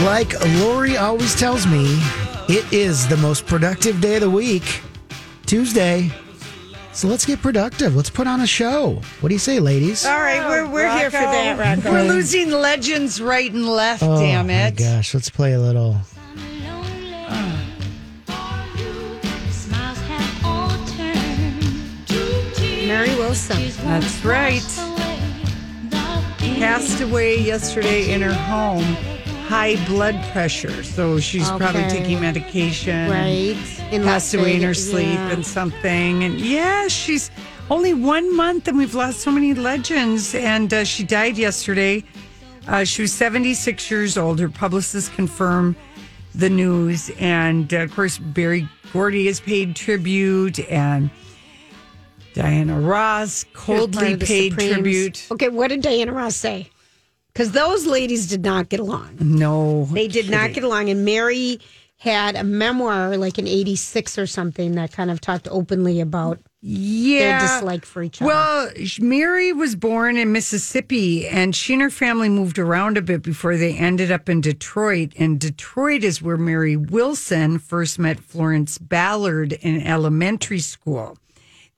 Like 0.00 0.34
Lori 0.58 0.96
always 0.96 1.34
tells 1.38 1.66
me, 1.66 1.84
it 2.48 2.70
is 2.72 3.06
the 3.06 3.16
most 3.18 3.46
productive 3.46 4.00
day 4.00 4.16
of 4.16 4.22
the 4.22 4.30
week, 4.30 4.80
Tuesday. 5.46 6.10
So 6.92 7.06
let's 7.06 7.24
get 7.24 7.40
productive. 7.40 7.94
Let's 7.94 8.10
put 8.10 8.26
on 8.26 8.40
a 8.40 8.46
show. 8.46 9.00
What 9.20 9.28
do 9.28 9.34
you 9.34 9.38
say, 9.38 9.60
ladies? 9.60 10.04
All 10.04 10.18
right, 10.18 10.46
we're, 10.48 10.68
we're 10.68 10.98
here 10.98 11.10
for 11.10 11.18
that, 11.18 11.58
Rocco. 11.58 11.92
We're 11.92 12.08
losing 12.08 12.50
legends 12.50 13.20
right 13.20 13.52
and 13.52 13.66
left, 13.68 14.02
oh 14.02 14.18
damn 14.18 14.48
my 14.48 14.68
it. 14.68 14.76
gosh, 14.76 15.14
let's 15.14 15.30
play 15.30 15.52
a 15.52 15.60
little. 15.60 15.96
Mary 22.86 23.14
Wilson. 23.16 23.70
That's 23.84 24.24
right. 24.24 24.62
Passed 26.58 27.00
away 27.00 27.38
yesterday 27.38 28.12
in 28.12 28.20
her 28.20 28.34
home. 28.34 28.96
High 29.52 29.84
blood 29.84 30.18
pressure. 30.32 30.82
So 30.82 31.20
she's 31.20 31.46
probably 31.50 31.82
taking 31.90 32.18
medication. 32.22 33.10
Right. 33.10 33.54
Passed 33.90 34.32
away 34.32 34.56
in 34.56 34.62
her 34.62 34.72
sleep 34.72 35.12
yeah. 35.12 35.30
and 35.30 35.44
something. 35.44 36.24
And 36.24 36.40
yeah, 36.40 36.88
she's 36.88 37.30
only 37.68 37.92
one 37.92 38.34
month 38.34 38.66
and 38.66 38.78
we've 38.78 38.94
lost 38.94 39.20
so 39.20 39.30
many 39.30 39.52
legends. 39.52 40.34
And 40.34 40.72
uh, 40.72 40.84
she 40.84 41.04
died 41.04 41.36
yesterday. 41.36 42.02
Uh, 42.66 42.84
she 42.84 43.02
was 43.02 43.12
76 43.12 43.90
years 43.90 44.16
old. 44.16 44.40
Her 44.40 44.48
publicist 44.48 45.12
confirmed 45.12 45.76
the 46.34 46.48
news. 46.48 47.10
And 47.18 47.74
uh, 47.74 47.80
of 47.80 47.94
course, 47.94 48.16
Berry 48.16 48.66
Gordy 48.94 49.26
has 49.26 49.38
paid 49.38 49.76
tribute 49.76 50.60
and 50.70 51.10
Diana 52.32 52.80
Ross 52.80 53.44
She 53.44 53.48
was 53.48 53.54
part 53.54 53.66
coldly 53.92 54.16
paid 54.16 54.52
Supremes. 54.52 54.72
tribute. 54.72 55.26
Okay, 55.30 55.50
what 55.50 55.68
did 55.68 55.82
Diana 55.82 56.14
Ross 56.14 56.36
say? 56.36 56.71
Because 57.32 57.52
those 57.52 57.86
ladies 57.86 58.26
did 58.26 58.44
not 58.44 58.68
get 58.68 58.80
along. 58.80 59.16
No, 59.20 59.86
They 59.86 60.08
did 60.08 60.30
not 60.30 60.52
get 60.52 60.64
along. 60.64 60.90
And 60.90 61.04
Mary 61.04 61.60
had 62.02 62.34
a 62.34 62.42
memoir, 62.42 63.16
like 63.16 63.38
in 63.38 63.46
86 63.46 64.18
or 64.18 64.26
something, 64.26 64.72
that 64.72 64.92
kind 64.92 65.10
of 65.10 65.20
talked 65.20 65.46
openly 65.50 66.00
about 66.00 66.40
yeah. 66.60 67.38
their 67.38 67.40
dislike 67.40 67.84
for 67.84 68.02
each 68.02 68.20
other. 68.20 68.28
Well, 68.28 68.70
Mary 69.00 69.52
was 69.52 69.76
born 69.76 70.16
in 70.16 70.32
Mississippi, 70.32 71.28
and 71.28 71.54
she 71.54 71.74
and 71.74 71.82
her 71.82 71.90
family 71.90 72.28
moved 72.28 72.58
around 72.58 72.98
a 72.98 73.02
bit 73.02 73.22
before 73.22 73.56
they 73.56 73.76
ended 73.76 74.10
up 74.10 74.28
in 74.28 74.40
Detroit. 74.40 75.12
And 75.16 75.38
Detroit 75.38 76.02
is 76.02 76.20
where 76.20 76.36
Mary 76.36 76.76
Wilson 76.76 77.58
first 77.58 78.00
met 78.00 78.18
Florence 78.18 78.78
Ballard 78.78 79.52
in 79.52 79.80
elementary 79.80 80.58
school. 80.58 81.16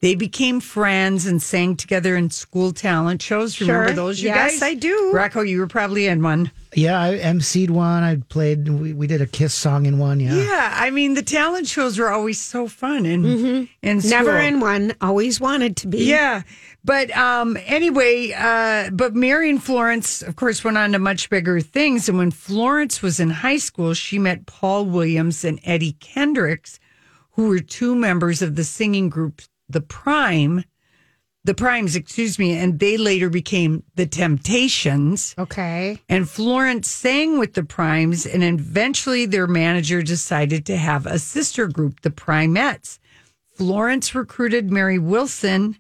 They 0.04 0.14
became 0.14 0.60
friends 0.60 1.24
and 1.24 1.42
sang 1.42 1.76
together 1.76 2.14
in 2.14 2.28
school 2.28 2.72
talent 2.72 3.22
shows. 3.22 3.58
Remember 3.58 3.86
Sure. 3.88 3.96
those, 3.96 4.20
you 4.20 4.28
Yes, 4.28 4.60
guys? 4.60 4.62
I 4.62 4.74
do. 4.74 5.12
Rocco, 5.14 5.40
you 5.40 5.58
were 5.60 5.66
probably 5.66 6.06
in 6.08 6.22
one. 6.22 6.50
Yeah, 6.74 7.00
I 7.00 7.16
emceed 7.20 7.70
one. 7.70 8.02
I 8.02 8.16
played. 8.28 8.68
We, 8.68 8.92
we 8.92 9.06
did 9.06 9.22
a 9.22 9.26
Kiss 9.26 9.54
song 9.54 9.86
in 9.86 9.96
one. 9.98 10.20
Yeah. 10.20 10.34
Yeah, 10.34 10.74
I 10.76 10.90
mean 10.90 11.14
the 11.14 11.22
talent 11.22 11.68
shows 11.68 11.98
were 11.98 12.10
always 12.10 12.38
so 12.38 12.68
fun 12.68 13.06
and 13.06 13.24
Mm-hmm. 13.24 14.08
Never 14.10 14.32
school. 14.32 14.46
in 14.48 14.60
one, 14.60 14.92
always 15.00 15.40
wanted 15.40 15.76
to 15.78 15.86
be. 15.88 16.04
Yeah. 16.04 16.42
But 16.84 17.10
um, 17.16 17.56
anyway, 17.64 18.34
uh, 18.36 18.90
but 18.90 19.14
Mary 19.14 19.48
and 19.48 19.62
Florence, 19.62 20.20
of 20.20 20.36
course, 20.36 20.62
went 20.62 20.76
on 20.76 20.92
to 20.92 20.98
much 20.98 21.30
bigger 21.30 21.60
things. 21.62 22.10
And 22.10 22.18
when 22.18 22.30
Florence 22.30 23.00
was 23.00 23.18
in 23.20 23.30
high 23.30 23.56
school, 23.56 23.94
she 23.94 24.18
met 24.18 24.44
Paul 24.44 24.84
Williams 24.84 25.46
and 25.46 25.58
Eddie 25.64 25.92
Kendricks, 26.00 26.78
who 27.36 27.48
were 27.48 27.60
two 27.60 27.94
members 27.94 28.42
of 28.42 28.56
the 28.56 28.64
singing 28.64 29.08
group 29.08 29.40
The 29.74 29.80
Prime, 29.80 30.62
The 31.42 31.52
Primes, 31.52 31.96
excuse 31.96 32.38
me, 32.38 32.56
and 32.56 32.78
they 32.78 32.96
later 32.96 33.28
became 33.28 33.82
The 33.96 34.06
Temptations. 34.06 35.34
Okay. 35.36 36.00
And 36.08 36.30
Florence 36.30 36.88
sang 36.88 37.40
with 37.40 37.54
the 37.54 37.64
Primes, 37.64 38.24
and 38.24 38.44
eventually 38.44 39.26
their 39.26 39.48
manager 39.48 40.00
decided 40.00 40.64
to 40.66 40.76
have 40.76 41.06
a 41.06 41.18
sister 41.18 41.66
group, 41.66 42.02
the 42.02 42.12
Primettes. 42.12 43.00
Florence 43.56 44.14
recruited 44.14 44.70
Mary 44.70 45.00
Wilson, 45.00 45.76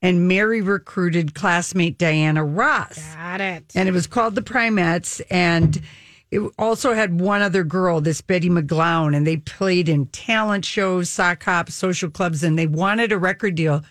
and 0.00 0.28
Mary 0.28 0.62
recruited 0.62 1.34
classmate 1.34 1.98
Diana 1.98 2.44
Ross. 2.44 3.00
Got 3.16 3.40
it. 3.40 3.72
And 3.74 3.88
it 3.88 3.92
was 3.92 4.06
called 4.06 4.36
the 4.36 4.42
Primettes, 4.42 5.20
and 5.28 5.82
it 6.30 6.40
also 6.58 6.92
had 6.92 7.20
one 7.20 7.40
other 7.42 7.64
girl, 7.64 8.00
this 8.00 8.20
Betty 8.20 8.50
McGlown, 8.50 9.16
and 9.16 9.26
they 9.26 9.38
played 9.38 9.88
in 9.88 10.06
talent 10.06 10.64
shows, 10.64 11.08
sock 11.08 11.42
hops, 11.42 11.74
social 11.74 12.10
clubs, 12.10 12.42
and 12.42 12.58
they 12.58 12.66
wanted 12.66 13.12
a 13.12 13.18
record 13.18 13.54
deal. 13.54 13.82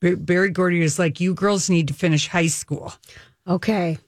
But 0.00 0.26
Berry 0.26 0.50
Gordy 0.50 0.80
was 0.80 0.98
like, 0.98 1.20
"You 1.20 1.32
girls 1.32 1.70
need 1.70 1.88
to 1.88 1.94
finish 1.94 2.28
high 2.28 2.48
school." 2.48 2.92
Okay. 3.46 3.98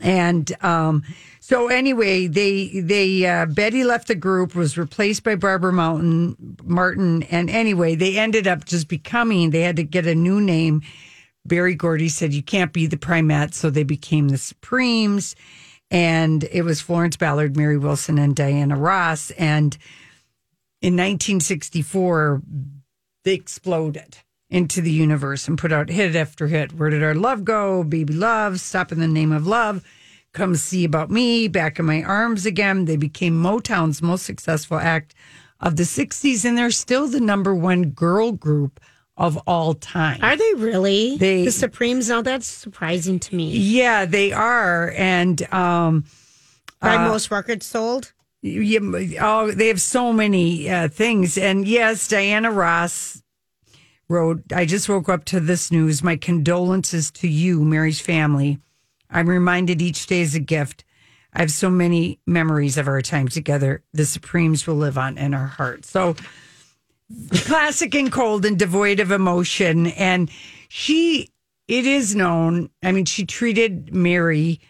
And 0.00 0.50
um, 0.64 1.02
so 1.40 1.68
anyway, 1.68 2.26
they 2.26 2.80
they 2.80 3.26
uh, 3.26 3.46
Betty 3.46 3.84
left 3.84 4.08
the 4.08 4.14
group, 4.14 4.54
was 4.54 4.78
replaced 4.78 5.24
by 5.24 5.34
Barbara 5.34 5.72
Mountain 5.72 6.56
Martin, 6.64 7.22
and 7.24 7.50
anyway, 7.50 7.94
they 7.94 8.18
ended 8.18 8.46
up 8.46 8.64
just 8.64 8.88
becoming. 8.88 9.50
They 9.50 9.62
had 9.62 9.76
to 9.76 9.84
get 9.84 10.06
a 10.06 10.14
new 10.14 10.40
name. 10.40 10.82
Berry 11.44 11.74
Gordy 11.74 12.08
said, 12.08 12.32
"You 12.32 12.42
can't 12.42 12.72
be 12.72 12.86
the 12.86 12.96
Primettes," 12.96 13.54
so 13.54 13.68
they 13.68 13.82
became 13.82 14.28
the 14.28 14.38
Supremes, 14.38 15.34
and 15.90 16.44
it 16.44 16.62
was 16.62 16.80
Florence 16.80 17.16
Ballard, 17.16 17.56
Mary 17.56 17.76
Wilson, 17.76 18.18
and 18.18 18.36
Diana 18.36 18.76
Ross. 18.76 19.30
And 19.32 19.76
in 20.80 20.94
1964, 20.94 22.42
they 23.24 23.34
exploded 23.34 24.18
into 24.48 24.80
the 24.80 24.90
universe 24.90 25.46
and 25.48 25.58
put 25.58 25.72
out 25.72 25.88
hit 25.88 26.16
after 26.16 26.46
hit. 26.48 26.72
Where 26.72 26.90
did 26.90 27.02
our 27.02 27.14
love 27.14 27.44
go? 27.44 27.84
Baby 27.84 28.14
love, 28.14 28.60
stop 28.60 28.92
in 28.92 29.00
the 29.00 29.08
name 29.08 29.32
of 29.32 29.46
love. 29.46 29.84
Come 30.32 30.54
see 30.54 30.84
about 30.84 31.10
me, 31.10 31.48
back 31.48 31.78
in 31.78 31.84
my 31.84 32.02
arms 32.02 32.46
again. 32.46 32.84
They 32.84 32.96
became 32.96 33.34
Motown's 33.34 34.00
most 34.00 34.24
successful 34.24 34.78
act 34.78 35.14
of 35.60 35.76
the 35.76 35.82
60s, 35.82 36.44
and 36.44 36.56
they're 36.56 36.70
still 36.70 37.08
the 37.08 37.20
number 37.20 37.54
one 37.54 37.90
girl 37.90 38.32
group 38.32 38.80
of 39.20 39.36
all 39.46 39.74
time. 39.74 40.18
Are 40.22 40.36
they 40.36 40.54
really? 40.56 41.16
They- 41.18 41.44
the 41.44 41.52
Supremes? 41.52 42.08
Now 42.08 42.22
that's 42.22 42.46
surprising 42.46 43.20
to 43.20 43.34
me. 43.36 43.50
yeah, 43.52 44.06
they 44.06 44.32
are. 44.32 44.92
And 44.96 45.40
um, 45.52 46.04
By 46.80 46.96
most 47.06 47.30
records 47.30 47.66
sold? 47.66 48.12
Yeah, 48.42 48.80
oh, 49.20 49.50
they 49.52 49.68
have 49.68 49.80
so 49.80 50.12
many 50.14 50.68
uh, 50.70 50.88
things. 50.88 51.36
And 51.36 51.68
yes, 51.68 52.08
Diana 52.08 52.50
Ross 52.50 53.22
wrote, 54.08 54.42
I 54.52 54.64
just 54.64 54.88
woke 54.88 55.10
up 55.10 55.26
to 55.26 55.40
this 55.40 55.70
news. 55.70 56.02
My 56.02 56.16
condolences 56.16 57.10
to 57.12 57.28
you, 57.28 57.62
Mary's 57.62 58.00
family. 58.00 58.58
I'm 59.10 59.28
reminded 59.28 59.82
each 59.82 60.06
day 60.06 60.22
is 60.22 60.34
a 60.34 60.40
gift. 60.40 60.84
I 61.34 61.40
have 61.40 61.50
so 61.52 61.68
many 61.68 62.18
memories 62.26 62.78
of 62.78 62.88
our 62.88 63.02
time 63.02 63.28
together. 63.28 63.82
The 63.92 64.06
Supremes 64.06 64.66
will 64.66 64.76
live 64.76 64.96
on 64.96 65.18
in 65.18 65.34
our 65.34 65.46
hearts. 65.46 65.90
So 65.90 66.16
classic 67.34 67.94
and 67.94 68.10
cold 68.12 68.44
and 68.44 68.58
devoid 68.58 69.00
of 69.00 69.10
emotion. 69.10 69.88
And 69.88 70.30
she, 70.68 71.28
it 71.68 71.86
is 71.86 72.14
known, 72.14 72.70
I 72.82 72.92
mean, 72.92 73.04
she 73.04 73.24
treated 73.26 73.94
Mary 73.94 74.60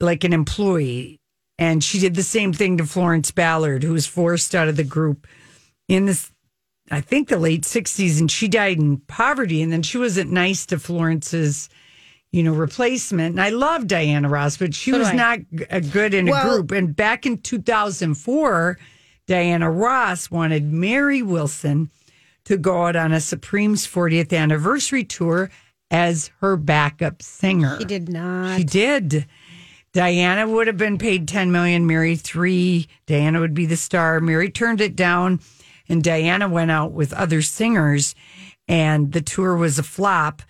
like 0.00 0.24
an 0.24 0.32
employee. 0.32 1.20
And 1.56 1.84
she 1.84 2.00
did 2.00 2.14
the 2.16 2.22
same 2.24 2.52
thing 2.52 2.78
to 2.78 2.84
Florence 2.86 3.30
Ballard, 3.30 3.84
who 3.84 3.92
was 3.92 4.06
forced 4.06 4.54
out 4.54 4.66
of 4.66 4.76
the 4.76 4.82
group 4.84 5.26
in 5.86 6.06
this, 6.06 6.32
I 6.90 7.00
think, 7.00 7.28
the 7.28 7.38
late 7.38 7.62
60s. 7.62 8.18
And 8.18 8.28
she 8.30 8.48
died 8.48 8.78
in 8.78 8.98
poverty. 9.06 9.62
And 9.62 9.72
then 9.72 9.82
she 9.82 9.96
wasn't 9.96 10.32
nice 10.32 10.66
to 10.66 10.80
Florence's, 10.80 11.68
you 12.32 12.42
know, 12.42 12.52
replacement. 12.52 13.34
And 13.34 13.40
I 13.40 13.50
love 13.50 13.86
Diana 13.86 14.28
Ross, 14.28 14.56
but 14.56 14.74
she 14.74 14.90
So 14.90 14.98
was 14.98 15.12
not 15.12 15.38
a 15.70 15.80
good 15.80 16.12
in 16.12 16.26
a 16.26 16.32
Well- 16.32 16.56
group. 16.56 16.72
And 16.72 16.96
back 16.96 17.24
in 17.24 17.38
2004, 17.38 18.76
Diana 19.26 19.70
Ross 19.70 20.30
wanted 20.30 20.72
Mary 20.72 21.22
Wilson 21.22 21.90
to 22.44 22.56
go 22.56 22.84
out 22.86 22.96
on 22.96 23.12
a 23.12 23.20
Supreme's 23.20 23.86
40th 23.86 24.36
anniversary 24.36 25.04
tour 25.04 25.50
as 25.90 26.30
her 26.40 26.56
backup 26.56 27.22
singer. 27.22 27.78
She 27.78 27.84
did 27.84 28.08
not. 28.08 28.58
She 28.58 28.64
did. 28.64 29.26
Diana 29.92 30.48
would 30.48 30.66
have 30.66 30.76
been 30.76 30.98
paid 30.98 31.28
10 31.28 31.52
million, 31.52 31.86
Mary 31.86 32.16
3. 32.16 32.86
Diana 33.06 33.40
would 33.40 33.54
be 33.54 33.64
the 33.64 33.76
star. 33.76 34.20
Mary 34.20 34.50
turned 34.50 34.80
it 34.80 34.96
down 34.96 35.40
and 35.88 36.02
Diana 36.02 36.48
went 36.48 36.70
out 36.70 36.92
with 36.92 37.12
other 37.12 37.40
singers 37.42 38.14
and 38.66 39.12
the 39.12 39.20
tour 39.20 39.56
was 39.56 39.78
a 39.78 39.82
flop. 39.82 40.42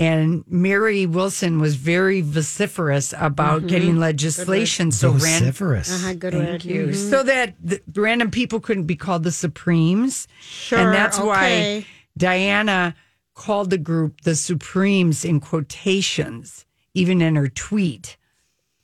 And 0.00 0.44
Mary 0.46 1.06
Wilson 1.06 1.58
was 1.60 1.74
very 1.74 2.20
vociferous 2.22 3.12
about 3.18 3.66
getting 3.66 3.98
legislation. 3.98 4.92
So 4.92 5.10
ran, 5.10 5.42
Vociferous. 5.42 5.92
Uh-huh, 5.92 6.14
good 6.14 6.32
Thank 6.34 6.46
word. 6.48 6.64
you. 6.64 6.86
Mhm. 6.88 7.10
So 7.10 7.24
that 7.24 7.54
the 7.60 7.80
random 7.96 8.30
people 8.30 8.60
couldn't 8.60 8.84
be 8.84 8.94
called 8.94 9.24
the 9.24 9.32
Supremes. 9.32 10.28
Sure, 10.40 10.78
And 10.78 10.94
that's 10.94 11.18
why. 11.18 11.84
Diana 12.16 12.94
called 13.34 13.70
the 13.70 13.78
group 13.78 14.20
the 14.22 14.36
Supremes 14.36 15.24
in 15.24 15.40
quotations, 15.40 16.64
even 16.94 17.20
in 17.20 17.34
her 17.34 17.48
tweet. 17.48 18.16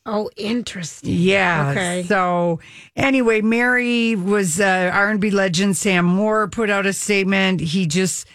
Oh, 0.07 0.31
interesting. 0.37 1.15
Yeah. 1.15 1.71
Okay. 1.71 2.05
So 2.09 2.59
anyway, 2.97 3.41
Mary 3.41 4.17
was 4.17 4.61
uh, 4.61 4.91
R&B 4.93 5.31
legend 5.31 5.77
Sam 5.77 6.05
Moore 6.05 6.47
put 6.49 6.71
out 6.71 6.87
a 6.87 6.93
statement. 6.93 7.61
He 7.61 7.87
just 7.87 8.27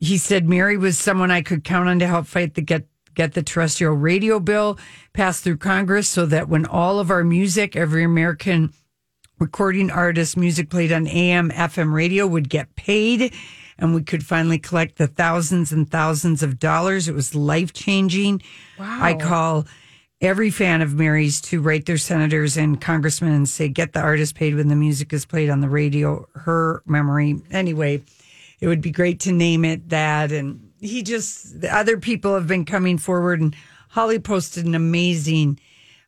he 0.00 0.18
said 0.18 0.48
Mary 0.48 0.76
was 0.76 0.98
someone 0.98 1.30
I 1.30 1.42
could 1.42 1.64
count 1.64 1.88
on 1.88 1.98
to 1.98 2.06
help 2.06 2.26
fight 2.26 2.54
the 2.54 2.62
get 2.62 2.86
get 3.14 3.34
the 3.34 3.42
terrestrial 3.42 3.94
radio 3.94 4.38
bill 4.38 4.78
passed 5.12 5.42
through 5.42 5.56
Congress 5.56 6.08
so 6.08 6.24
that 6.26 6.48
when 6.48 6.64
all 6.64 7.00
of 7.00 7.10
our 7.10 7.24
music, 7.24 7.74
every 7.74 8.04
American 8.04 8.72
recording 9.40 9.90
artist 9.90 10.36
music 10.36 10.70
played 10.70 10.92
on 10.92 11.08
AM, 11.08 11.50
FM 11.50 11.92
radio 11.92 12.28
would 12.28 12.48
get 12.48 12.76
paid 12.76 13.34
and 13.76 13.92
we 13.92 14.02
could 14.02 14.24
finally 14.24 14.58
collect 14.58 14.98
the 14.98 15.08
thousands 15.08 15.72
and 15.72 15.90
thousands 15.90 16.42
of 16.42 16.58
dollars. 16.60 17.08
It 17.08 17.14
was 17.14 17.34
life 17.34 17.72
changing. 17.72 18.42
Wow. 18.78 18.98
I 19.00 19.14
call 19.14 19.66
every 20.20 20.50
fan 20.50 20.82
of 20.82 20.94
Mary's 20.94 21.40
to 21.40 21.60
write 21.60 21.86
their 21.86 21.98
senators 21.98 22.56
and 22.56 22.80
congressmen 22.80 23.32
and 23.32 23.48
say, 23.48 23.68
get 23.68 23.92
the 23.92 24.00
artist 24.00 24.34
paid 24.34 24.54
when 24.54 24.68
the 24.68 24.76
music 24.76 25.12
is 25.12 25.24
played 25.24 25.50
on 25.50 25.60
the 25.60 25.68
radio. 25.68 26.28
Her 26.34 26.82
memory. 26.86 27.40
Anyway, 27.50 28.02
it 28.60 28.66
would 28.68 28.80
be 28.80 28.90
great 28.90 29.20
to 29.20 29.32
name 29.32 29.64
it 29.64 29.88
that. 29.90 30.32
And 30.32 30.70
he 30.80 31.02
just, 31.02 31.60
the 31.60 31.74
other 31.74 31.96
people 31.98 32.34
have 32.34 32.46
been 32.46 32.64
coming 32.64 32.98
forward 32.98 33.40
and 33.40 33.54
Holly 33.90 34.18
posted 34.18 34.66
an 34.66 34.74
amazing 34.74 35.58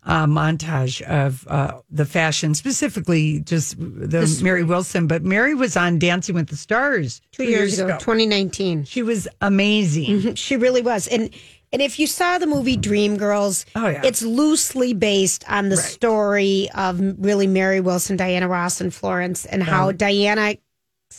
uh, 0.04 0.24
montage 0.26 1.02
of 1.02 1.46
uh, 1.48 1.80
the 1.90 2.04
fashion, 2.06 2.54
specifically 2.54 3.40
just 3.40 3.76
the 3.78 4.40
Mary 4.42 4.64
Wilson. 4.64 5.06
But 5.06 5.22
Mary 5.24 5.54
was 5.54 5.76
on 5.76 5.98
Dancing 5.98 6.34
with 6.34 6.48
the 6.48 6.56
Stars 6.56 7.20
Two 7.32 7.44
years 7.44 7.78
ago, 7.78 7.98
2019. 7.98 8.84
She 8.84 9.02
was 9.02 9.28
amazing. 9.42 10.34
She 10.36 10.56
really 10.56 10.80
was. 10.82 11.06
And 11.08 11.30
and 11.72 11.80
if 11.82 11.98
you 12.00 12.06
saw 12.06 12.38
the 12.38 12.46
movie 12.46 12.76
Dreamgirls, 12.76 13.64
Oh, 13.76 13.86
yeah. 13.88 14.00
it's 14.04 14.22
loosely 14.22 14.92
based 14.94 15.44
on 15.48 15.68
the 15.68 15.76
story 15.76 16.68
of 16.74 16.98
really 17.18 17.46
Mary 17.46 17.80
Wilson, 17.80 18.16
Diana 18.16 18.48
Ross, 18.48 18.80
and 18.80 18.92
Florence, 18.92 19.44
and 19.46 19.62
how 19.62 19.92
Diana 19.92 20.56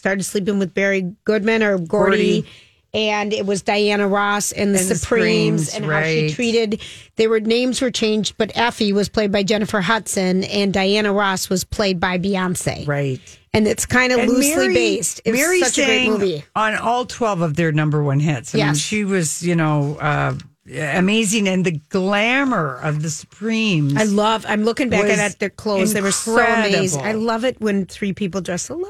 started 0.02 0.24
sleeping 0.24 0.58
with 0.58 0.74
Berry 0.74 1.14
Goodman 1.26 1.62
or 1.62 1.78
Gordy. 1.78 2.42
Gordy. 2.42 2.50
And 2.92 3.32
it 3.34 3.46
was 3.46 3.62
Diana 3.62 4.08
Ross 4.08 4.52
and 4.52 4.74
the 4.76 4.80
And 4.80 4.88
Supremes, 4.98 5.70
Supremes, 5.72 5.76
and 5.76 5.86
how 5.86 6.04
she 6.04 6.30
treated. 6.34 6.82
They 7.18 7.28
were 7.28 7.40
names 7.40 7.80
were 7.82 7.92
changed, 7.92 8.34
but 8.38 8.52
Effie 8.56 8.92
was 8.94 9.08
played 9.10 9.32
by 9.32 9.44
Jennifer 9.44 9.80
Hudson, 9.80 10.44
and 10.46 10.74
Diana 10.74 11.14
Ross 11.14 11.50
was 11.50 11.64
played 11.64 12.00
by 12.00 12.18
Beyonce. 12.18 12.86
Right. 12.88 13.22
And 13.54 13.68
it's 13.68 13.86
kind 13.86 14.12
of 14.12 14.28
loosely 14.28 14.56
Mary- 14.70 14.74
based. 14.74 15.22
It 15.24 15.34
Mary 15.34 15.62
such 15.62 15.78
a 15.78 15.86
great 15.86 16.10
movie. 16.10 16.44
on 16.56 16.76
all 16.76 17.06
12 17.06 17.42
of 17.42 17.56
their 17.56 17.72
number 17.72 18.02
one 18.04 18.20
hits. 18.20 18.56
I 18.56 18.58
mean, 18.58 18.66
Yes. 18.68 18.78
she 18.80 19.06
was, 19.06 19.42
you 19.44 19.56
know, 19.56 19.98
uh, 20.02 20.34
amazing. 20.68 21.48
And 21.48 21.66
the 21.66 21.80
glamour 21.90 22.76
of 22.78 23.02
the 23.02 23.10
Supremes. 23.10 23.96
I 23.98 24.04
love. 24.04 24.46
I'm 24.48 24.64
looking 24.64 24.90
back 24.90 25.06
at 25.06 25.40
their 25.40 25.50
clothes. 25.50 25.94
They 25.94 26.02
were 26.02 26.12
so 26.12 26.38
amazing. 26.38 27.02
I 27.02 27.14
love 27.14 27.44
it 27.46 27.60
when 27.60 27.86
three 27.86 28.14
people 28.14 28.42
dress 28.42 28.70
alike. 28.70 28.90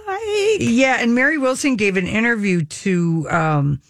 Yeah, 0.59 0.97
and 0.99 1.15
Mary 1.15 1.37
Wilson 1.37 1.75
gave 1.75 1.97
an 1.97 2.07
interview 2.07 2.63
to 2.63 3.27
um, 3.29 3.81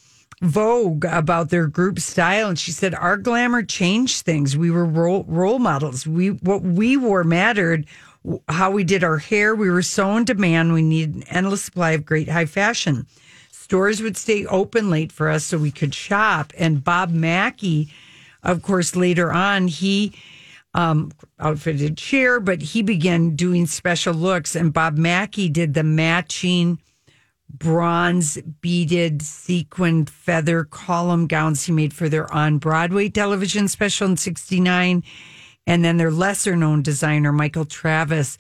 Vogue 0.41 1.05
about 1.05 1.49
their 1.49 1.67
group 1.67 1.99
style, 1.99 2.49
and 2.49 2.57
she 2.57 2.71
said 2.71 2.95
our 2.95 3.17
glamour 3.17 3.63
changed 3.63 4.25
things. 4.25 4.57
We 4.57 4.71
were 4.71 4.85
role, 4.85 5.23
role 5.27 5.59
models. 5.59 6.07
We 6.07 6.29
what 6.29 6.61
we 6.63 6.97
wore 6.97 7.23
mattered. 7.23 7.85
How 8.47 8.69
we 8.69 8.83
did 8.83 9.03
our 9.03 9.17
hair, 9.17 9.55
we 9.55 9.71
were 9.71 9.81
so 9.81 10.15
in 10.15 10.25
demand. 10.25 10.73
We 10.73 10.83
needed 10.83 11.15
an 11.15 11.23
endless 11.23 11.63
supply 11.63 11.91
of 11.91 12.05
great 12.05 12.29
high 12.29 12.45
fashion. 12.45 13.07
Stores 13.71 14.01
would 14.01 14.17
stay 14.17 14.45
open 14.47 14.89
late 14.89 15.13
for 15.13 15.29
us 15.29 15.45
so 15.45 15.57
we 15.57 15.71
could 15.71 15.95
shop. 15.95 16.51
And 16.57 16.83
Bob 16.83 17.09
Mackie, 17.09 17.87
of 18.43 18.61
course, 18.63 18.97
later 18.97 19.31
on, 19.31 19.69
he 19.69 20.11
um, 20.73 21.13
outfitted 21.39 21.97
Cher, 21.97 22.41
but 22.41 22.61
he 22.61 22.81
began 22.81 23.33
doing 23.37 23.65
special 23.65 24.13
looks. 24.13 24.57
And 24.57 24.73
Bob 24.73 24.97
Mackie 24.97 25.47
did 25.47 25.73
the 25.73 25.83
matching 25.83 26.79
bronze 27.49 28.37
beaded 28.59 29.21
sequined 29.21 30.09
feather 30.09 30.65
column 30.65 31.25
gowns 31.27 31.63
he 31.63 31.71
made 31.71 31.93
for 31.93 32.09
their 32.09 32.29
on 32.33 32.57
Broadway 32.57 33.07
television 33.07 33.69
special 33.69 34.09
in 34.09 34.17
69. 34.17 35.01
And 35.65 35.85
then 35.85 35.95
their 35.95 36.11
lesser 36.11 36.57
known 36.57 36.81
designer, 36.81 37.31
Michael 37.31 37.63
Travis, 37.63 38.37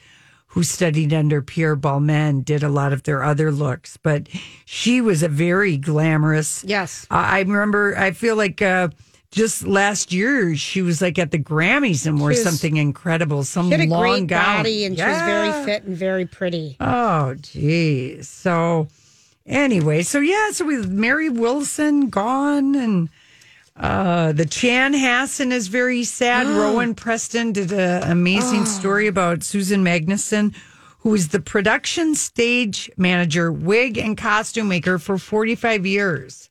who 0.53 0.63
studied 0.63 1.13
under 1.13 1.41
Pierre 1.41 1.77
Balmain, 1.77 2.43
did 2.43 2.61
a 2.61 2.67
lot 2.69 2.91
of 2.93 3.03
their 3.03 3.23
other 3.23 3.51
looks. 3.51 3.97
But 3.97 4.27
she 4.65 4.99
was 5.01 5.23
a 5.23 5.29
very 5.29 5.77
glamorous. 5.77 6.63
Yes. 6.65 7.05
I 7.09 7.37
I 7.37 7.39
remember, 7.41 7.97
I 7.97 8.11
feel 8.11 8.35
like 8.35 8.61
uh, 8.61 8.89
just 9.31 9.65
last 9.65 10.11
year, 10.11 10.53
she 10.57 10.81
was 10.81 11.01
like 11.01 11.17
at 11.17 11.31
the 11.31 11.39
Grammys 11.39 12.05
and 12.05 12.19
wore 12.19 12.29
was- 12.29 12.43
something 12.43 12.75
incredible. 12.77 13.43
Some 13.45 13.67
She 13.69 13.77
had 13.77 13.87
a 13.87 13.89
long 13.89 14.01
great 14.01 14.27
gown. 14.27 14.57
body 14.63 14.83
and 14.85 14.97
she 14.97 15.03
was 15.05 15.21
very 15.21 15.65
fit 15.65 15.83
and 15.83 15.95
very 15.95 16.25
pretty. 16.25 16.75
Oh, 16.81 17.33
geez. 17.35 18.27
So, 18.27 18.89
anyway, 19.45 20.01
so 20.03 20.19
yeah, 20.19 20.51
so 20.51 20.65
with 20.65 20.89
Mary 20.89 21.29
Wilson 21.29 22.09
gone 22.09 22.75
and 22.75 23.07
uh, 23.75 24.31
the 24.33 24.45
Chanhassen 24.45 25.51
is 25.51 25.67
very 25.67 26.03
sad. 26.03 26.47
Rohan 26.47 26.93
Preston 26.93 27.53
did 27.53 27.71
an 27.71 28.09
amazing 28.11 28.65
story 28.65 29.07
about 29.07 29.43
Susan 29.43 29.83
Magnuson, 29.83 30.55
who 30.99 31.09
was 31.09 31.29
the 31.29 31.39
production 31.39 32.15
stage 32.15 32.91
manager, 32.97 33.51
wig 33.51 33.97
and 33.97 34.17
costume 34.17 34.67
maker 34.67 34.99
for 34.99 35.17
45 35.17 35.85
years. 35.85 36.49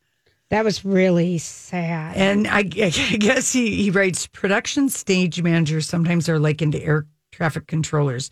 That 0.49 0.65
was 0.65 0.85
really 0.85 1.39
sad. 1.39 2.17
And 2.17 2.49
I, 2.49 2.59
I 2.61 2.63
guess 3.19 3.53
he, 3.53 3.83
he 3.83 3.91
writes 3.91 4.27
production 4.27 4.89
stage 4.89 5.41
managers 5.41 5.87
sometimes 5.87 6.29
are 6.29 6.39
likened 6.39 6.73
to 6.73 6.83
air 6.83 7.07
traffic 7.31 7.67
controllers 7.69 8.31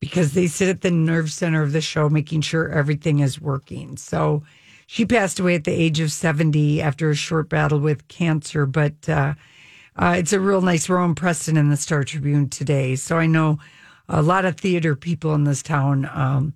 because 0.00 0.34
they 0.34 0.46
sit 0.46 0.68
at 0.68 0.82
the 0.82 0.90
nerve 0.90 1.32
center 1.32 1.62
of 1.62 1.72
the 1.72 1.80
show, 1.80 2.10
making 2.10 2.42
sure 2.42 2.68
everything 2.68 3.20
is 3.20 3.40
working. 3.40 3.96
So 3.96 4.42
she 4.86 5.04
passed 5.06 5.40
away 5.40 5.54
at 5.54 5.64
the 5.64 5.72
age 5.72 6.00
of 6.00 6.12
70 6.12 6.80
after 6.82 7.10
a 7.10 7.14
short 7.14 7.48
battle 7.48 7.78
with 7.78 8.06
cancer. 8.08 8.66
But 8.66 9.08
uh, 9.08 9.34
uh, 9.96 10.14
it's 10.18 10.32
a 10.32 10.40
real 10.40 10.60
nice 10.60 10.88
Rohan 10.88 11.14
Preston 11.14 11.56
in 11.56 11.70
the 11.70 11.76
Star 11.76 12.04
Tribune 12.04 12.48
today. 12.48 12.96
So 12.96 13.18
I 13.18 13.26
know 13.26 13.58
a 14.08 14.22
lot 14.22 14.44
of 14.44 14.56
theater 14.56 14.94
people 14.96 15.34
in 15.34 15.44
this 15.44 15.62
town. 15.62 16.08
Um, 16.12 16.54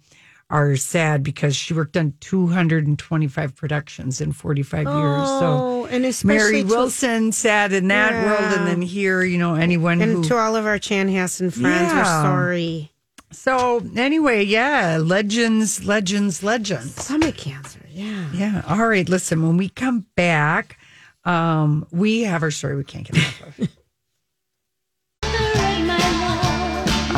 are 0.50 0.76
sad 0.76 1.22
because 1.22 1.54
she 1.54 1.74
worked 1.74 1.94
on 1.94 2.14
225 2.20 3.54
productions 3.54 4.18
in 4.22 4.32
45 4.32 4.94
years. 4.94 5.28
So 5.38 5.62
Oh, 5.62 5.86
and 5.90 6.06
especially 6.06 6.62
Mary 6.62 6.62
Wilson 6.62 7.32
sad 7.32 7.74
in 7.74 7.88
that 7.88 8.14
Yeah. 8.14 8.24
world, 8.24 8.52
and 8.58 8.66
then 8.66 8.80
here, 8.80 9.22
you 9.22 9.36
know, 9.36 9.56
anyone 9.56 10.00
And 10.00 10.12
who. 10.12 10.24
to 10.24 10.36
all 10.38 10.56
of 10.56 10.64
our 10.64 10.78
Chanhassen 10.78 11.52
friends, 11.52 11.92
we're 11.92 12.02
sorry. 12.04 12.92
so 13.30 13.82
anyway, 13.94 14.42
yeah, 14.42 14.96
legends, 14.98 15.84
legends, 15.84 16.42
legends. 16.42 17.04
Stomach 17.04 17.36
cancer, 17.36 17.77
yeah. 17.98 18.30
Yeah. 18.32 18.62
All 18.68 18.86
right. 18.86 19.08
Listen, 19.08 19.42
when 19.46 19.56
we 19.56 19.68
come 19.68 20.06
back, 20.16 20.78
um, 21.24 21.86
we 21.90 22.22
have 22.22 22.42
our 22.42 22.50
story 22.50 22.76
we 22.76 22.84
can't 22.84 23.06
get 23.06 23.16
enough 23.16 23.58
of. 23.58 23.68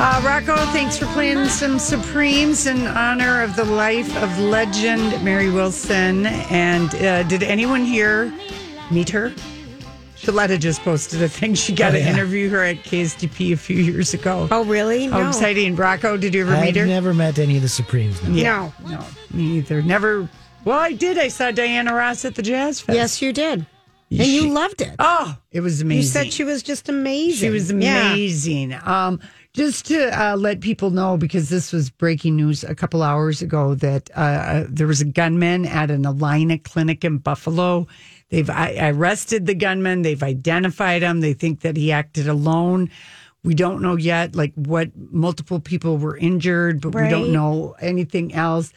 Uh, 0.03 0.23
Rocco, 0.25 0.57
thanks 0.73 0.97
for 0.97 1.05
playing 1.07 1.45
some 1.47 1.79
Supremes 1.79 2.67
in 2.67 2.87
honor 2.87 3.43
of 3.43 3.55
the 3.55 3.65
life 3.65 4.17
of 4.23 4.39
legend 4.39 5.23
Mary 5.23 5.51
Wilson. 5.51 6.25
And 6.27 6.95
uh, 6.95 7.23
did 7.25 7.43
anyone 7.43 7.85
here 7.85 8.33
meet 8.91 9.11
her? 9.11 9.31
Shaletta 10.17 10.59
just 10.59 10.81
posted 10.83 11.21
a 11.23 11.29
thing. 11.29 11.55
She 11.55 11.75
got 11.75 11.93
Oh, 11.93 11.97
to 11.99 12.01
interview 12.03 12.49
her 12.51 12.63
at 12.65 12.77
KSTP 12.77 13.53
a 13.53 13.57
few 13.57 13.77
years 13.77 14.15
ago. 14.15 14.49
Oh, 14.51 14.65
really? 14.65 15.07
How 15.07 15.21
No. 15.23 15.29
exciting. 15.29 15.77
Rocco, 15.77 16.17
did 16.17 16.35
you 16.35 16.43
ever 16.43 16.55
I've 16.55 16.65
meet 16.65 16.77
her? 16.77 16.83
I've 16.83 16.89
never 16.89 17.13
met 17.13 17.39
any 17.39 17.57
of 17.57 17.63
the 17.63 17.69
Supremes. 17.69 18.23
No. 18.23 18.35
Yeah. 18.35 18.71
No, 18.89 19.05
me 19.33 19.59
either. 19.59 19.83
Never. 19.83 20.29
Well, 20.65 20.79
I 20.79 20.93
did. 20.93 21.19
I 21.19 21.29
saw 21.29 21.51
Diana 21.51 21.95
Ross 21.95 22.25
at 22.25 22.35
the 22.35 22.43
Jazz 22.43 22.81
Fest. 22.81 22.97
Yes, 22.97 23.23
you 23.23 23.33
did. 23.33 23.67
and 24.11 24.27
you 24.27 24.51
loved 24.51 24.81
it. 24.83 24.95
Oh, 24.99 25.37
it 25.53 25.61
was 25.61 25.81
amazing. 25.81 26.01
you 26.03 26.07
said 26.27 26.33
she 26.33 26.45
was 26.45 26.63
just 26.63 26.89
amazing. 26.89 27.39
She 27.47 27.51
was 27.51 27.71
Yeah. 27.73 28.13
amazing. 28.13 28.75
Um, 28.85 29.21
just 29.53 29.87
to 29.87 30.11
uh, 30.21 30.37
let 30.37 30.61
people 30.61 30.91
know, 30.91 31.17
because 31.17 31.49
this 31.49 31.73
was 31.73 31.91
breaking 31.91 32.37
news 32.37 32.63
a 32.63 32.75
couple 32.75 33.03
hours 33.03 33.41
ago, 33.43 33.75
that 33.77 34.11
uh, 34.15 34.65
there 34.69 34.87
was 34.87 35.01
a 35.01 35.05
gunman 35.05 35.65
at 35.67 35.91
an 35.91 36.05
Allina 36.05 36.63
clinic 36.63 37.05
in 37.05 37.19
Buffalo. 37.19 37.87
They've 38.29 38.49
I, 38.51 38.91
arrested 38.91 39.47
the 39.47 39.55
gunman. 39.55 40.03
They've 40.03 40.23
identified 40.23 41.03
him. 41.03 41.21
They 41.21 41.33
think 41.33 41.61
that 41.61 41.77
he 41.77 41.91
acted 41.91 42.29
alone. 42.29 42.91
We 43.43 43.55
don't 43.55 43.81
know 43.81 43.97
yet, 43.97 44.37
like 44.37 44.53
what 44.55 44.91
multiple 45.11 45.59
people 45.59 45.97
were 45.99 46.17
injured, 46.17 46.81
but 46.81 46.95
we 46.95 47.01
Right. 47.03 47.11
don't 47.11 47.33
know 47.33 47.75
anything 47.81 48.35
else. 48.35 48.73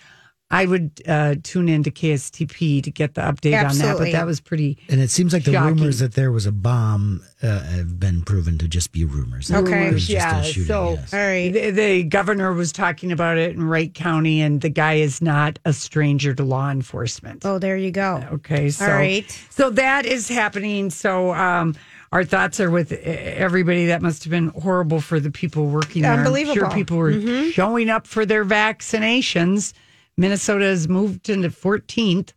I 0.53 0.65
would 0.67 1.01
uh, 1.07 1.35
tune 1.41 1.67
into 1.67 1.89
KSTP 1.89 2.83
to 2.83 2.91
get 2.91 3.15
the 3.15 3.21
update 3.21 3.57
on 3.67 3.75
that, 3.79 3.97
but 3.97 4.11
that 4.11 4.25
was 4.25 4.39
pretty. 4.39 4.77
And 4.87 5.01
it 5.01 5.09
seems 5.09 5.33
like 5.33 5.43
the 5.45 5.53
Shocking. 5.53 5.77
rumors 5.77 5.99
that 5.99 6.13
there 6.13 6.31
was 6.31 6.45
a 6.45 6.51
bomb 6.51 7.23
uh, 7.41 7.61
have 7.63 7.99
been 7.99 8.21
proven 8.21 8.57
to 8.59 8.67
just 8.67 8.91
be 8.91 9.03
rumors. 9.03 9.51
Okay. 9.51 9.87
It 9.87 9.93
was 9.93 10.07
just 10.07 10.11
Yeah, 10.11 10.39
a 10.41 10.43
shooting, 10.43 10.67
so- 10.67 10.91
yes. 10.93 11.13
All 11.13 11.19
right. 11.19 11.51
The, 11.51 11.71
the 11.71 12.03
governor 12.03 12.53
was 12.53 12.71
talking 12.71 13.11
about 13.11 13.37
it 13.37 13.55
in 13.55 13.63
Wright 13.63 13.93
County, 13.93 14.41
and 14.41 14.61
the 14.61 14.69
guy 14.69 14.93
is 14.95 15.21
not 15.21 15.57
a 15.65 15.73
stranger 15.73 16.33
to 16.35 16.43
law 16.43 16.69
enforcement. 16.69 17.43
Oh, 17.45 17.57
there 17.57 17.75
you 17.77 17.89
go. 17.91 18.23
Okay, 18.33 18.69
so 18.69 18.85
right. 18.87 19.29
so 19.49 19.71
that 19.71 20.05
is 20.05 20.27
happening. 20.29 20.89
So 20.91 21.33
um, 21.33 21.75
our 22.11 22.23
thoughts 22.23 22.59
are 22.59 22.69
with 22.69 22.91
e- 22.91 22.95
everybody. 22.97 23.87
That 23.87 24.01
must 24.03 24.23
have 24.23 24.31
been 24.31 24.49
horrible 24.49 25.01
for 25.01 25.19
the 25.19 25.31
people 25.31 25.65
working 25.65 26.03
there. 26.03 26.11
Unbelievable. 26.11 26.65
I'm 26.65 26.71
Unbelievable. 26.71 27.09
sure 27.09 27.21
people 27.23 27.37
were 27.43 27.51
showing 27.51 27.89
up 27.89 28.05
for 28.05 28.25
their 28.25 28.45
vaccinations. 28.45 29.73
Minnesota 30.17 30.65
has 30.65 30.87
moved 30.87 31.29
into 31.29 31.49
14th, 31.49 32.33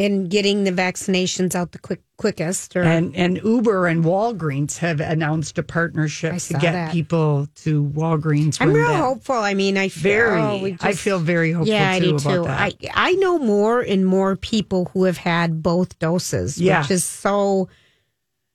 And 0.00 0.30
getting 0.30 0.62
the 0.64 0.70
vaccinations 0.70 1.54
out 1.56 1.72
the 1.72 1.78
quick 1.78 2.02
quickest. 2.18 2.76
Or 2.76 2.82
and 2.82 3.14
and 3.16 3.40
Uber 3.44 3.86
and 3.86 4.04
Walgreens 4.04 4.78
have 4.78 5.00
announced 5.00 5.56
a 5.58 5.62
partnership 5.62 6.36
to 6.38 6.52
get 6.54 6.72
that. 6.72 6.92
people 6.92 7.48
to 7.64 7.84
Walgreens. 7.94 8.58
I'm 8.60 8.72
real 8.72 8.88
that- 8.88 9.00
hopeful. 9.00 9.36
I 9.36 9.54
mean, 9.54 9.76
I 9.76 9.88
feel 9.88 10.02
Very, 10.02 10.40
oh, 10.40 10.58
we 10.62 10.76
I 10.80 10.92
feel 10.92 11.18
very 11.20 11.52
hopeful 11.52 11.72
Yeah, 11.74 11.90
I 11.90 11.98
do 12.00 12.18
too. 12.18 12.44
I 12.46 12.72
I 12.94 13.12
know 13.14 13.38
more 13.38 13.80
and 13.80 14.04
more 14.06 14.36
people 14.36 14.90
who 14.92 15.04
have 15.04 15.16
had 15.16 15.62
both 15.62 15.98
doses, 16.00 16.58
Yeah. 16.58 16.82
which 16.82 16.90
is 16.92 17.04
so 17.04 17.68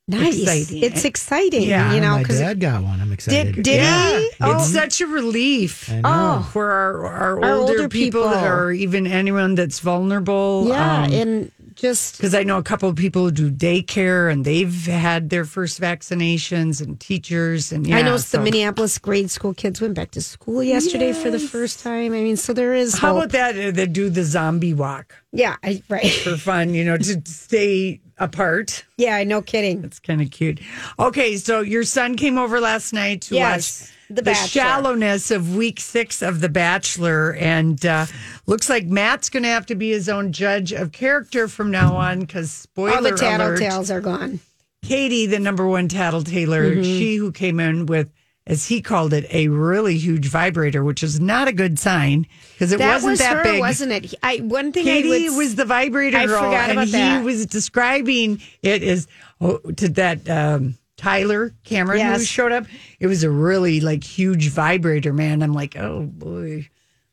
nice. 0.07 0.39
Exciting. 0.41 0.83
It's 0.83 1.05
exciting, 1.05 1.63
Yeah. 1.63 1.93
you 1.93 2.01
know, 2.01 2.11
my 2.11 2.19
because 2.19 2.39
dad 2.39 2.59
got 2.59 2.83
one. 2.83 2.99
I'm 3.01 3.11
excited. 3.11 3.55
Did, 3.55 3.63
did 3.63 3.75
Yeah, 3.77 4.19
he? 4.19 4.25
it's 4.25 4.35
Oh, 4.41 4.59
such 4.63 5.01
a 5.01 5.07
relief. 5.07 5.89
I 5.91 6.01
know. 6.01 6.45
for 6.51 6.71
our, 6.71 7.05
our, 7.05 7.43
Our 7.43 7.55
older, 7.59 7.73
older 7.73 7.89
people, 7.89 8.23
people. 8.23 8.43
or 8.45 8.71
even 8.71 9.07
anyone 9.07 9.55
that's 9.55 9.79
vulnerable. 9.79 10.65
yeah, 10.67 11.03
um, 11.03 11.13
and 11.13 11.51
just 11.75 12.17
because 12.17 12.33
I 12.35 12.43
know 12.43 12.57
a 12.57 12.63
couple 12.63 12.87
of 12.89 12.95
people 12.95 13.23
who 13.25 13.31
do 13.31 13.51
daycare 13.51 14.31
and 14.31 14.45
they've 14.45 14.85
had 14.85 15.29
their 15.29 15.45
first 15.45 15.79
vaccinations 15.81 16.81
and 16.81 16.99
teachers 16.99 17.71
and 17.71 17.85
yeah, 17.87 17.97
I 17.97 18.01
know 18.01 18.17
so- 18.17 18.37
the 18.37 18.43
Minneapolis 18.43 18.97
grade 18.97 19.29
school 19.31 19.53
kids 19.53 19.81
went 19.81 19.93
back 19.95 20.11
to 20.11 20.21
school 20.21 20.61
yesterday 20.63 21.13
for 21.13 21.29
the 21.31 21.39
first 21.39 21.81
time. 21.83 22.13
I 22.13 22.21
mean, 22.21 22.37
so 22.37 22.53
there 22.53 22.73
is 22.73 22.97
How 22.97 23.13
hope. 23.13 23.25
about 23.25 23.31
that? 23.31 23.57
uh, 23.67 23.71
They 23.71 23.87
do 23.87 24.09
the 24.09 24.23
zombie 24.23 24.73
walk 24.73 25.15
Yeah, 25.31 25.55
I, 25.63 25.81
right. 25.89 26.05
for 26.11 26.37
fun, 26.37 26.73
you 26.73 26.83
know, 26.85 26.97
to 26.97 27.21
stay 27.25 27.99
apart. 28.17 28.85
Yeah, 28.97 29.23
no 29.23 29.41
kidding. 29.41 29.83
It's 29.83 29.99
kind 29.99 30.21
of 30.21 30.29
cute. 30.31 30.59
Okay, 30.99 31.37
so 31.37 31.61
your 31.61 31.83
son 31.83 32.15
came 32.15 32.37
over 32.37 32.59
last 32.59 32.93
night 32.93 33.21
to 33.23 33.35
Yes, 33.35 33.81
watch 33.81 33.89
The 34.09 34.21
the 34.21 34.33
shallowness 34.33 35.31
of 35.31 35.55
week 35.55 35.79
six 35.79 36.21
of 36.21 36.41
The 36.41 36.49
Bachelor, 36.49 37.33
and 37.33 37.83
uh, 37.85 38.05
looks 38.45 38.69
like 38.69 38.85
Matt's 38.85 39.29
going 39.29 39.43
to 39.43 39.49
have 39.49 39.65
to 39.67 39.75
be 39.75 39.89
his 39.91 40.09
own 40.09 40.31
judge 40.31 40.71
of 40.73 40.91
character 40.91 41.47
from 41.47 41.71
now 41.71 41.95
on. 41.95 42.19
Because 42.21 42.51
spoiler 42.51 42.95
All 42.95 43.01
the 43.01 43.09
alert, 43.09 43.19
tattletales 43.19 43.93
are 43.93 44.01
gone. 44.01 44.39
Katie, 44.83 45.25
the 45.25 45.39
number 45.39 45.67
one 45.67 45.87
tattletailer, 45.87 46.73
Mm-hmm. 46.73 46.83
she 46.83 47.15
who 47.15 47.31
came 47.31 47.59
in 47.59 47.85
with. 47.85 48.09
As 48.45 48.67
he 48.67 48.81
called 48.81 49.13
it, 49.13 49.25
a 49.33 49.47
really 49.47 49.97
huge 49.97 50.25
vibrator, 50.27 50.83
which 50.83 51.01
is 51.01 51.17
not 51.17 51.47
a 51.47 51.53
good 51.53 51.79
sign 51.79 52.27
because 52.51 52.73
it 52.73 52.79
that 52.79 52.95
wasn't 52.95 53.11
was 53.11 53.19
that 53.19 53.37
her, 53.37 53.43
big. 53.43 53.61
wasn't 53.61 53.93
it? 53.93 54.13
I 54.21 54.39
one 54.39 54.73
thing 54.73 54.83
Katie 54.83 55.29
would, 55.29 55.37
was 55.37 55.55
the 55.55 55.63
vibrator 55.63 56.17
I 56.17 56.25
girl, 56.25 56.43
forgot 56.43 56.69
and 56.69 56.81
he 56.81 56.91
that. 56.91 57.23
was 57.23 57.45
describing 57.45 58.41
it 58.61 58.83
as 58.83 59.07
oh, 59.39 59.59
to 59.59 59.87
that 59.87 60.29
um, 60.29 60.75
Tyler 60.97 61.53
Cameron 61.63 62.01
who 62.13 62.19
showed 62.23 62.51
up. 62.51 62.65
It 62.99 63.07
was 63.07 63.23
a 63.23 63.29
really 63.29 63.79
like 63.81 64.03
huge 64.03 64.49
vibrator, 64.49 65.13
man. 65.13 65.41
I'm 65.41 65.53
like, 65.53 65.75
oh 65.77 66.01
boy, 66.05 66.69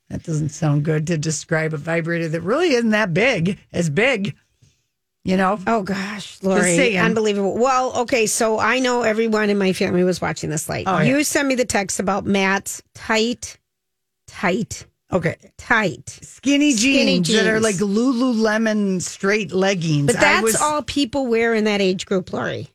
that 0.09 0.23
doesn't 0.23 0.51
sound 0.51 0.85
good 0.85 1.07
to 1.09 1.17
describe 1.19 1.73
a 1.75 1.79
vibrator 1.79 2.29
that 2.29 2.41
really 2.43 2.71
isn't 2.75 2.91
that 2.91 3.15
big, 3.15 3.59
as 3.73 3.89
big, 3.89 4.37
you 5.25 5.37
know. 5.37 5.59
Oh 5.67 5.83
gosh, 5.83 6.43
Lori, 6.43 6.97
unbelievable. 6.99 7.55
Well, 7.57 7.97
okay, 8.03 8.27
so 8.27 8.59
I 8.59 8.81
know 8.81 9.03
everyone 9.03 9.51
in 9.51 9.59
my 9.59 9.73
family 9.73 10.05
was 10.05 10.21
watching 10.21 10.51
this 10.51 10.69
late. 10.69 10.87
Oh, 10.87 10.99
yeah. 10.99 11.17
You 11.17 11.25
sent 11.25 11.49
me 11.49 11.55
the 11.55 11.65
text 11.65 12.01
about 12.01 12.25
Matt's 12.27 12.83
tight, 12.95 13.59
tight, 14.27 14.87
Okay, 15.13 15.37
tight. 15.57 16.09
skinny 16.23 16.75
jeans, 16.75 17.29
Skinny 17.29 17.43
that 17.43 17.53
are 17.53 17.61
like 17.61 17.77
Lululemon 17.77 19.01
straight 19.03 19.53
leggings. 19.53 20.07
But 20.07 20.17
that's 20.21 20.43
was- 20.43 20.61
all 20.61 20.83
people 20.83 21.27
wear 21.27 21.55
in 21.55 21.65
that 21.65 21.81
age 21.81 22.07
group, 22.07 22.33
Lori. 22.33 22.69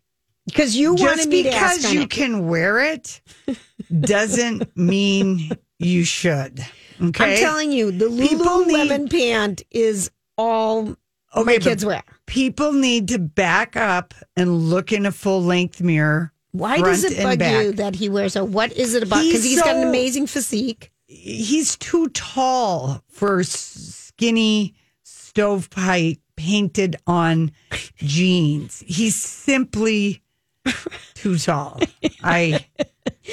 Because 0.46 0.76
you 0.76 0.96
Just 0.96 1.04
wanted 1.18 1.30
me 1.30 1.44
to 1.44 1.50
ask 1.52 1.78
because 1.78 1.94
you 1.94 2.02
it. 2.02 2.10
can 2.10 2.48
wear 2.48 2.80
it 2.84 3.22
doesn't 4.02 4.76
mean 4.78 5.50
you 5.80 6.04
should. 6.04 6.64
Okay, 7.02 7.34
I'm 7.34 7.40
telling 7.40 7.72
you, 7.72 7.92
the 7.92 8.06
Lululemon 8.06 9.10
pant 9.12 9.64
is 9.72 10.12
all 10.38 10.84
my 10.84 10.96
Okay, 11.36 11.58
but 11.58 11.64
kids 11.64 11.84
wear. 11.86 12.04
people 12.28 12.72
need 12.72 13.08
to 13.10 13.20
back 13.20 13.76
up 13.76 14.14
and 14.38 14.70
look 14.70 14.94
in 14.94 15.06
a 15.06 15.12
full 15.12 15.44
length 15.44 15.82
mirror. 15.82 16.32
Why 16.52 16.80
does 16.80 17.04
it 17.04 17.22
bug 17.22 17.40
back. 17.40 17.64
you 17.64 17.72
that 17.74 17.96
he 17.96 18.08
wears 18.08 18.38
a? 18.38 18.46
What 18.46 18.72
is 18.72 18.94
it 18.94 19.04
about? 19.04 19.24
Because 19.24 19.44
He's 19.44 19.56
he's 19.56 19.62
got 19.62 19.76
an 19.76 19.88
amazing 19.88 20.28
physique. 20.28 20.92
He's 21.08 21.76
too 21.76 22.08
tall 22.10 23.04
for 23.10 23.44
skinny 23.44 24.74
stovepipe 25.04 26.20
painted 26.38 26.96
on 27.08 27.52
jeans. 27.98 28.84
He's 28.88 29.16
simply 29.16 30.22
too 31.16 31.38
tall. 31.38 31.80
I 32.24 32.66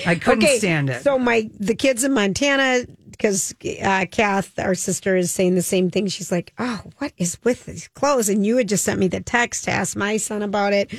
I 0.06 0.14
couldn't 0.16 0.48
stand 0.58 0.90
it. 0.90 1.02
So 1.02 1.18
my 1.18 1.50
the 1.58 1.74
kids 1.74 2.04
in 2.04 2.12
Montana, 2.12 2.86
because 3.10 3.54
uh, 3.82 4.06
Kath, 4.10 4.58
our 4.58 4.74
sister, 4.74 5.16
is 5.16 5.30
saying 5.30 5.54
the 5.54 5.62
same 5.62 5.90
thing. 5.90 6.06
She's 6.08 6.32
like, 6.32 6.52
"Oh, 6.58 6.82
what 6.98 7.12
is 7.18 7.38
with 7.44 7.66
these 7.66 7.88
clothes?" 7.88 8.28
And 8.28 8.44
you 8.44 8.56
had 8.56 8.68
just 8.68 8.84
sent 8.84 8.98
me 9.00 9.08
the 9.08 9.20
text 9.20 9.64
to 9.64 9.70
ask 9.70 9.96
my 9.96 10.16
son 10.16 10.42
about 10.42 10.72
it, 10.72 10.92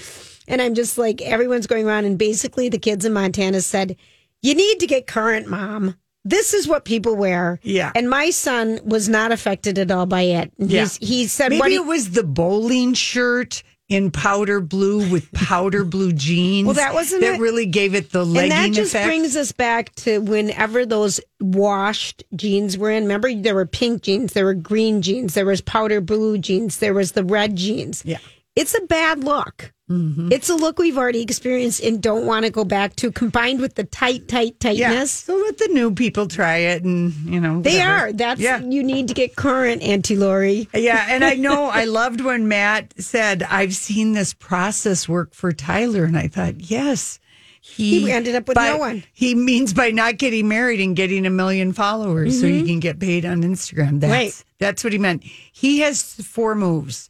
and 0.48 0.62
I'm 0.62 0.74
just 0.74 0.98
like, 0.98 1.22
everyone's 1.22 1.68
going 1.68 1.88
around, 1.88 2.06
and 2.06 2.18
basically 2.18 2.70
the 2.70 2.80
kids 2.80 3.06
in 3.06 3.14
Montana 3.14 3.62
said, 3.62 3.96
"You 4.42 4.56
need 4.56 4.80
to 4.80 4.88
get 4.88 5.08
current, 5.08 5.48
mom." 5.48 5.96
This 6.26 6.54
is 6.54 6.70
what 6.70 6.86
people 6.86 7.18
wear. 7.18 7.60
Yeah. 7.64 7.92
And 7.96 8.10
my 8.10 8.30
son 8.30 8.80
was 8.86 9.10
not 9.10 9.34
affected 9.34 9.78
at 9.78 9.92
all 9.92 10.06
by 10.06 10.22
it. 10.22 10.54
And 10.58 10.72
Yeah. 10.72 10.88
He 11.02 11.28
said, 11.28 11.50
Maybe 11.50 11.60
what 11.60 11.72
he, 11.72 11.76
it 11.76 11.86
was 11.86 12.12
the 12.12 12.24
bowling 12.24 12.94
shirt 12.94 13.62
in 13.94 14.10
powder 14.12 14.60
blue 14.60 15.10
with 15.12 15.32
powder 15.32 15.84
blue 15.94 16.12
jeans. 16.12 16.66
Well, 16.66 16.76
that 16.76 16.94
wasn't 16.94 17.22
that 17.22 17.36
it. 17.36 17.40
really 17.40 17.66
gave 17.66 17.94
it 17.96 18.12
the 18.12 18.26
legging 18.26 18.52
And 18.52 18.74
that 18.74 18.76
just 18.76 18.94
effect. 18.94 19.08
brings 19.08 19.36
us 19.36 19.52
back 19.52 19.94
to 19.96 20.20
whenever 20.20 20.86
those 20.86 21.20
washed 21.40 22.24
jeans 22.36 22.78
were 22.78 22.90
in. 22.92 23.04
Remember, 23.04 23.34
there 23.34 23.56
were 23.56 23.66
pink 23.66 24.02
jeans, 24.02 24.34
there 24.34 24.46
were 24.46 24.54
green 24.54 25.02
jeans, 25.02 25.34
there 25.34 25.46
was 25.46 25.62
powder 25.62 26.02
blue 26.02 26.38
jeans, 26.38 26.78
there 26.80 26.94
was 26.94 27.12
the 27.14 27.24
red 27.24 27.56
jeans. 27.56 28.04
Yeah. 28.06 28.18
It's 28.56 28.76
a 28.78 28.82
bad 28.82 29.24
look. 29.24 29.74
Mm-hmm. 29.90 30.32
It's 30.32 30.50
a 30.50 30.56
look 30.56 30.80
we've 30.80 30.98
already 30.98 31.22
experienced 31.22 31.82
and 31.84 32.02
don't 32.02 32.26
want 32.26 32.46
to 32.46 32.52
go 32.52 32.64
back 32.64 32.96
to, 32.98 33.12
combined 33.12 33.60
with 33.60 33.76
the 33.76 33.84
tight, 33.84 34.28
tight, 34.28 34.56
yeah. 34.64 34.90
tightness. 34.90 35.12
So 35.12 35.36
let 35.36 35.58
the 35.58 35.68
new 35.74 35.94
people 35.94 36.28
try 36.28 36.58
it, 36.58 36.84
and 36.84 37.12
you 37.26 37.40
know 37.42 37.62
They 37.62 37.82
are. 37.82 38.14
That's 38.14 38.40
yeah. 38.40 38.60
you 38.62 38.82
need 38.84 39.10
to 39.10 39.14
get 39.14 39.36
current, 39.36 39.82
Auntie 39.82 40.16
Lori. 40.16 40.70
Yeah, 40.74 41.06
and 41.10 41.24
I 41.26 41.34
know 41.34 41.66
I 41.74 41.84
loved 41.86 42.22
when 42.22 42.48
Matt 42.48 42.94
said, 43.02 43.44
"I've 43.44 43.76
seen 43.76 44.14
this 44.14 44.34
process 44.34 45.08
work 45.10 45.34
for 45.34 45.52
Tyler," 45.52 46.06
and 46.06 46.18
I 46.18 46.28
thought, 46.28 46.62
yes, 46.62 47.20
He 47.60 48.10
ended 48.12 48.36
up 48.36 48.48
with 48.48 48.56
by- 48.56 48.70
no 48.70 48.78
one. 48.78 49.04
He 49.14 49.36
means 49.36 49.74
by 49.74 49.92
not 49.92 50.18
getting 50.18 50.48
married 50.48 50.80
and 50.80 50.96
getting 50.96 51.26
a 51.26 51.30
million 51.30 51.74
followers, 51.74 52.40
so 52.40 52.48
he 52.48 52.64
can 52.66 52.80
get 52.80 53.00
paid 53.00 53.26
on 53.26 53.44
Instagram. 53.44 54.00
That's 54.00 54.12
Mm-hmm. 54.12 54.12
Right. 54.12 54.44
that's 54.60 54.84
what 54.84 54.94
he 54.94 55.00
meant. 55.00 55.24
He 55.24 55.80
has 55.80 56.02
four 56.04 56.56
moves: 56.56 57.10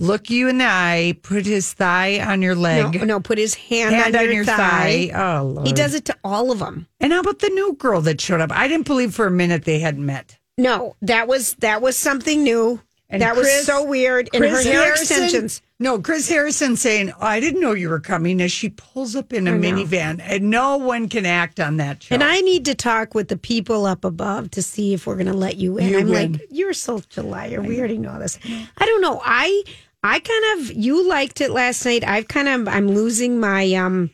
look 0.00 0.30
you 0.30 0.48
in 0.48 0.58
the 0.58 0.64
eye, 0.66 1.16
put 1.22 1.46
his 1.46 1.72
thigh 1.72 2.20
on 2.20 2.42
your 2.42 2.54
leg, 2.54 2.98
no, 3.00 3.04
no 3.04 3.20
put 3.20 3.38
his 3.38 3.54
hand, 3.54 3.94
hand 3.94 4.16
on, 4.16 4.32
your, 4.32 4.44
thigh. 4.44 5.10
Oh, 5.14 5.44
Lord. 5.44 5.66
He 5.66 5.72
does 5.72 5.94
it 5.94 6.06
to 6.06 6.16
all 6.24 6.50
of 6.50 6.58
them. 6.58 6.86
And 6.98 7.12
how 7.12 7.20
about 7.20 7.38
the 7.40 7.50
new 7.50 7.74
girl 7.74 8.00
that 8.02 8.20
showed 8.20 8.40
up? 8.40 8.50
I 8.52 8.66
didn't 8.66 8.86
believe 8.86 9.14
for 9.14 9.26
a 9.26 9.30
minute 9.30 9.64
they 9.64 9.78
hadn't 9.78 10.04
met. 10.04 10.38
No, 10.58 10.96
that 11.02 11.28
was 11.28 11.54
that 11.60 11.80
was 11.80 11.96
something 11.96 12.42
new. 12.42 12.80
And 13.12 13.22
that 13.22 13.34
Chris- 13.34 13.46
was 13.46 13.66
so 13.66 13.84
weird. 13.84 14.30
And 14.32 14.44
her 14.44 14.62
hair 14.62 14.84
Harrison- 14.84 15.02
extensions. 15.24 15.62
No, 15.80 15.98
Chris 15.98 16.28
Harrison 16.28 16.76
saying, 16.76 17.10
oh, 17.10 17.26
"I 17.26 17.40
didn't 17.40 17.60
know 17.60 17.72
you 17.72 17.88
were 17.88 17.98
coming." 17.98 18.40
As 18.42 18.52
she 18.52 18.68
pulls 18.68 19.16
up 19.16 19.32
in 19.32 19.48
a 19.48 19.52
minivan, 19.52 20.20
and 20.22 20.50
no 20.50 20.76
one 20.76 21.08
can 21.08 21.24
act 21.24 21.58
on 21.58 21.78
that 21.78 22.02
show. 22.02 22.14
And 22.14 22.22
I 22.22 22.40
need 22.42 22.66
to 22.66 22.74
talk 22.74 23.14
with 23.14 23.28
the 23.28 23.38
people 23.38 23.86
up 23.86 24.04
above 24.04 24.50
to 24.52 24.62
see 24.62 24.92
if 24.92 25.06
we're 25.06 25.14
going 25.16 25.26
to 25.26 25.32
let 25.32 25.56
you 25.56 25.78
in. 25.78 25.88
You 25.88 25.98
I'm 26.00 26.10
win. 26.10 26.32
like, 26.34 26.42
you're 26.50 26.74
such 26.74 27.16
a 27.16 27.22
liar. 27.22 27.62
We 27.62 27.78
already 27.78 27.96
know 27.98 28.18
this. 28.18 28.38
I 28.76 28.84
don't 28.86 29.00
know. 29.00 29.20
I 29.24 29.64
I 30.02 30.18
kind 30.20 30.60
of 30.60 30.72
you 30.72 31.06
liked 31.06 31.42
it 31.42 31.50
last 31.50 31.84
night. 31.84 32.08
I've 32.08 32.26
kind 32.26 32.48
of 32.48 32.68
I'm 32.68 32.88
losing 32.88 33.38
my 33.38 33.70
um 33.74 34.10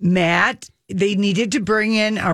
Matt, 0.00 0.68
they 0.88 1.14
needed 1.14 1.52
to 1.52 1.60
bring 1.60 1.94
in 1.94 2.18
a 2.18 2.32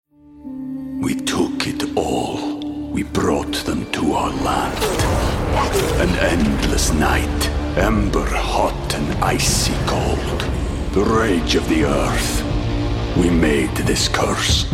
We 1.03 1.15
took 1.15 1.67
it 1.67 1.85
all. 1.99 2.59
We 2.89 3.03
brought 3.03 3.57
them 3.67 3.91
to 3.93 4.13
our 4.15 4.31
land. 4.31 4.83
An 6.01 6.09
endless 6.17 6.91
night, 6.95 7.51
ember 7.77 8.25
hot 8.25 8.95
and 8.95 9.23
icy 9.23 9.75
cold. 9.87 10.41
The 10.93 11.05
rage 11.05 11.57
of 11.57 11.69
the 11.69 11.85
earth. 11.85 12.43
We 13.19 13.29
made 13.29 13.77
this 13.85 14.09
curse. 14.09 14.65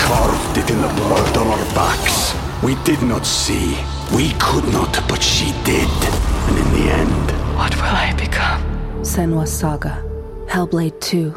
Carved 0.00 0.58
it 0.58 0.68
in 0.70 0.80
the 0.82 0.92
blood 0.96 1.36
on 1.36 1.46
our 1.46 1.64
backs. 1.76 2.34
We 2.60 2.74
did 2.82 3.02
not 3.02 3.24
see. 3.24 3.78
We 4.16 4.32
could 4.40 4.64
not, 4.72 5.00
but 5.08 5.22
she 5.22 5.52
did. 5.62 6.35
And 6.46 6.56
in 6.58 6.72
the 6.74 6.92
end, 6.92 7.56
What 7.56 7.74
will 7.76 7.84
I 7.84 8.14
become? 8.18 8.62
Senua's 9.02 9.52
Saga. 9.52 10.02
Hellblade 10.46 11.00
2. 11.00 11.34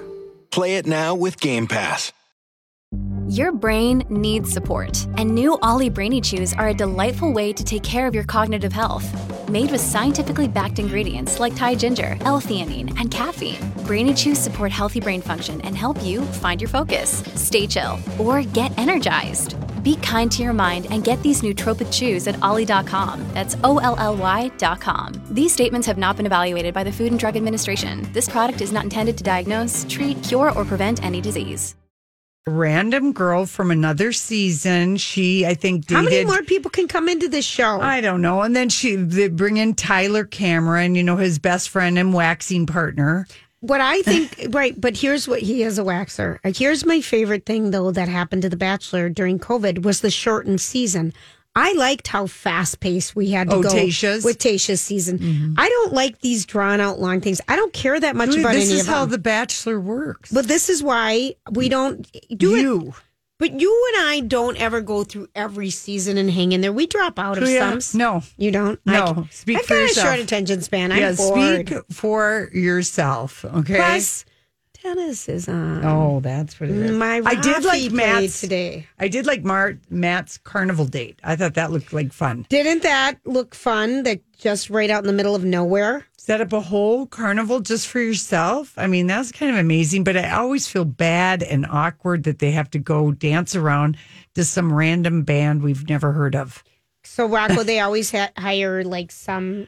Play 0.52 0.76
it 0.78 0.86
now 0.86 1.16
with 1.16 1.40
Game 1.40 1.68
Pass. 1.68 2.12
Your 3.30 3.52
brain 3.52 4.04
needs 4.10 4.50
support, 4.52 5.06
and 5.18 5.36
new 5.36 5.56
OLLY 5.62 5.90
Brainy 5.90 6.20
Chews 6.20 6.52
are 6.54 6.70
a 6.70 6.74
delightful 6.74 7.32
way 7.32 7.54
to 7.54 7.64
take 7.64 7.84
care 7.84 8.08
of 8.08 8.16
your 8.16 8.24
cognitive 8.24 8.74
health. 8.74 9.06
Made 9.48 9.70
with 9.70 9.82
scientifically 9.82 10.48
backed 10.48 10.80
ingredients 10.80 11.40
like 11.40 11.56
Thai 11.56 11.76
ginger, 11.76 12.18
L-theanine, 12.22 13.00
and 13.00 13.12
caffeine, 13.12 13.62
Brainy 13.86 14.16
Chews 14.16 14.40
support 14.40 14.72
healthy 14.72 15.00
brain 15.00 15.22
function 15.22 15.62
and 15.62 15.78
help 15.78 16.02
you 16.04 16.24
find 16.42 16.60
your 16.60 16.70
focus, 16.70 17.24
stay 17.36 17.68
chill, 17.68 18.00
or 18.18 18.42
get 18.42 18.76
energized. 18.80 19.56
Be 19.90 19.96
kind 19.96 20.32
to 20.34 20.44
your 20.44 20.54
mind 20.54 20.86
and 20.92 21.04
get 21.04 21.20
these 21.24 21.42
nootropic 21.42 21.92
chews 21.92 22.28
at 22.28 22.40
olly.com. 22.44 23.28
That's 23.34 23.58
O-L-L-Y.com. 23.64 25.14
These 25.32 25.52
statements 25.52 25.88
have 25.88 25.98
not 25.98 26.16
been 26.16 26.28
evaluated 26.28 26.76
by 26.76 26.84
the 26.84 26.92
Food 26.92 27.10
and 27.10 27.20
Drug 27.20 27.36
Administration. 27.36 28.08
This 28.14 28.30
product 28.30 28.62
is 28.62 28.72
not 28.72 28.84
intended 28.84 29.18
to 29.18 29.24
diagnose, 29.24 29.88
treat, 29.90 30.22
cure, 30.24 30.52
or 30.52 30.64
prevent 30.64 31.04
any 31.04 31.22
disease. 31.22 31.76
random 32.46 33.14
girl 33.14 33.48
from 33.48 33.72
another 33.72 34.12
season. 34.12 34.98
She, 34.98 35.44
I 35.46 35.56
think, 35.56 35.88
dated. 35.88 35.98
how 35.98 36.04
many 36.04 36.26
more 36.26 36.44
people 36.44 36.70
can 36.70 36.88
come 36.88 37.10
into 37.10 37.28
this 37.28 37.46
show? 37.46 37.82
I 37.82 38.00
don't 38.00 38.22
know. 38.22 38.42
And 38.44 38.56
then 38.56 38.70
she 38.70 38.96
they 38.96 39.28
bring 39.28 39.58
in 39.58 39.74
Tyler 39.74 40.24
Cameron, 40.24 40.94
you 40.94 41.04
know, 41.04 41.16
his 41.16 41.40
best 41.40 41.70
friend 41.70 41.98
and 41.98 42.14
waxing 42.14 42.68
partner. 42.68 43.26
What 43.62 43.82
I 43.82 44.02
think, 44.04 44.48
right, 44.50 44.80
but 44.80 44.96
here's 44.98 45.28
what 45.28 45.42
he 45.42 45.64
is 45.64 45.78
a 45.78 45.84
waxer. 45.84 46.40
Here's 46.56 46.86
my 46.86 47.02
favorite 47.02 47.46
thing, 47.46 47.72
though, 47.72 47.92
that 47.92 48.08
happened 48.08 48.44
to 48.44 48.50
The 48.50 48.56
Bachelor 48.58 49.10
during 49.10 49.38
COVID 49.40 49.84
was 49.84 50.00
the 50.02 50.10
shortened 50.12 50.62
season. 50.62 51.14
I 51.56 51.74
liked 51.74 52.08
how 52.08 52.28
fast 52.28 52.80
paced 52.80 53.16
we 53.16 53.32
had 53.32 53.50
to 53.50 53.56
Oh, 53.56 53.64
go 53.64 53.70
Tayshia's? 53.70 54.24
with 54.24 54.38
Tayshia's 54.38 54.80
season. 54.82 55.18
Mm-hmm. 55.20 55.54
I 55.58 55.68
don't 55.68 55.94
like 55.94 56.20
these 56.22 56.46
drawn 56.46 56.80
out 56.80 57.00
long 57.00 57.20
things. 57.22 57.42
I 57.50 57.56
don't 57.58 57.74
care 57.74 58.00
that 58.00 58.16
much 58.16 58.30
Dude, 58.30 58.42
about 58.42 58.54
this 58.54 58.72
is 58.72 58.86
how. 58.88 59.06
The 59.06 59.18
Bachelor 59.18 59.80
works. 59.80 60.32
but 60.32 60.48
this 60.48 60.70
is 60.70 60.82
why 60.84 61.34
we 61.52 61.68
don't 61.68 62.08
do 62.38 62.56
it. 62.88 62.94
But 63.40 63.60
you 63.60 63.92
and 63.94 64.06
I 64.10 64.20
don't 64.20 64.58
ever 64.62 64.82
go 64.82 65.06
through 65.06 65.30
every 65.34 65.70
season 65.70 66.18
and 66.18 66.30
hang 66.30 66.52
in 66.52 66.60
there. 66.60 66.74
We 66.74 66.88
drop 66.88 67.18
out 67.18 67.38
of 67.42 67.48
ya? 67.50 67.80
some. 67.80 67.98
No. 67.98 68.22
You 68.38 68.52
don't? 68.52 68.80
No. 68.86 69.26
I, 69.26 69.30
Speak 69.32 69.58
I've 69.60 69.66
for 69.66 69.76
got 69.76 69.82
yourself. 69.84 70.08
a 70.08 70.10
short 70.10 70.20
attention 70.20 70.62
span. 70.62 70.92
I'm 70.92 71.00
yeah, 71.00 71.14
bored. 71.14 71.68
speak 71.70 71.84
for 71.94 72.50
yourself. 72.52 73.46
Okay. 73.46 73.78
Plus, 73.78 74.26
tennis 74.74 75.30
is 75.30 75.48
on. 75.48 75.86
oh, 75.86 76.20
that's 76.20 76.60
what 76.60 76.70
it 76.70 76.76
is. 76.76 76.92
My 76.92 77.22
I 77.26 77.36
did 77.36 77.64
like 77.64 77.92
Matt's 77.94 78.42
today. 78.42 78.88
I 79.00 79.08
did 79.08 79.26
like 79.26 79.44
Mart, 79.46 79.80
Matt's 79.90 80.38
carnival 80.38 80.84
date. 80.86 81.18
I 81.24 81.38
thought 81.38 81.54
that 81.54 81.72
looked 81.72 81.94
like 81.94 82.12
fun. 82.12 82.46
Didn't 82.50 82.84
that 82.84 83.20
look 83.24 83.56
fun? 83.56 84.04
That 84.04 84.20
just 84.38 84.70
right 84.70 84.90
out 84.90 85.04
in 85.04 85.08
the 85.08 85.14
middle 85.14 85.34
of 85.36 85.46
nowhere. 85.46 86.06
Set 86.30 86.42
up 86.42 86.54
a 86.54 86.62
whole 86.62 87.08
carnival 87.08 87.60
just 87.60 87.88
for 87.88 88.00
yourself. 88.00 88.74
I 88.78 88.86
mean, 88.86 89.08
that's 89.08 89.32
kind 89.32 89.52
of 89.52 89.58
amazing. 89.58 90.04
But 90.04 90.16
I 90.16 90.30
always 90.34 90.68
feel 90.68 90.86
bad 90.86 91.42
and 91.42 91.66
awkward 91.66 92.26
that 92.26 92.38
they 92.38 92.52
have 92.52 92.70
to 92.70 92.78
go 92.78 93.12
dance 93.12 93.56
around 93.56 93.98
to 94.36 94.46
some 94.46 94.72
random 94.72 95.24
band 95.24 95.64
we've 95.64 95.90
never 95.90 96.12
heard 96.12 96.36
of. 96.36 96.64
So 97.04 97.26
Rocco, 97.26 97.64
they 97.64 97.80
always 97.80 98.12
ha- 98.12 98.30
hire 98.38 98.84
like 98.84 99.12
some 99.12 99.66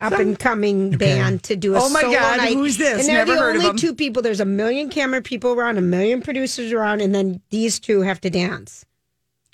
up 0.00 0.14
and 0.14 0.38
coming 0.38 0.92
band 0.92 1.42
to 1.42 1.54
do 1.54 1.74
a 1.74 1.80
Oh 1.82 1.90
my 1.90 2.00
solo 2.00 2.14
God, 2.14 2.38
night. 2.38 2.54
who's 2.54 2.78
this? 2.78 3.00
And 3.00 3.08
they're 3.08 3.26
Never 3.26 3.34
the 3.34 3.38
heard 3.38 3.56
of 3.56 3.62
only 3.62 3.66
them. 3.68 3.76
two 3.76 3.94
people. 3.94 4.22
There's 4.22 4.40
a 4.40 4.46
million 4.46 4.88
camera 4.88 5.20
people 5.20 5.52
around, 5.52 5.76
a 5.76 5.82
million 5.82 6.22
producers 6.22 6.72
around, 6.72 7.02
and 7.02 7.14
then 7.14 7.42
these 7.50 7.78
two 7.78 8.00
have 8.00 8.22
to 8.22 8.30
dance. 8.30 8.86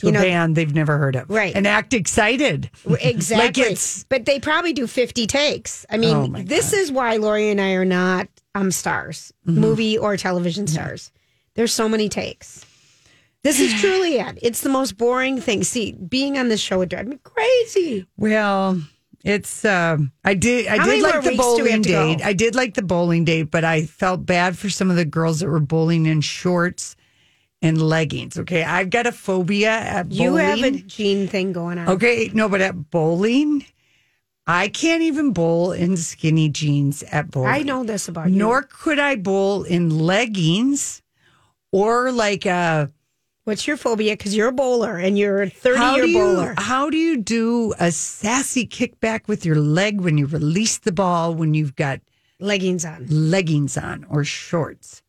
To 0.05 0.11
You 0.11 0.17
a 0.17 0.21
know- 0.21 0.23
band 0.23 0.57
they've 0.57 0.75
never 0.75 0.99
heard 0.99 1.17
of. 1.17 1.29
Right. 1.31 1.55
And 1.55 1.67
act 1.67 1.93
excited. 1.95 2.71
Exactly. 3.01 3.63
it's- 3.65 4.05
but 4.09 4.25
they 4.25 4.39
probably 4.39 4.73
do 4.73 4.87
50 4.87 5.27
takes. 5.27 5.85
I 5.91 5.97
mean, 5.97 6.37
Oh, 6.37 6.43
this 6.43 6.73
is 6.73 6.93
why 6.93 7.17
Lori 7.17 7.51
and 7.51 7.61
I 7.61 7.73
are 7.73 7.85
not 7.85 8.29
um 8.55 8.71
stars, 8.71 9.33
Mm-hmm. 9.47 9.61
movie 9.61 9.99
or 9.99 10.17
television 10.17 10.67
stars. 10.67 11.11
There's 11.55 11.73
so 11.73 11.89
many 11.89 12.09
takes. 12.09 12.65
This 13.43 13.61
is 13.61 13.73
truly 13.81 14.17
it. 14.19 14.39
It's 14.43 14.61
the 14.63 14.69
most 14.71 14.97
boring 14.97 15.41
thing. 15.41 15.65
See, 15.65 15.93
being 15.93 16.39
on 16.39 16.49
this 16.49 16.61
show 16.61 16.79
would 16.79 16.89
drive 16.89 17.07
me 17.07 17.19
crazy. 17.23 18.07
Well, 18.17 18.81
it's 19.25 19.65
um 19.65 20.13
I 20.25 20.35
did 20.35 20.67
I 20.67 20.79
How 20.79 20.85
did 20.87 21.03
like 21.03 21.23
the 21.23 21.31
weeks 21.31 21.37
do 21.37 21.37
we 21.37 21.37
bowling 21.59 21.73
have 21.73 21.83
to 21.83 21.89
go? 21.89 22.15
date. 22.17 22.25
I 22.25 22.33
did 22.33 22.55
like 22.55 22.75
the 22.75 22.83
bowling 22.83 23.25
date, 23.25 23.51
but 23.51 23.65
I 23.65 23.87
felt 23.87 24.27
bad 24.27 24.57
for 24.59 24.69
some 24.71 24.91
of 24.91 24.97
the 24.97 25.05
girls 25.05 25.41
that 25.41 25.49
were 25.49 25.61
bowling 25.61 26.07
in 26.07 26.21
shorts 26.21 26.95
and 27.65 27.81
leggings. 27.81 28.39
Okay. 28.39 28.63
I've 28.63 28.91
got 28.91 29.07
a 29.07 29.13
phobia 29.13 29.71
at 29.71 30.09
bowling. 30.11 30.23
You 30.23 30.37
have 30.37 30.63
a 30.63 30.71
gene 30.73 31.27
thing 31.27 31.53
going 31.53 31.79
on. 31.79 31.89
Okay, 31.89 32.31
no, 32.35 32.49
but 32.49 32.61
at 32.61 32.91
bowling, 32.91 33.65
I 34.47 34.69
can't 34.69 35.03
even 35.03 35.33
bowl 35.33 35.73
in 35.73 35.97
skinny 35.97 36.51
jeans 36.51 37.03
at 37.05 37.31
bowling. 37.31 37.49
I 37.51 37.63
know 37.63 37.83
this 37.83 38.07
about 38.07 38.29
you. 38.31 38.37
Nor 38.37 38.63
could 38.65 38.99
I 38.99 39.17
bowl 39.17 39.63
in 39.65 39.99
leggings 39.99 41.03
or 41.73 42.13
like 42.13 42.45
a 42.47 42.91
What's 43.45 43.67
your 43.67 43.77
phobia? 43.77 44.15
Because 44.15 44.35
you're 44.35 44.49
a 44.49 44.53
bowler 44.53 44.97
and 44.97 45.19
you're 45.19 45.43
a 45.43 45.51
30 45.51 45.77
how 45.79 45.97
year 45.97 46.05
you 46.07 46.19
bowler. 46.19 46.55
how 46.57 46.89
do 46.89 46.97
you 46.97 47.19
do 47.19 47.75
a 47.79 47.93
sassy 47.93 48.67
kickback 48.67 49.29
with 49.29 49.45
your 49.45 49.57
leg 49.57 50.01
when 50.01 50.17
you 50.17 50.27
release 50.27 50.79
the 50.79 50.93
ball 50.93 51.35
when 51.35 51.53
you've 51.55 51.77
got 51.77 52.01
Leggings 52.41 52.85
on. 52.87 53.07
leggings 53.09 53.77
on 53.77 54.05
or 54.09 54.25
shorts? 54.25 55.03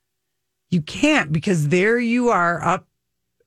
You 0.76 0.82
can't 0.82 1.32
because 1.32 1.70
there 1.70 1.98
you 1.98 2.32
are 2.32 2.62
up 2.62 2.86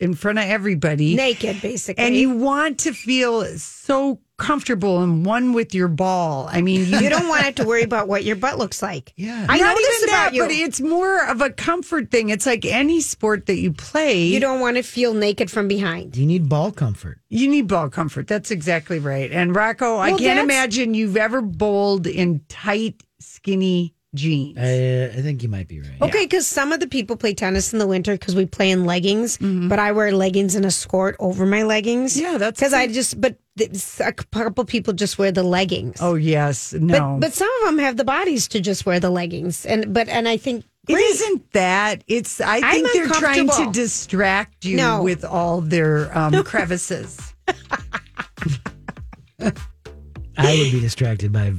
in 0.01 0.15
front 0.15 0.39
of 0.39 0.47
everybody. 0.47 1.15
Naked, 1.15 1.61
basically. 1.61 2.03
and 2.03 2.17
you 2.17 2.31
want 2.31 2.79
to 2.81 2.95
feel 2.95 3.45
so 3.59 4.19
comfortable 4.39 5.03
and 5.03 5.27
one 5.27 5.53
with 5.53 5.75
your 5.75 5.89
ball. 5.89 6.49
I 6.51 6.63
mean, 6.63 6.89
you, 6.89 6.99
you 7.01 7.11
don't 7.11 7.29
want 7.29 7.41
to 7.41 7.45
have 7.45 7.55
to 7.57 7.65
worry 7.65 7.83
about 7.83 8.09
what 8.09 8.25
your 8.25 8.37
butt 8.37 8.57
looks 8.57 8.81
like. 8.81 9.13
Yeah. 9.17 9.45
I 9.47 9.59
know 9.59 9.65
not 9.65 9.77
this 9.77 10.05
about 10.05 10.11
that, 10.11 10.35
you. 10.35 10.43
but 10.43 10.53
it's 10.53 10.81
more 10.81 11.23
of 11.29 11.43
a 11.43 11.51
comfort 11.51 12.11
thing. 12.11 12.31
It's 12.31 12.47
like 12.47 12.65
any 12.65 13.03
sport 13.03 13.45
that 13.45 13.59
you 13.59 13.75
play. 13.75 14.23
you 14.23 14.41
don't 14.41 14.61
want 14.61 14.79
to 14.79 14.83
feel 14.83 15.13
naked 15.13 15.51
from 15.51 15.69
behind. 15.69 16.17
You 16.17 16.25
need 16.25 16.49
ball 16.49 16.73
comfort. 16.73 17.21
You 17.29 17.47
need 17.47 17.69
ball 17.69 17.91
comfort. 17.91 18.27
That's 18.27 18.51
exactly 18.51 19.01
right. 19.01 19.31
And 19.31 19.55
Rocco, 19.55 19.99
I 19.99 20.17
can't 20.17 20.39
imagine 20.39 20.95
you've 20.95 21.19
ever 21.19 21.43
bowled 21.43 22.07
in 22.07 22.41
tight, 22.49 23.03
skinny 23.21 23.95
jeans. 24.15 24.57
I, 24.59 25.17
I 25.19 25.23
think 25.23 25.43
you 25.43 25.49
might 25.49 25.69
be 25.69 25.81
right. 25.81 26.01
Okay, 26.03 26.25
because 26.25 26.47
some 26.47 26.73
of 26.73 26.81
the 26.81 26.87
people 26.89 27.17
play 27.17 27.35
tennis 27.35 27.73
in 27.73 27.79
the 27.79 27.87
winter 27.87 28.13
because 28.13 28.35
we 28.35 28.47
play 28.47 28.71
in 28.71 28.85
leggings, 28.85 29.39
but 29.39 29.79
I 29.79 29.93
wear 29.93 30.13
leggings 30.13 30.55
and 30.55 30.65
a 30.65 30.71
skirt 30.71 31.17
over 31.19 31.45
my 31.47 31.63
leggings. 31.63 32.17
Mm-hmm. 32.17 32.33
Yeah, 32.33 32.39
that's 32.39 32.59
because 32.61 32.73
I 32.73 32.87
just. 32.87 33.21
But 33.21 33.37
th- 33.59 33.71
a 34.01 34.13
couple 34.13 34.65
people 34.65 34.93
just 34.95 35.19
wear 35.19 35.31
the 35.33 35.43
leggings. 35.43 35.99
oh 36.01 36.15
yes, 36.15 36.73
but 36.73 36.81
no. 36.83 37.17
but 37.21 37.33
some 37.33 37.51
of 37.61 37.67
them 37.69 37.79
have 37.79 37.97
the 37.97 38.05
bodies 38.05 38.49
to 38.49 38.61
just 38.61 38.87
wear 38.87 38.99
the 39.01 39.11
leggings, 39.11 39.67
and 39.67 39.93
but 39.93 40.09
and 40.09 40.27
I 40.29 40.37
think 40.39 40.65
it 40.89 40.95
great. 40.95 41.05
isn't 41.05 41.53
that. 41.53 42.03
It's. 42.07 42.41
I 42.41 42.57
I'm 42.57 42.63
think 42.63 42.93
they're 42.95 43.07
trying 43.09 43.35
to 43.35 43.41
uncomfortable. 43.43 43.73
distract 43.73 44.65
you 44.65 44.79
No. 44.79 45.03
with 45.03 45.25
all 45.25 45.61
their 45.61 46.17
um, 46.17 46.43
crevices. 46.45 47.35
I 49.41 50.57
would 50.57 50.73
be 50.73 50.81
distracted 50.81 51.33
by 51.33 51.53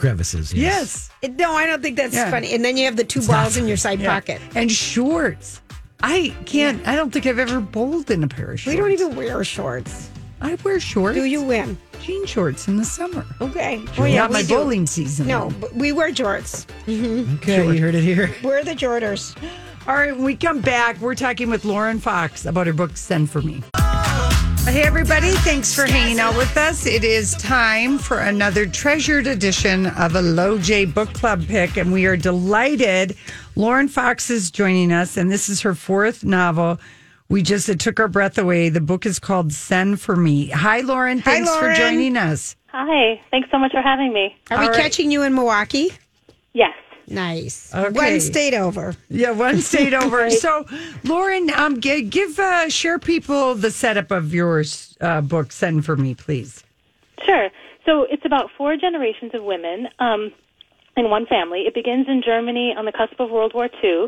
crevices. 0.00 0.52
yes. 0.52 1.10
No, 1.38 1.52
I 1.52 1.66
don't 1.66 1.82
think 1.82 1.96
that's 1.96 2.14
Yeah. 2.14 2.30
funny. 2.30 2.54
And 2.54 2.64
then 2.64 2.76
you 2.76 2.86
have 2.86 2.96
the 2.96 3.04
two 3.04 3.20
balls 3.22 3.56
in 3.56 3.68
your 3.68 3.76
side 3.76 4.00
Yeah. 4.00 4.12
pocket. 4.14 4.40
And 4.54 4.70
shorts. 4.72 5.60
I 6.02 6.34
can't. 6.46 6.86
I 6.88 6.96
don't 6.96 7.12
think 7.12 7.26
I've 7.26 7.38
ever 7.38 7.60
bowled 7.60 8.10
in 8.10 8.24
a 8.24 8.28
pair 8.28 8.52
of 8.52 8.60
shorts. 8.60 8.74
We 8.74 8.80
don't 8.80 8.90
even 8.92 9.14
wear 9.14 9.44
shorts. 9.44 10.08
I 10.40 10.56
wear 10.64 10.80
shorts. 10.80 11.16
Do 11.18 11.24
you 11.24 11.42
win? 11.42 11.76
jean 12.02 12.24
shorts 12.24 12.66
in 12.66 12.78
the 12.78 12.84
summer? 12.84 13.26
Okay. 13.42 13.78
Oh, 13.98 14.04
yeah, 14.06 14.20
Not 14.22 14.32
my 14.32 14.40
do. 14.40 14.48
bowling 14.54 14.86
season. 14.86 15.26
No, 15.26 15.52
but 15.60 15.74
we 15.76 15.92
wear 15.92 16.10
jorts. 16.10 16.64
Mm-hmm. 16.86 17.34
Okay, 17.34 17.62
you 17.74 17.78
heard 17.78 17.94
it 17.94 18.02
here. 18.02 18.34
We're 18.42 18.64
the 18.64 18.74
Jorders. 18.74 19.34
All 19.86 19.94
right, 19.94 20.14
when 20.16 20.24
we 20.24 20.34
come 20.34 20.60
back, 20.60 20.98
we're 21.02 21.14
talking 21.14 21.50
with 21.50 21.66
Lauren 21.66 21.98
Fox 22.00 22.46
about 22.46 22.66
her 22.66 22.72
book, 22.72 22.96
Send 22.96 23.28
for 23.30 23.42
Me. 23.42 23.62
Hey, 24.66 24.82
everybody, 24.82 25.32
thanks 25.32 25.74
for 25.74 25.84
hanging 25.84 26.20
out 26.20 26.36
with 26.36 26.56
us. 26.56 26.86
It 26.86 27.02
is 27.02 27.34
time 27.34 27.98
for 27.98 28.20
another 28.20 28.66
treasured 28.66 29.26
edition 29.26 29.86
of 29.86 30.14
a 30.14 30.22
Low 30.22 30.58
J 30.58 30.84
Book 30.84 31.12
Club 31.12 31.44
pick, 31.46 31.76
and 31.76 31.92
we 31.92 32.06
are 32.06 32.16
delighted. 32.16 33.16
Lauren 33.56 33.88
Fox 33.88 34.30
is 34.30 34.50
joining 34.50 34.92
us, 34.92 35.16
and 35.16 35.32
this 35.32 35.48
is 35.48 35.60
her 35.62 35.74
fourth 35.74 36.22
novel. 36.24 36.78
We 37.28 37.42
just, 37.42 37.68
it 37.68 37.80
took 37.80 37.98
our 37.98 38.06
breath 38.06 38.38
away. 38.38 38.68
The 38.68 38.80
book 38.80 39.06
is 39.06 39.18
called 39.18 39.52
Send 39.52 40.00
for 40.00 40.14
Me. 40.14 40.50
Hi, 40.50 40.80
Lauren. 40.80 41.20
Thanks 41.20 41.48
Lauren. 41.48 41.74
for 41.74 41.80
joining 41.80 42.16
us. 42.16 42.54
Hi. 42.68 43.20
Thanks 43.32 43.48
so 43.50 43.58
much 43.58 43.72
for 43.72 43.82
having 43.82 44.12
me. 44.12 44.36
Are 44.52 44.60
we 44.60 44.74
catching 44.76 45.10
you 45.10 45.22
in 45.24 45.34
Milwaukee? 45.34 45.90
Yes. 46.52 46.74
Nice. 47.10 47.74
Okay. 47.74 47.90
One 47.90 48.20
state 48.20 48.54
over. 48.54 48.94
Yeah, 49.08 49.32
one 49.32 49.60
state 49.72 49.92
over. 49.92 50.30
So, 50.30 50.64
Lauren, 51.04 51.50
um, 51.50 51.80
g- 51.80 52.02
give 52.02 52.38
uh, 52.38 52.68
share 52.68 52.98
people 52.98 53.54
the 53.56 53.70
setup 53.70 54.10
of 54.10 54.32
your 54.32 54.62
uh, 55.00 55.20
book. 55.20 55.50
Send 55.52 55.84
for 55.84 55.96
me, 55.96 56.14
please. 56.14 56.62
Sure. 57.26 57.50
So 57.84 58.06
it's 58.08 58.24
about 58.24 58.50
four 58.56 58.76
generations 58.76 59.32
of 59.34 59.42
women 59.42 59.88
um, 59.98 60.32
in 60.96 61.10
one 61.10 61.26
family. 61.26 61.62
It 61.66 61.74
begins 61.74 62.06
in 62.08 62.22
Germany 62.24 62.74
on 62.76 62.84
the 62.84 62.92
cusp 62.92 63.18
of 63.18 63.30
World 63.30 63.52
War 63.54 63.68
II, 63.82 64.06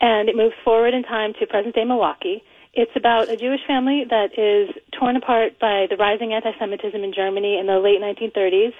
and 0.00 0.28
it 0.28 0.36
moves 0.36 0.54
forward 0.64 0.94
in 0.94 1.02
time 1.02 1.32
to 1.40 1.46
present 1.46 1.74
day 1.74 1.84
Milwaukee. 1.84 2.42
It's 2.74 2.92
about 2.94 3.28
a 3.28 3.36
Jewish 3.36 3.60
family 3.66 4.04
that 4.08 4.38
is 4.38 4.74
torn 4.92 5.16
apart 5.16 5.58
by 5.58 5.86
the 5.90 5.96
rising 5.96 6.32
anti 6.32 6.52
Semitism 6.58 7.02
in 7.02 7.12
Germany 7.12 7.58
in 7.58 7.66
the 7.66 7.80
late 7.80 8.00
1930s. 8.00 8.72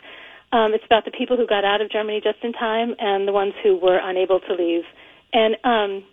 Um, 0.52 0.72
it's 0.72 0.84
about 0.84 1.04
the 1.04 1.11
people 1.11 1.37
who 1.37 1.46
got 1.46 1.64
out 1.64 1.80
of 1.80 1.90
Germany 1.90 2.20
just 2.22 2.38
in 2.42 2.52
time 2.52 2.94
and 2.98 3.28
the 3.28 3.32
ones 3.32 3.52
who 3.62 3.76
were 3.76 3.98
unable 4.02 4.40
to 4.40 4.54
leave. 4.54 4.84
And 5.32 5.56
um, 5.64 6.04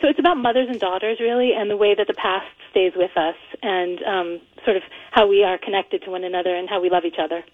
so 0.00 0.08
it's 0.08 0.18
about 0.18 0.36
mothers 0.36 0.68
and 0.68 0.80
daughters, 0.80 1.18
really, 1.20 1.52
and 1.56 1.70
the 1.70 1.76
way 1.76 1.94
that 1.94 2.06
the 2.06 2.14
past 2.14 2.46
stays 2.70 2.92
with 2.96 3.16
us 3.16 3.36
and 3.62 4.02
um, 4.02 4.40
sort 4.64 4.76
of 4.76 4.82
how 5.12 5.28
we 5.28 5.44
are 5.44 5.58
connected 5.58 6.02
to 6.02 6.10
one 6.10 6.24
another 6.24 6.54
and 6.56 6.68
how 6.68 6.80
we 6.80 6.90
love 6.90 7.04
each 7.04 7.18
other. 7.22 7.44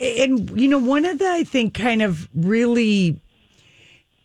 And 0.00 0.58
you 0.58 0.68
know, 0.68 0.78
one 0.78 1.04
of 1.04 1.18
the 1.18 1.28
I 1.28 1.44
think 1.44 1.74
kind 1.74 2.00
of 2.00 2.28
really 2.34 3.20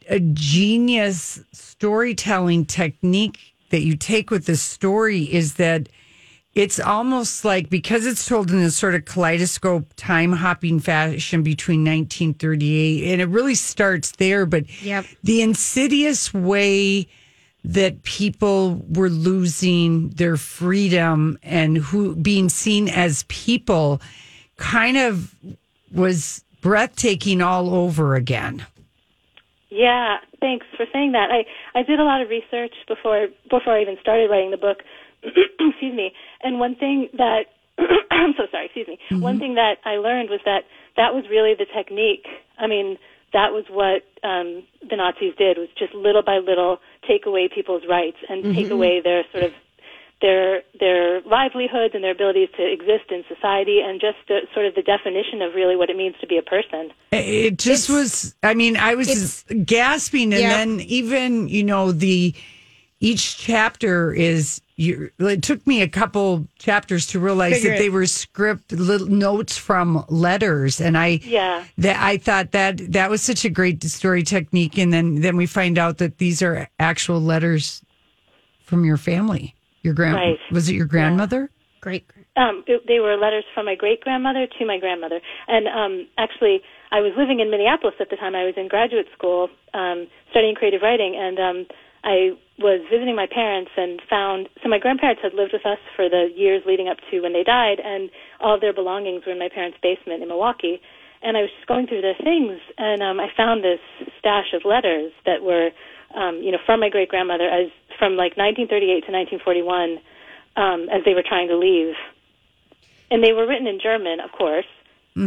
a 0.07 0.19
genius 0.19 1.41
storytelling 1.51 2.65
technique 2.65 3.39
that 3.71 3.81
you 3.81 3.97
take 3.97 4.31
with 4.31 4.45
this 4.45 4.61
story 4.61 5.23
is 5.23 5.55
that 5.55 5.89
it's 6.56 6.80
almost 6.80 7.44
like 7.44 7.70
because 7.70 8.06
it's 8.06 8.26
told 8.26 8.50
in 8.50 8.60
this 8.60 8.76
sort 8.78 8.96
of 8.96 9.06
kaleidoscope 9.06 9.86
time 9.98 10.32
hopping 10.32 10.80
fashion 10.80 11.44
between 11.44 11.82
1938 11.82 13.12
and 13.12 13.22
it 13.22 13.28
really 13.28 13.56
starts 13.56 14.12
there 14.13 14.46
but 14.46 14.63
Yep. 14.82 15.06
the 15.24 15.41
insidious 15.41 16.34
way 16.34 17.08
that 17.63 18.04
people 18.04 18.86
were 18.89 19.10
losing 19.10 20.10
their 20.10 20.38
freedom 20.38 21.38
and 21.44 21.78
who 21.78 22.15
being 22.15 22.48
seen 22.48 22.88
as 22.88 23.24
people 23.28 24.00
kind 24.58 24.98
of 24.98 25.36
was 25.91 26.44
breathtaking 26.62 27.41
all 27.41 27.74
over 27.74 28.15
again. 28.15 28.65
Yeah, 29.70 30.18
thanks 30.39 30.65
for 30.78 30.86
saying 30.94 31.13
that. 31.13 31.32
I 31.32 31.46
I 31.78 31.84
did 31.84 32.00
a 32.00 32.04
lot 32.04 32.22
of 32.22 32.30
research 32.30 32.74
before 32.88 33.28
before 33.50 33.74
I 33.74 33.82
even 33.82 33.98
started 34.00 34.30
writing 34.30 34.52
the 34.52 34.58
book. 34.58 34.84
excuse 35.59 35.95
me. 35.95 36.11
And 36.43 36.59
one 36.59 36.75
thing 36.75 37.09
that 37.17 37.45
I'm 38.11 38.33
so 38.38 38.43
sorry. 38.51 38.65
Excuse 38.65 38.88
me. 38.88 38.99
One 39.19 39.39
thing 39.39 39.55
that 39.55 39.75
I 39.85 39.97
learned 39.97 40.29
was 40.29 40.39
that 40.45 40.63
that 40.97 41.13
was 41.13 41.25
really 41.29 41.53
the 41.57 41.65
technique. 41.65 42.25
I 42.57 42.67
mean, 42.67 42.97
that 43.33 43.51
was 43.51 43.65
what 43.69 44.03
um, 44.23 44.63
the 44.89 44.95
Nazis 44.95 45.35
did 45.38 45.57
was 45.57 45.67
just 45.77 45.93
little 45.93 46.23
by 46.23 46.38
little 46.38 46.77
take 47.07 47.25
away 47.25 47.49
people's 47.53 47.83
rights 47.89 48.17
and 48.29 48.55
take 48.55 48.71
away 48.71 49.01
their 49.03 49.23
sort 49.31 49.43
of 49.43 49.51
their 50.21 50.61
their 50.79 51.21
livelihoods 51.23 51.93
and 51.93 52.03
their 52.03 52.13
abilities 52.13 52.47
to 52.55 52.63
exist 52.63 53.11
in 53.11 53.23
society 53.27 53.81
and 53.85 53.99
just 53.99 54.15
the, 54.29 54.39
sort 54.53 54.65
of 54.65 54.73
the 54.75 54.81
definition 54.81 55.41
of 55.41 55.53
really 55.53 55.75
what 55.75 55.89
it 55.89 55.97
means 55.97 56.15
to 56.21 56.27
be 56.27 56.38
a 56.38 56.41
person. 56.41 56.91
It 57.11 57.57
just 57.57 57.89
was. 57.89 58.33
I 58.41 58.53
mean, 58.53 58.77
I 58.77 58.95
was 58.95 59.43
gasping, 59.65 60.33
and 60.33 60.41
Yeah. 60.41 60.49
then 60.57 60.79
even 60.81 61.49
you 61.49 61.63
know 61.63 61.91
the 61.91 62.33
each 62.99 63.38
chapter 63.38 64.13
is. 64.13 64.62
You, 64.77 65.10
it 65.19 65.41
took 65.41 65.65
me 65.65 65.81
a 65.81 65.88
couple 65.88 66.49
chapters 66.60 67.08
to 67.08 67.19
realize 67.19 67.53
Figure 67.53 67.69
that 67.69 67.75
it. 67.75 67.79
they 67.79 67.89
were 67.89 68.05
script 68.05 68.73
little 68.73 69.08
notes 69.08 69.58
from 69.58 70.03
letters, 70.10 70.81
and 70.81 70.97
I 70.97 71.21
Yeah. 71.23 71.63
that 71.77 71.95
I 72.03 72.17
thought 72.17 72.51
that 72.51 72.91
that 72.91 73.10
was 73.10 73.21
such 73.21 73.45
a 73.45 73.49
great 73.49 73.81
story 73.86 74.21
technique, 74.23 74.77
and 74.77 74.91
then 74.91 75.21
then 75.21 75.38
we 75.38 75.45
find 75.45 75.77
out 75.77 75.99
that 75.99 76.17
these 76.17 76.41
are 76.41 76.67
actual 76.77 77.21
letters 77.21 77.86
from 78.65 78.84
your 78.84 78.97
family. 78.97 79.55
Your 79.81 79.93
grand 79.93 80.15
Right. 80.15 80.39
was 80.51 80.67
it 80.67 80.75
your 80.75 80.88
grandmother? 80.88 81.49
Great. 81.79 82.03
Um, 82.36 82.65
it, 82.67 82.81
they 82.86 82.99
were 82.99 83.15
letters 83.15 83.45
from 83.53 83.67
my 83.67 83.75
great 83.75 84.01
grandmother 84.01 84.45
to 84.60 84.65
my 84.65 84.77
grandmother, 84.77 85.21
and 85.47 85.69
um, 85.69 86.08
actually, 86.17 86.62
I 86.91 86.99
was 86.99 87.13
living 87.15 87.39
in 87.39 87.49
Minneapolis 87.49 87.95
at 88.01 88.10
the 88.10 88.17
time. 88.17 88.36
I 88.36 88.43
was 88.43 88.55
in 88.58 88.67
graduate 88.67 89.08
school 89.17 89.47
um, 89.73 90.08
studying 90.31 90.55
creative 90.55 90.81
writing, 90.81 91.15
and 91.15 91.39
um, 91.39 91.65
I 92.03 92.31
was 92.58 92.82
visiting 92.89 93.15
my 93.15 93.28
parents 93.28 93.72
and 93.76 94.02
found 94.10 94.48
so 94.63 94.70
my 94.70 94.80
grandparents 94.80 95.22
had 95.22 95.34
lived 95.34 95.52
with 95.52 95.65
us 95.65 95.80
for 95.96 96.08
the 96.08 96.32
years 96.36 96.63
leading 96.65 96.88
up 96.88 96.98
to 97.12 97.22
when 97.22 97.34
they 97.34 97.44
died, 97.44 97.80
and 97.84 98.10
all 98.39 98.56
of 98.56 98.62
their 98.62 98.74
belongings 98.74 99.26
were 99.26 99.34
in 99.34 99.39
my 99.39 99.50
parents' 99.50 99.78
basement 99.82 100.22
in 100.22 100.28
Milwaukee. 100.28 100.82
And 101.22 101.38
I 101.38 101.41
was 101.41 101.50
just 101.56 101.68
going 101.68 101.88
through 101.88 102.02
their 102.02 102.15
things, 102.15 102.60
and 102.78 103.02
um, 103.02 103.20
I 103.20 103.30
found 103.36 103.63
this 103.63 103.80
stash 104.20 104.54
of 104.54 104.63
letters 104.63 105.12
that 105.26 105.41
were, 105.41 105.72
um, 106.13 106.38
you 106.38 106.52
know, 106.52 106.60
from 106.65 106.80
my 106.80 106.89
great 106.89 107.10
grandmother 107.10 107.50
as 107.50 107.72
from 107.98 108.13
like 108.15 108.38
1938 108.38 109.06
to 109.08 109.12
1941, 109.12 109.98
um, 110.56 110.88
as 110.89 111.04
they 111.04 111.13
were 111.13 111.24
trying 111.26 111.48
to 111.48 111.58
leave 111.58 111.96
and 113.12 113.24
they 113.24 113.34
were 113.34 113.48
written 113.48 113.68
in 113.68 113.80
German, 113.82 114.20
of 114.20 114.32
course. 114.32 114.65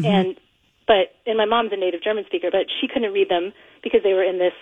And 0.04 0.36
but 0.86 1.14
and 1.26 1.36
my 1.36 1.44
mom's 1.44 1.72
a 1.72 1.76
native 1.76 2.02
German 2.02 2.24
speaker, 2.26 2.48
but 2.50 2.66
she 2.80 2.88
couldn't 2.88 3.12
read 3.12 3.28
them 3.28 3.52
because 3.82 4.02
they 4.02 4.14
were 4.14 4.24
in 4.24 4.38
this 4.38 4.54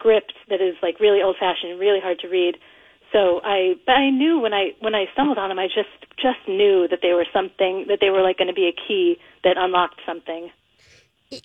script 0.00 0.32
that 0.48 0.60
is 0.60 0.74
like 0.82 0.98
really 0.98 1.22
old 1.22 1.36
fashioned 1.38 1.72
and 1.72 1.80
really 1.80 2.00
hard 2.00 2.18
to 2.20 2.28
read. 2.28 2.56
So 3.12 3.40
I 3.44 3.74
but 3.86 3.92
I 3.92 4.10
knew 4.10 4.40
when 4.40 4.54
I 4.54 4.70
when 4.80 4.94
I 4.94 5.04
stumbled 5.12 5.38
on 5.38 5.48
them, 5.48 5.58
I 5.58 5.66
just 5.66 5.92
just 6.16 6.40
knew 6.48 6.88
that 6.88 7.00
they 7.02 7.12
were 7.12 7.26
something 7.32 7.86
that 7.88 7.98
they 8.00 8.10
were 8.10 8.22
like 8.22 8.38
going 8.38 8.48
to 8.48 8.54
be 8.54 8.66
a 8.68 8.72
key 8.72 9.18
that 9.44 9.56
unlocked 9.56 10.00
something. 10.06 10.50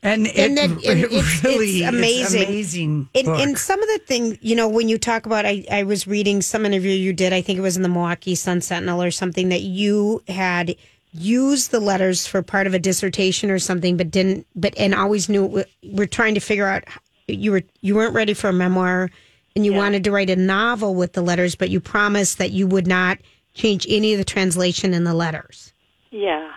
And, 0.01 0.25
it, 0.27 0.37
And 0.37 0.57
then 0.57 0.71
and 0.87 0.99
it 0.99 1.11
it's, 1.11 1.43
really 1.43 1.83
it's 1.83 1.89
amazing. 1.89 2.43
amazing. 2.43 3.09
And, 3.13 3.27
and 3.27 3.57
some 3.57 3.81
of 3.81 3.87
the 3.89 3.99
things, 4.05 4.37
you 4.41 4.55
know, 4.55 4.67
when 4.67 4.89
you 4.89 4.97
talk 4.97 5.25
about, 5.25 5.45
I, 5.45 5.63
I 5.71 5.83
was 5.83 6.07
reading 6.07 6.41
some 6.41 6.65
interview 6.65 6.91
you 6.91 7.13
did, 7.13 7.33
I 7.33 7.41
think 7.41 7.59
it 7.59 7.61
was 7.61 7.77
in 7.77 7.83
the 7.83 7.89
Milwaukee 7.89 8.35
Sun 8.35 8.61
Sentinel 8.61 9.01
or 9.01 9.11
something, 9.11 9.49
that 9.49 9.61
you 9.61 10.23
had 10.27 10.75
used 11.13 11.71
the 11.71 11.79
letters 11.79 12.25
for 12.25 12.41
part 12.41 12.67
of 12.67 12.73
a 12.73 12.79
dissertation 12.79 13.51
or 13.51 13.59
something, 13.59 13.95
but 13.95 14.09
didn't, 14.09 14.47
but, 14.55 14.75
and 14.77 14.95
always 14.95 15.29
knew, 15.29 15.63
we're 15.83 16.07
trying 16.07 16.33
to 16.33 16.41
figure 16.41 16.67
out, 16.67 16.83
you 17.27 17.51
were, 17.51 17.63
you 17.81 17.95
weren't 17.95 18.13
ready 18.13 18.33
for 18.33 18.49
a 18.49 18.53
memoir 18.53 19.09
and 19.55 19.65
you 19.65 19.73
wanted 19.73 20.03
to 20.03 20.11
write 20.11 20.29
a 20.29 20.35
novel 20.35 20.95
with 20.95 21.13
the 21.13 21.21
letters, 21.21 21.55
but 21.55 21.69
you 21.69 21.79
promised 21.79 22.37
that 22.39 22.51
you 22.51 22.67
would 22.67 22.87
not 22.87 23.17
change 23.53 23.85
any 23.89 24.11
of 24.13 24.17
the 24.17 24.25
translation 24.25 24.93
in 24.93 25.05
the 25.05 25.13
letters. 25.13 25.73
Yeah. 26.11 26.51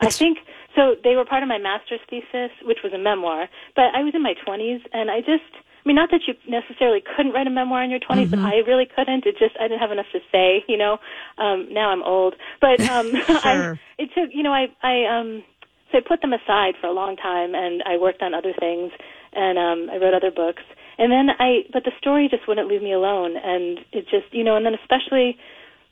I 0.00 0.10
think 0.10 0.38
so 0.74 0.96
they 1.04 1.14
were 1.14 1.24
part 1.24 1.42
of 1.42 1.48
my 1.48 1.58
master's 1.58 2.00
thesis, 2.10 2.50
which 2.64 2.78
was 2.82 2.92
a 2.92 2.98
memoir, 2.98 3.48
but 3.76 3.94
I 3.94 4.02
was 4.02 4.14
in 4.14 4.22
my 4.22 4.34
20s 4.46 4.80
and 4.92 5.10
I 5.10 5.20
just 5.20 5.46
I 5.54 5.88
mean 5.88 5.96
not 5.96 6.10
that 6.10 6.22
you 6.26 6.34
necessarily 6.48 7.02
couldn't 7.16 7.32
write 7.32 7.46
a 7.46 7.50
memoir 7.50 7.84
in 7.84 7.90
your 7.90 8.00
20s, 8.00 8.30
but 8.30 8.40
I 8.40 8.56
really 8.66 8.86
couldn't. 8.86 9.26
It 9.26 9.36
just 9.38 9.54
I 9.60 9.68
didn't 9.68 9.80
have 9.80 9.92
enough 9.92 10.10
to 10.12 10.18
say, 10.32 10.64
you 10.66 10.76
know. 10.76 10.98
Um 11.38 11.72
now 11.72 11.90
I'm 11.90 12.02
old. 12.02 12.34
But 12.60 12.80
um 12.90 13.12
I 13.28 13.78
it 13.98 14.10
took, 14.14 14.30
you 14.32 14.42
know, 14.42 14.52
I 14.52 14.66
I 14.82 15.04
um 15.06 15.44
so 15.92 15.98
I 15.98 16.00
put 16.00 16.20
them 16.20 16.32
aside 16.32 16.74
for 16.80 16.88
a 16.88 16.92
long 16.92 17.16
time 17.16 17.54
and 17.54 17.82
I 17.86 17.96
worked 17.96 18.22
on 18.22 18.34
other 18.34 18.52
things 18.58 18.90
and 19.34 19.58
um 19.58 19.90
I 19.90 19.98
wrote 19.98 20.14
other 20.14 20.30
books. 20.30 20.62
And 20.98 21.10
then 21.10 21.30
I 21.38 21.64
but 21.72 21.84
the 21.84 21.92
story 21.98 22.28
just 22.30 22.46
wouldn't 22.46 22.68
leave 22.68 22.82
me 22.82 22.92
alone 22.92 23.36
and 23.36 23.78
it 23.92 24.04
just, 24.08 24.32
you 24.32 24.44
know, 24.44 24.56
and 24.56 24.64
then 24.64 24.74
especially 24.74 25.38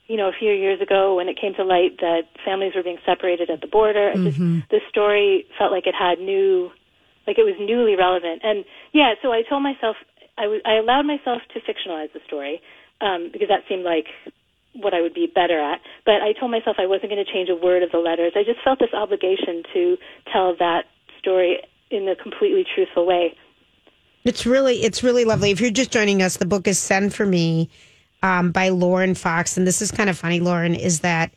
you 0.07 0.17
know, 0.17 0.27
a 0.27 0.33
few 0.37 0.51
years 0.51 0.81
ago 0.81 1.15
when 1.15 1.29
it 1.29 1.39
came 1.39 1.53
to 1.55 1.63
light 1.63 1.97
that 2.01 2.23
families 2.43 2.73
were 2.75 2.83
being 2.83 2.99
separated 3.05 3.49
at 3.49 3.61
the 3.61 3.67
border. 3.67 4.11
I 4.11 4.15
just, 4.29 4.37
the 4.69 4.81
story 4.89 5.45
felt 5.57 5.71
like 5.71 5.87
it 5.87 5.95
had 5.95 6.19
new, 6.19 6.71
like 7.25 7.37
it 7.39 7.43
was 7.47 7.55
newly 7.59 7.95
relevant. 7.95 8.41
And 8.43 8.65
yeah, 8.91 9.13
so 9.21 9.31
I 9.31 9.43
told 9.47 9.63
myself, 9.63 9.95
I 10.37 10.47
was, 10.47 10.61
I 10.65 10.75
allowed 10.75 11.03
myself 11.03 11.41
to 11.53 11.59
fictionalize 11.61 12.11
the 12.11 12.19
story 12.27 12.61
um, 12.99 13.29
because 13.31 13.47
that 13.47 13.63
seemed 13.69 13.83
like 13.83 14.07
what 14.75 14.93
I 14.93 15.01
would 15.01 15.13
be 15.13 15.27
better 15.27 15.59
at. 15.59 15.79
But 16.05 16.19
I 16.21 16.33
told 16.37 16.51
myself 16.51 16.77
I 16.79 16.87
wasn't 16.87 17.11
going 17.11 17.23
to 17.23 17.31
change 17.31 17.47
a 17.47 17.55
word 17.55 17.83
of 17.83 17.91
the 17.91 17.99
letters. 17.99 18.33
I 18.35 18.43
just 18.43 18.59
felt 18.63 18.79
this 18.79 18.93
obligation 18.93 19.63
to 19.73 19.97
tell 20.31 20.55
that 20.59 20.83
story 21.19 21.61
in 21.93 22.07
a 22.09 22.15
completely 22.15 22.65
truthful 22.75 23.05
way. 23.05 23.35
It's 24.25 24.45
really, 24.45 24.83
it's 24.83 25.03
really 25.03 25.25
lovely. 25.25 25.51
If 25.51 25.61
you're 25.61 25.71
just 25.71 25.91
joining 25.91 26.21
us, 26.21 26.37
the 26.37 26.45
book 26.45 26.67
is 26.67 26.79
"Send 26.79 27.13
for 27.13 27.25
Me" 27.25 27.69
um, 28.21 28.51
by 28.51 28.69
Lauren 28.69 29.15
Fox, 29.15 29.57
and 29.57 29.67
this 29.67 29.81
is 29.81 29.91
kind 29.91 30.09
of 30.09 30.17
funny. 30.17 30.39
Lauren 30.39 30.75
is 30.75 31.01
that 31.01 31.31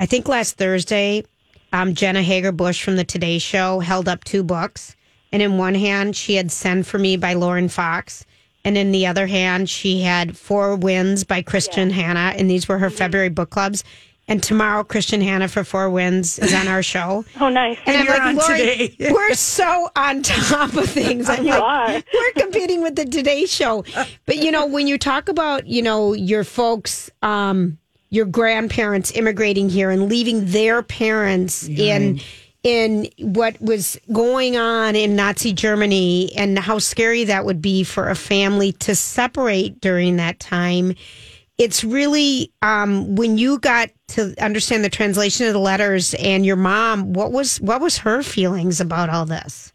I 0.00 0.06
think 0.06 0.28
last 0.28 0.56
Thursday, 0.56 1.24
um, 1.72 1.94
Jenna 1.94 2.22
Hager 2.22 2.52
Bush 2.52 2.82
from 2.82 2.96
the 2.96 3.04
Today 3.04 3.38
Show 3.38 3.80
held 3.80 4.08
up 4.08 4.24
two 4.24 4.42
books, 4.42 4.96
and 5.32 5.42
in 5.42 5.58
one 5.58 5.74
hand 5.74 6.16
she 6.16 6.36
had 6.36 6.50
"Send 6.50 6.86
for 6.86 6.98
Me" 6.98 7.16
by 7.16 7.34
Lauren 7.34 7.68
Fox, 7.68 8.24
and 8.64 8.78
in 8.78 8.92
the 8.92 9.06
other 9.06 9.26
hand 9.26 9.68
she 9.68 10.02
had 10.02 10.38
Four 10.38 10.76
Winds 10.76 11.24
by 11.24 11.42
Kristin 11.42 11.90
Hannah, 11.90 12.34
and 12.36 12.48
these 12.48 12.68
were 12.68 12.78
her 12.78 12.90
February 12.90 13.28
book 13.28 13.50
clubs. 13.50 13.82
And 14.26 14.42
tomorrow, 14.42 14.84
Kristin 14.84 15.22
Hannah 15.22 15.48
for 15.48 15.64
Four 15.64 15.90
Winds 15.90 16.38
is 16.38 16.54
on 16.54 16.66
our 16.66 16.82
show. 16.82 17.24
Oh, 17.40 17.48
nice. 17.50 17.78
And 17.84 17.96
I'm 17.96 18.04
you're 18.06 18.14
like, 18.14 18.22
on 18.22 18.36
Lori, 18.36 18.58
today." 18.58 18.96
we're 19.12 19.34
so 19.34 19.90
on 19.96 20.22
top 20.22 20.74
of 20.74 20.88
things. 20.88 21.28
I'm 21.28 21.44
You 21.44 21.50
like, 21.50 21.62
are. 21.62 22.02
we're 22.14 22.42
competing 22.42 22.80
with 22.82 22.96
the 22.96 23.04
Today 23.04 23.44
Show. 23.44 23.84
But 24.24 24.36
you 24.36 24.50
know, 24.50 24.66
when 24.66 24.86
you 24.86 24.96
talk 24.98 25.28
about, 25.28 25.66
you 25.66 25.82
know, 25.82 26.14
your 26.14 26.42
folks, 26.44 27.10
um, 27.22 27.76
your 28.10 28.24
grandparents 28.24 29.10
immigrating 29.12 29.68
here 29.68 29.90
and 29.90 30.08
leaving 30.08 30.46
their 30.46 30.82
parents 30.82 31.68
in 31.68 32.20
in 32.62 33.06
what 33.18 33.60
was 33.60 33.98
going 34.10 34.56
on 34.56 34.96
in 34.96 35.14
Nazi 35.16 35.52
Germany 35.52 36.34
and 36.34 36.58
how 36.58 36.78
scary 36.78 37.24
that 37.24 37.44
would 37.44 37.60
be 37.60 37.84
for 37.84 38.08
a 38.08 38.14
family 38.14 38.72
to 38.72 38.94
separate 38.94 39.80
during 39.82 40.16
that 40.16 40.40
time. 40.40 40.94
It's 41.56 41.84
really 41.84 42.52
um, 42.62 43.14
when 43.14 43.38
you 43.38 43.58
got 43.60 43.90
to 44.08 44.34
understand 44.42 44.84
the 44.84 44.90
translation 44.90 45.46
of 45.46 45.52
the 45.52 45.60
letters 45.60 46.14
and 46.14 46.44
your 46.44 46.56
mom. 46.56 47.12
What 47.12 47.30
was 47.32 47.60
what 47.60 47.80
was 47.80 47.98
her 47.98 48.22
feelings 48.22 48.80
about 48.80 49.08
all 49.08 49.24
this? 49.24 49.72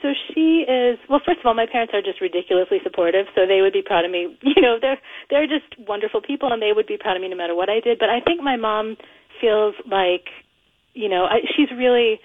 So 0.00 0.14
she 0.28 0.64
is 0.66 0.98
well. 1.08 1.20
First 1.24 1.40
of 1.40 1.46
all, 1.46 1.54
my 1.54 1.66
parents 1.70 1.92
are 1.94 2.02
just 2.02 2.20
ridiculously 2.20 2.78
supportive, 2.82 3.26
so 3.34 3.46
they 3.46 3.60
would 3.60 3.72
be 3.72 3.82
proud 3.82 4.04
of 4.04 4.10
me. 4.10 4.36
You 4.42 4.60
know, 4.62 4.78
they're 4.80 4.98
they're 5.30 5.46
just 5.46 5.78
wonderful 5.86 6.22
people, 6.22 6.52
and 6.52 6.62
they 6.62 6.72
would 6.74 6.86
be 6.86 6.96
proud 6.96 7.16
of 7.16 7.22
me 7.22 7.28
no 7.28 7.36
matter 7.36 7.54
what 7.54 7.68
I 7.68 7.80
did. 7.80 7.98
But 7.98 8.08
I 8.08 8.20
think 8.20 8.42
my 8.42 8.56
mom 8.56 8.96
feels 9.40 9.74
like, 9.90 10.28
you 10.94 11.08
know, 11.08 11.24
I, 11.24 11.40
she's 11.56 11.70
really 11.76 12.20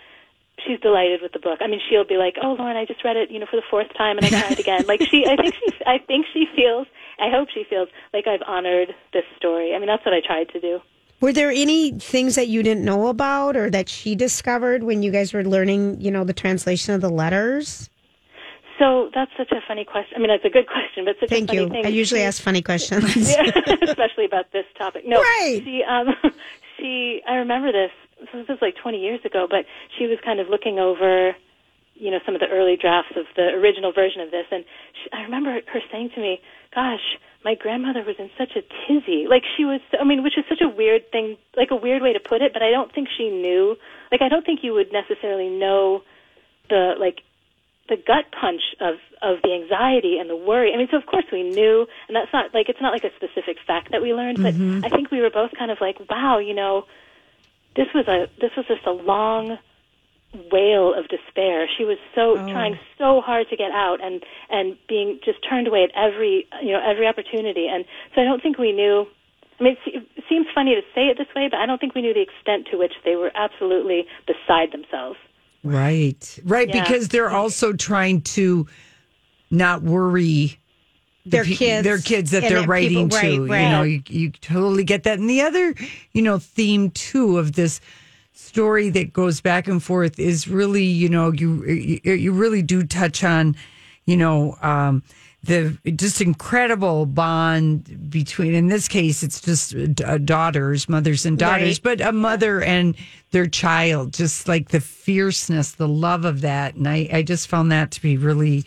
she's 0.66 0.80
delighted 0.80 1.22
with 1.22 1.34
the 1.34 1.40
book. 1.40 1.60
I 1.62 1.68
mean, 1.68 1.80
she'll 1.90 2.06
be 2.06 2.18
like, 2.18 2.36
"Oh, 2.42 2.54
Lauren, 2.58 2.78
I 2.78 2.86
just 2.86 3.04
read 3.04 3.18
it, 3.18 3.30
you 3.32 3.40
know, 3.40 3.46
for 3.50 3.56
the 3.58 3.66
fourth 3.70 3.88
time, 3.98 4.18
and 4.18 4.26
I 4.26 4.30
cried 4.30 4.60
again." 4.60 4.86
Like 4.88 5.02
she, 5.10 5.26
I 5.28 5.36
think 5.36 5.54
she, 5.56 5.68
I 5.86 5.98
think 6.00 6.26
she 6.34 6.46
feels. 6.56 6.88
I 7.20 7.30
hope 7.32 7.50
she 7.54 7.64
feels 7.70 7.90
like 8.14 8.28
I've 8.28 8.44
honored 8.46 8.90
this 9.14 9.24
story. 9.38 9.74
I 9.74 9.80
mean, 9.80 9.88
that's 9.88 10.06
what 10.06 10.14
I 10.14 10.22
tried 10.26 10.50
to 10.50 10.60
do. 10.60 10.80
Were 11.20 11.34
there 11.34 11.50
any 11.50 11.92
things 11.94 12.36
that 12.36 12.48
you 12.48 12.62
didn't 12.62 12.86
know 12.86 13.08
about 13.08 13.58
or 13.58 13.72
that 13.72 13.90
she 13.90 14.14
discovered 14.14 14.84
when 14.84 15.02
you 15.02 15.12
guys 15.12 15.34
were 15.34 15.44
learning, 15.44 16.00
you 16.00 16.12
know, 16.12 16.24
the 16.24 16.34
translation 16.34 16.94
of 16.94 17.02
the 17.02 17.10
letters? 17.10 17.90
So 18.78 19.10
that's 19.16 19.32
such 19.36 19.52
a 19.52 19.60
funny 19.68 19.84
question. 19.84 20.14
I 20.16 20.20
mean, 20.20 20.30
it's 20.30 20.46
a 20.46 20.50
good 20.52 20.68
question, 20.68 21.06
but 21.06 21.16
such 21.20 21.30
Thank 21.30 21.46
a 21.50 21.54
funny 21.56 21.62
you. 21.64 21.70
thing. 21.70 21.86
I 21.88 21.90
usually 21.90 22.22
ask 22.22 22.40
funny 22.40 22.62
questions. 22.72 23.32
yeah, 23.32 23.42
especially 23.82 24.26
about 24.26 24.52
this 24.52 24.66
topic. 24.78 25.04
No, 25.08 25.20
Right. 25.20 25.62
she, 25.66 25.82
um, 25.90 26.10
she. 26.78 27.22
I 27.28 27.38
remember 27.38 27.72
this. 27.72 27.90
This 28.20 28.48
was 28.50 28.60
like 28.62 28.76
20 28.82 28.98
years 29.00 29.20
ago, 29.26 29.48
but 29.50 29.66
she 29.98 30.08
was 30.08 30.18
kind 30.24 30.40
of 30.40 30.50
looking 30.50 30.80
over, 30.80 31.36
you 31.96 32.12
know, 32.12 32.20
some 32.26 32.36
of 32.36 32.42
the 32.42 32.48
early 32.48 32.76
drafts 32.76 33.14
of 33.16 33.26
the 33.36 33.54
original 33.54 33.92
version 33.94 34.22
of 34.22 34.32
this, 34.32 34.46
and 34.52 34.66
she, 34.94 35.10
I 35.14 35.22
remember 35.22 35.52
her 35.52 35.82
saying 35.92 36.12
to 36.16 36.22
me, 36.22 36.42
"Gosh, 36.74 37.18
my 37.44 37.56
grandmother 37.56 38.04
was 38.04 38.16
in 38.20 38.30
such 38.38 38.58
a 38.58 38.62
tizzy. 38.62 39.26
Like 39.30 39.44
she 39.56 39.64
was. 39.66 39.80
I 40.00 40.04
mean, 40.04 40.24
which 40.24 40.38
is 40.38 40.46
such 40.50 40.62
a 40.62 40.68
weird 40.68 41.12
thing, 41.12 41.38
like 41.56 41.72
a 41.72 41.76
weird 41.76 42.02
way 42.02 42.14
to 42.14 42.20
put 42.20 42.42
it, 42.42 42.52
but 42.54 42.62
I 42.62 42.72
don't 42.72 42.94
think 42.94 43.08
she 43.16 43.30
knew. 43.30 43.78
Like 44.12 44.22
I 44.22 44.30
don't 44.30 44.46
think 44.46 44.64
you 44.64 44.74
would 44.74 44.92
necessarily 44.92 45.50
know 45.50 46.04
the 46.70 46.96
like 47.00 47.22
the 47.90 47.96
gut 47.96 48.26
punch 48.32 48.62
of 48.82 48.96
of 49.22 49.42
the 49.44 49.54
anxiety 49.54 50.18
and 50.20 50.30
the 50.30 50.36
worry. 50.36 50.74
I 50.74 50.78
mean, 50.78 50.88
so 50.92 50.98
of 50.98 51.06
course 51.06 51.26
we 51.32 51.44
knew, 51.44 51.88
and 52.08 52.16
that's 52.16 52.34
not 52.34 52.54
like 52.54 52.70
it's 52.70 52.82
not 52.82 52.92
like 52.92 53.04
a 53.04 53.16
specific 53.16 53.58
fact 53.66 53.92
that 53.92 54.02
we 54.02 54.14
learned, 54.14 54.42
but 54.42 54.54
mm-hmm. 54.54 54.84
I 54.84 54.90
think 54.90 55.12
we 55.12 55.22
were 55.22 55.30
both 55.30 55.52
kind 55.58 55.72
of 55.72 55.78
like, 55.80 55.98
wow, 56.10 56.40
you 56.40 56.54
know, 56.54 56.86
this 57.78 57.88
was 57.94 58.08
a 58.08 58.28
this 58.42 58.52
was 58.58 58.66
just 58.68 58.86
a 58.86 58.92
long 58.92 59.58
wail 60.52 60.94
of 60.94 61.08
despair. 61.08 61.68
She 61.78 61.86
was 61.86 61.98
so 62.14 62.32
oh. 62.38 62.52
trying 62.52 62.78
so 62.98 63.22
hard 63.22 63.48
to 63.50 63.56
get 63.56 63.72
out 63.72 64.04
and 64.04 64.24
and 64.50 64.78
being 64.90 65.20
just 65.24 65.40
turned 65.48 65.68
away 65.68 65.84
at 65.84 65.92
every 65.96 66.48
you 66.62 66.74
know 66.74 66.82
every 66.84 67.08
opportunity. 67.08 67.68
And 67.68 67.86
so 68.14 68.22
I 68.22 68.26
don't 68.26 68.42
think 68.42 68.58
we 68.58 68.74
knew. 68.74 69.06
I 69.60 69.64
mean, 69.64 69.78
it, 69.88 70.04
it 70.16 70.24
seems 70.30 70.46
funny 70.54 70.76
to 70.76 70.82
say 70.94 71.08
it 71.08 71.18
this 71.18 71.28
way, 71.36 71.48
but 71.50 71.60
I 71.60 71.66
don't 71.66 71.80
think 71.80 71.96
we 71.96 72.02
knew 72.02 72.14
the 72.14 72.22
extent 72.22 72.68
to 72.72 72.78
which 72.78 72.94
they 73.04 73.16
were 73.16 73.32
absolutely 73.34 74.06
beside 74.28 74.72
themselves. 74.72 75.18
Right. 75.64 76.40
Right. 76.44 76.68
Yeah. 76.68 76.84
Because 76.84 77.08
they're 77.08 77.32
also 77.32 77.74
trying 77.74 78.22
to 78.22 78.68
not 79.50 79.82
worry 79.82 80.26
the 80.36 80.58
Their 81.32 81.44
pe- 81.44 81.56
kids 81.56 81.84
their 81.84 82.00
kids 82.00 82.32
that 82.32 82.42
they're 82.42 82.66
writing 82.68 83.10
people- 83.10 83.22
to. 83.22 83.46
right, 83.48 83.64
You 83.64 83.70
know, 83.70 83.84
you, 83.84 84.02
you 84.10 84.30
totally 84.32 84.84
get 84.84 85.04
that. 85.04 85.20
And 85.20 85.30
the 85.30 85.42
other, 85.42 85.74
you 86.14 86.22
know, 86.22 86.40
theme 86.40 86.90
too 86.92 87.38
of 87.38 87.54
this 87.54 87.80
story 88.34 88.90
that 88.90 89.14
goes 89.14 89.42
back 89.42 89.68
and 89.68 89.82
forth 89.84 90.20
is 90.20 90.48
really, 90.48 90.84
you 90.84 91.10
know, 91.10 91.32
you 91.32 91.64
you, 91.66 92.14
you 92.14 92.32
really 92.32 92.62
do 92.62 92.84
touch 92.84 93.24
on, 93.24 93.56
you 94.06 94.16
know, 94.18 94.58
um, 94.62 95.04
the 95.44 95.78
just 95.96 96.20
incredible 96.22 97.06
bond 97.06 98.10
between. 98.10 98.54
In 98.54 98.68
this 98.68 98.88
case, 98.88 99.24
it's 99.24 99.40
just 99.40 99.76
uh, 100.04 100.18
daughters, 100.18 100.90
mothers 100.90 101.26
and 101.26 101.38
daughters, 101.38 101.80
Right. 101.84 101.98
but 102.00 102.02
a 102.02 102.12
mother 102.12 102.62
and 102.62 102.96
their 103.32 103.48
child. 103.48 104.14
Just 104.14 104.48
like 104.48 104.70
the 104.70 104.82
fierceness, 104.82 105.72
the 105.74 105.88
love 105.88 106.26
of 106.26 106.42
that, 106.42 106.76
and 106.76 106.88
I 106.88 107.08
I 107.14 107.22
just 107.22 107.48
found 107.48 107.72
that 107.72 107.92
to 107.92 108.02
be 108.02 108.18
really, 108.18 108.66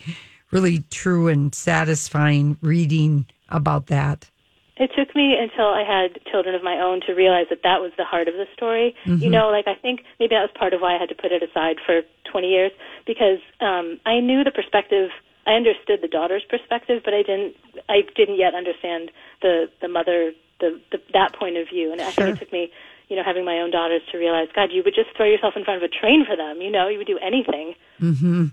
really 0.51 0.83
true 0.89 1.27
and 1.27 1.53
satisfying 1.55 2.57
reading 2.61 3.25
about 3.49 3.87
that. 3.87 4.29
It 4.77 4.89
took 4.97 5.15
me 5.15 5.35
until 5.37 5.67
I 5.67 5.83
had 5.83 6.19
children 6.31 6.55
of 6.55 6.63
my 6.63 6.79
own 6.79 7.01
to 7.05 7.13
realize 7.13 7.47
that 7.49 7.61
that 7.63 7.81
was 7.81 7.91
the 7.97 8.03
heart 8.05 8.27
of 8.27 8.33
the 8.33 8.47
story. 8.55 8.95
You 9.05 9.29
know, 9.29 9.49
like 9.49 9.67
I 9.67 9.75
think 9.75 10.01
maybe 10.19 10.33
that 10.33 10.41
was 10.41 10.49
part 10.57 10.73
of 10.73 10.81
why 10.81 10.95
I 10.95 10.99
had 10.99 11.09
to 11.09 11.15
put 11.15 11.31
it 11.31 11.43
aside 11.43 11.77
for 11.85 12.01
20 12.31 12.47
years 12.47 12.71
because 13.05 13.39
um, 13.59 13.99
I 14.05 14.19
knew 14.19 14.43
the 14.43 14.51
perspective. 14.51 15.11
I 15.45 15.53
understood 15.53 15.99
the 16.01 16.07
daughter's 16.07 16.43
perspective, 16.49 17.01
but 17.05 17.13
I 17.13 17.21
didn't. 17.21 17.55
I 17.89 18.01
didn't 18.15 18.37
yet 18.37 18.55
understand 18.55 19.11
the 19.41 19.69
the 19.81 19.87
mother, 19.87 20.31
the, 20.59 20.79
the 20.91 20.99
that 21.13 21.33
point 21.33 21.57
of 21.57 21.69
view. 21.69 21.91
And 21.91 22.01
I 22.01 22.09
think 22.11 22.29
it 22.29 22.39
took 22.39 22.51
me, 22.51 22.71
you 23.07 23.15
know, 23.15 23.23
having 23.23 23.45
my 23.45 23.59
own 23.59 23.69
daughters 23.71 24.01
to 24.11 24.17
realize, 24.17 24.47
God, 24.55 24.69
you 24.71 24.81
would 24.83 24.95
just 24.95 25.15
throw 25.15 25.25
yourself 25.27 25.53
in 25.55 25.63
front 25.63 25.83
of 25.83 25.89
a 25.89 25.93
train 25.93 26.25
for 26.25 26.35
them. 26.35 26.59
You 26.61 26.71
know, 26.71 26.87
you 26.87 26.97
would 26.97 27.07
do 27.07 27.19
anything. 27.19 27.75
Mhm. 27.99 28.51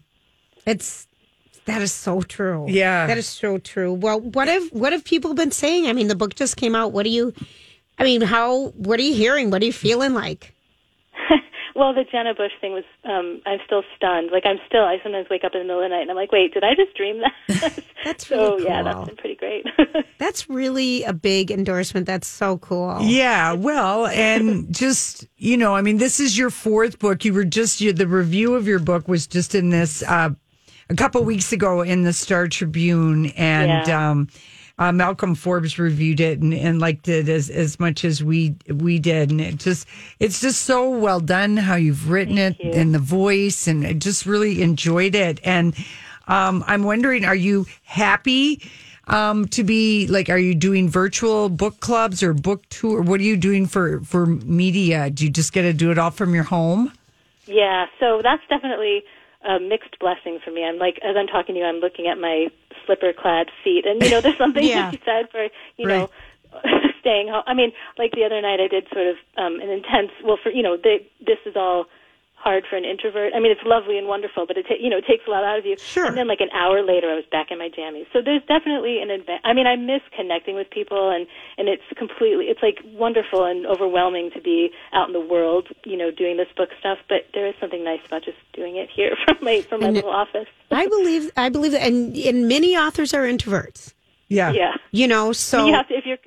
It's 0.66 1.07
that 1.68 1.83
is 1.83 1.92
so 1.92 2.22
true. 2.22 2.66
Yeah. 2.68 3.07
that 3.07 3.18
is 3.18 3.26
so 3.26 3.59
true. 3.59 3.92
Well, 3.92 4.20
what 4.20 4.48
have 4.48 4.68
what 4.72 4.92
have 4.92 5.04
people 5.04 5.35
been 5.35 5.50
saying? 5.50 5.87
I 5.87 5.92
mean, 5.92 6.09
the 6.09 6.16
book 6.16 6.35
just 6.35 6.57
came 6.57 6.74
out. 6.74 6.92
What 6.92 7.04
do 7.04 7.11
you? 7.11 7.33
I 7.98 8.04
mean, 8.04 8.20
how? 8.20 8.68
What 8.68 8.98
are 9.00 9.02
you 9.02 9.14
hearing? 9.14 9.50
What 9.50 9.62
are 9.62 9.66
you 9.66 9.72
feeling 9.72 10.14
like? 10.14 10.54
Well, 11.78 11.94
the 11.94 12.02
Jenna 12.02 12.35
Bush 12.35 12.50
thing 12.61 12.72
was, 12.72 12.83
um, 13.04 13.40
I'm 13.46 13.61
still 13.64 13.85
stunned. 13.94 14.31
Like, 14.33 14.44
I'm 14.44 14.59
still, 14.66 14.83
I 14.83 14.98
sometimes 15.00 15.28
wake 15.31 15.44
up 15.44 15.52
in 15.54 15.61
the 15.61 15.64
middle 15.64 15.81
of 15.81 15.88
the 15.88 15.94
night 15.94 16.02
and 16.02 16.11
I'm 16.11 16.16
like, 16.16 16.33
wait, 16.33 16.52
did 16.52 16.64
I 16.64 16.74
just 16.74 16.96
dream 16.96 17.20
that? 17.20 17.85
That's 18.04 18.26
so, 18.26 18.57
really 18.57 18.64
yeah, 18.64 18.83
that's 18.83 19.07
been 19.07 19.16
pretty 19.16 19.37
great. 19.37 19.64
That's 20.18 20.50
really 20.50 21.04
a 21.04 21.12
big 21.12 21.52
endorsement. 21.52 22.07
That's 22.07 22.26
so 22.26 22.59
cool. 22.59 22.98
Yeah, 23.02 23.52
well, 23.52 24.07
and 24.07 24.74
just 24.74 25.26
you 25.37 25.57
know, 25.57 25.76
I 25.76 25.83
mean, 25.83 25.98
this 25.98 26.18
is 26.18 26.37
your 26.37 26.50
fourth 26.50 26.98
book. 26.98 27.24
You 27.24 27.35
were 27.35 27.44
just 27.44 27.81
you, 27.81 27.92
the 27.92 28.09
review 28.09 28.54
of 28.54 28.66
your 28.66 28.78
book 28.78 29.07
was 29.07 29.26
just 29.26 29.54
in 29.54 29.70
this 29.70 30.02
uh, 30.02 30.31
a 30.90 30.94
couple 30.94 31.22
weeks 31.24 31.53
ago 31.53 31.83
in 31.83 32.03
the 32.03 32.12
Star 32.12 32.48
Tribune, 32.48 33.27
and 33.37 33.87
Yeah. 33.87 34.11
um, 34.11 34.29
uh, 34.79 34.92
Malcolm 34.92 35.35
Forbes 35.35 35.79
reviewed 35.79 36.20
it 36.20 36.38
and, 36.40 36.55
and 36.55 36.79
liked 36.79 37.09
it 37.09 37.29
as 37.29 37.51
as 37.51 37.81
much 37.81 38.05
as 38.05 38.22
we 38.22 38.55
we 38.72 38.98
did, 38.98 39.31
and 39.31 39.40
it 39.40 39.57
just 39.57 39.88
it's 40.20 40.40
just 40.40 40.62
so 40.62 40.88
well 40.88 41.20
done 41.20 41.57
how 41.57 41.74
you've 41.74 42.11
written 42.11 42.38
it 42.38 42.57
you. 42.61 42.70
and 42.72 42.94
the 42.94 42.98
voice, 43.01 43.66
and 43.66 43.87
I 43.87 43.92
just 43.92 44.24
really 44.24 44.62
enjoyed 44.62 45.14
it. 45.14 45.40
And 45.42 45.74
um, 46.29 46.62
I'm 46.66 46.85
wondering, 46.85 47.24
are 47.24 47.35
you 47.35 47.66
happy? 47.85 48.62
um, 49.09 49.48
to 49.48 49.64
be 49.64 50.07
like, 50.09 50.29
are 50.29 50.38
you 50.38 50.55
doing 50.55 50.87
virtual 50.87 51.48
book 51.48 51.81
clubs 51.81 52.22
or 52.22 52.35
book 52.35 52.68
tour? 52.68 53.01
What 53.01 53.20
are 53.20 53.24
you 53.24 53.38
doing 53.38 53.66
for 53.66 54.01
for 54.01 54.27
media? 54.27 55.09
Do 55.11 55.24
you 55.24 55.31
just 55.31 55.53
get 55.55 55.62
to 55.62 55.72
do 55.72 55.90
it 55.90 55.98
all 55.98 56.11
from 56.11 56.35
your 56.35 56.44
home? 56.44 56.92
yeah, 57.46 57.87
so 57.98 58.20
that's 58.22 58.42
definitely 58.51 59.03
a 59.46 59.61
mixed 59.61 59.98
blessing 60.01 60.38
for 60.44 60.51
me. 60.51 60.64
I'm 60.64 60.79
like, 60.79 60.98
as 61.05 61.16
I'm 61.16 61.27
talking 61.27 61.55
to 61.55 61.61
you, 61.61 61.66
I'm 61.66 61.77
looking 61.81 62.07
at 62.07 62.18
my 62.18 62.48
slipper 62.87 63.12
clad 63.12 63.48
feet. 63.62 63.87
And, 63.87 64.03
you 64.03 64.11
know, 64.11 64.20
there's 64.22 64.38
something 64.38 64.64
Yeah. 64.64 64.87
to 64.87 64.90
be 64.90 65.01
said 65.05 65.31
for, 65.31 65.48
you 65.77 65.87
know, 65.87 66.11
staying 67.01 67.29
home. 67.29 67.44
I 67.46 67.55
mean, 67.55 67.72
like 67.98 68.12
the 68.12 68.24
other 68.24 68.40
night 68.40 68.61
I 68.61 68.68
did 68.68 68.87
sort 68.92 69.07
of 69.07 69.16
um, 69.37 69.61
an 69.61 69.70
intense, 69.70 70.11
well, 70.24 70.38
for, 70.42 70.51
you 70.51 70.62
know, 70.62 70.77
the, 70.77 70.98
this 71.24 71.38
is 71.46 71.55
all 71.57 71.87
hard 72.38 72.64
for 72.70 72.77
an 72.77 72.85
introvert. 72.85 73.33
I 73.35 73.40
mean, 73.40 73.51
it's 73.51 73.61
lovely 73.64 73.98
and 73.98 74.07
wonderful, 74.07 74.46
but 74.46 74.57
it 74.57 74.66
ta- 74.68 74.79
you 74.81 74.88
know 74.88 74.98
it 74.98 75.07
takes 75.07 75.27
a 75.27 75.31
lot 75.31 75.42
out 75.44 75.59
of 75.59 75.66
you. 75.66 75.77
Sure. 75.77 76.07
And 76.07 76.16
then 76.16 76.29
like 76.29 76.40
an 76.40 76.51
hour 76.55 76.83
later, 76.83 77.11
I 77.11 77.14
was 77.14 77.24
back 77.31 77.51
in 77.51 77.59
my 77.59 77.68
jammies. 77.68 78.07
So 78.12 78.20
there's 78.24 78.42
definitely 78.46 79.03
an 79.03 79.11
advantage. 79.11 79.42
I 79.44 79.53
mean, 79.53 79.66
I 79.66 79.77
miss 79.77 80.03
connecting 80.16 80.55
with 80.55 80.70
people, 80.70 81.11
and 81.11 81.27
and 81.59 81.68
it's 81.68 81.83
completely 81.96 82.46
it's 82.46 82.62
like 82.62 82.79
wonderful 82.94 83.44
and 83.44 83.66
overwhelming 83.66 84.31
to 84.35 84.40
be 84.40 84.70
out 84.92 85.09
in 85.09 85.12
the 85.12 85.20
world, 85.20 85.68
you 85.85 85.96
know, 85.96 86.11
doing 86.11 86.37
this 86.37 86.48
book 86.57 86.70
stuff. 86.79 86.98
But 87.09 87.27
there 87.35 87.46
is 87.46 87.55
something 87.61 87.83
nice 87.85 88.01
about 88.07 88.24
just 88.24 88.38
doing 88.55 88.77
it 88.77 88.88
here 88.94 89.16
from 89.27 89.37
my 89.42 89.62
from 89.62 89.81
my 89.81 89.88
And 89.88 89.96
it- 89.96 90.05
little 90.05 90.16
office. 90.18 90.46
I 90.70 90.87
believe 90.87 91.31
I 91.37 91.48
believe 91.48 91.72
that, 91.72 91.83
and, 91.87 92.16
and 92.16 92.46
many 92.48 92.77
authors 92.77 93.12
are 93.14 93.24
introverts. 93.24 93.94
Yeah. 94.29 94.53
Yeah. 94.53 94.72
You 94.92 95.09
know, 95.09 95.33
so 95.33 95.66
you 95.66 95.72
have 95.72 95.88
to 95.88 95.94
if 95.96 96.05
you're 96.07 96.18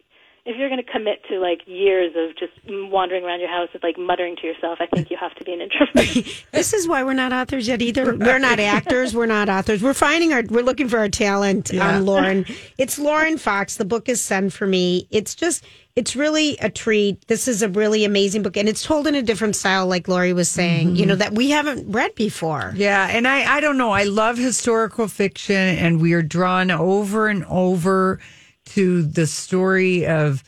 if 0.43 0.57
you're 0.57 0.69
going 0.69 0.83
to 0.83 0.91
commit 0.91 1.23
to 1.29 1.39
like 1.39 1.61
years 1.67 2.13
of 2.15 2.35
just 2.35 2.53
wandering 2.67 3.23
around 3.23 3.41
your 3.41 3.49
house 3.49 3.69
with 3.73 3.83
like 3.83 3.97
muttering 3.97 4.35
to 4.37 4.47
yourself, 4.47 4.79
I 4.81 4.87
think 4.87 5.11
you 5.11 5.17
have 5.17 5.35
to 5.35 5.43
be 5.43 5.53
an 5.53 5.61
introvert. 5.61 6.43
this 6.51 6.73
is 6.73 6.87
why 6.87 7.03
we're 7.03 7.13
not 7.13 7.31
authors 7.31 7.67
yet 7.67 7.81
either. 7.81 8.15
We're 8.15 8.39
not 8.39 8.59
actors. 8.59 9.13
We're 9.13 9.27
not 9.27 9.49
authors. 9.49 9.83
We're 9.83 9.93
finding 9.93 10.33
our. 10.33 10.41
We're 10.49 10.63
looking 10.63 10.89
for 10.89 10.97
our 10.97 11.09
talent. 11.09 11.71
Yeah. 11.71 11.97
Um, 11.97 12.05
Lauren, 12.05 12.45
it's 12.79 12.97
Lauren 12.97 13.37
Fox. 13.37 13.75
The 13.75 13.85
book 13.85 14.09
is 14.09 14.19
Send 14.19 14.53
for 14.53 14.65
Me. 14.65 15.07
It's 15.11 15.35
just. 15.35 15.63
It's 15.93 16.15
really 16.15 16.57
a 16.59 16.69
treat. 16.69 17.27
This 17.27 17.49
is 17.49 17.61
a 17.61 17.67
really 17.67 18.05
amazing 18.05 18.43
book, 18.43 18.55
and 18.55 18.69
it's 18.69 18.81
told 18.81 19.07
in 19.07 19.15
a 19.15 19.21
different 19.21 19.57
style, 19.57 19.87
like 19.87 20.07
Lori 20.07 20.31
was 20.31 20.47
saying. 20.47 20.95
You 20.95 21.05
know 21.05 21.15
that 21.15 21.33
we 21.33 21.51
haven't 21.51 21.91
read 21.91 22.15
before. 22.15 22.73
Yeah, 22.75 23.07
and 23.11 23.27
I, 23.27 23.57
I 23.57 23.59
don't 23.59 23.77
know. 23.77 23.91
I 23.91 24.03
love 24.03 24.37
historical 24.37 25.07
fiction, 25.09 25.55
and 25.55 26.01
we 26.01 26.13
are 26.13 26.23
drawn 26.23 26.71
over 26.71 27.27
and 27.27 27.43
over 27.45 28.19
to 28.65 29.03
the 29.03 29.27
story 29.27 30.05
of, 30.07 30.43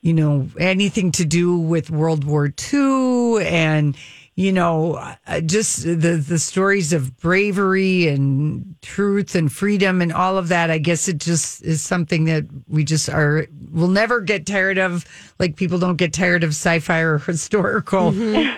you 0.00 0.12
know, 0.12 0.48
anything 0.58 1.12
to 1.12 1.24
do 1.24 1.58
with 1.58 1.90
World 1.90 2.24
War 2.24 2.52
II 2.72 3.44
and, 3.46 3.96
you 4.36 4.52
know, 4.52 4.94
uh, 5.26 5.40
just 5.40 5.82
the 5.82 6.22
the 6.28 6.38
stories 6.38 6.92
of 6.92 7.16
bravery 7.16 8.06
and 8.06 8.76
truth 8.82 9.34
and 9.34 9.50
freedom 9.50 10.02
and 10.02 10.12
all 10.12 10.36
of 10.36 10.48
that. 10.48 10.70
I 10.70 10.76
guess 10.76 11.08
it 11.08 11.18
just 11.18 11.62
is 11.62 11.82
something 11.82 12.26
that 12.26 12.44
we 12.68 12.84
just 12.84 13.08
are 13.08 13.46
will 13.72 13.88
never 13.88 14.20
get 14.20 14.44
tired 14.46 14.76
of. 14.76 15.06
Like 15.38 15.56
people 15.56 15.78
don't 15.78 15.96
get 15.96 16.12
tired 16.12 16.44
of 16.44 16.50
sci-fi 16.50 17.00
or 17.00 17.18
historical 17.26 18.12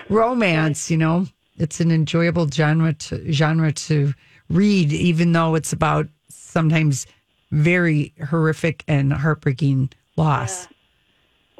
romance. 0.09 0.91
You 0.91 0.97
know, 0.97 1.27
it's 1.57 1.79
an 1.79 1.91
enjoyable 1.91 2.49
genre 2.49 2.93
to 2.93 3.31
genre 3.31 3.71
to 3.71 4.13
read, 4.49 4.91
even 4.91 5.31
though 5.31 5.55
it's 5.55 5.71
about 5.71 6.07
sometimes 6.27 7.07
very 7.51 8.13
horrific 8.29 8.83
and 8.87 9.11
heartbreaking 9.13 9.89
loss. 10.15 10.67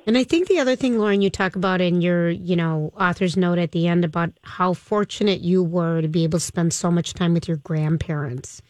And 0.08 0.18
I 0.18 0.24
think 0.24 0.48
the 0.48 0.60
other 0.60 0.76
thing, 0.76 0.98
Lauren, 0.98 1.22
you 1.22 1.30
talk 1.30 1.56
about 1.56 1.82
in 1.82 2.02
your, 2.02 2.30
you 2.30 2.56
know, 2.56 2.92
author's 3.00 3.38
note 3.38 3.60
at 3.60 3.72
the 3.74 3.88
end 3.88 4.04
about 4.04 4.32
how 4.44 4.74
fortunate 4.74 5.42
you 5.42 5.64
were 5.64 6.02
to 6.02 6.08
be 6.08 6.24
able 6.24 6.40
to 6.40 6.46
spend 6.46 6.74
so 6.74 6.90
much 6.90 7.14
time 7.14 7.34
with 7.34 7.48
your 7.48 7.58
grandparents 7.58 8.62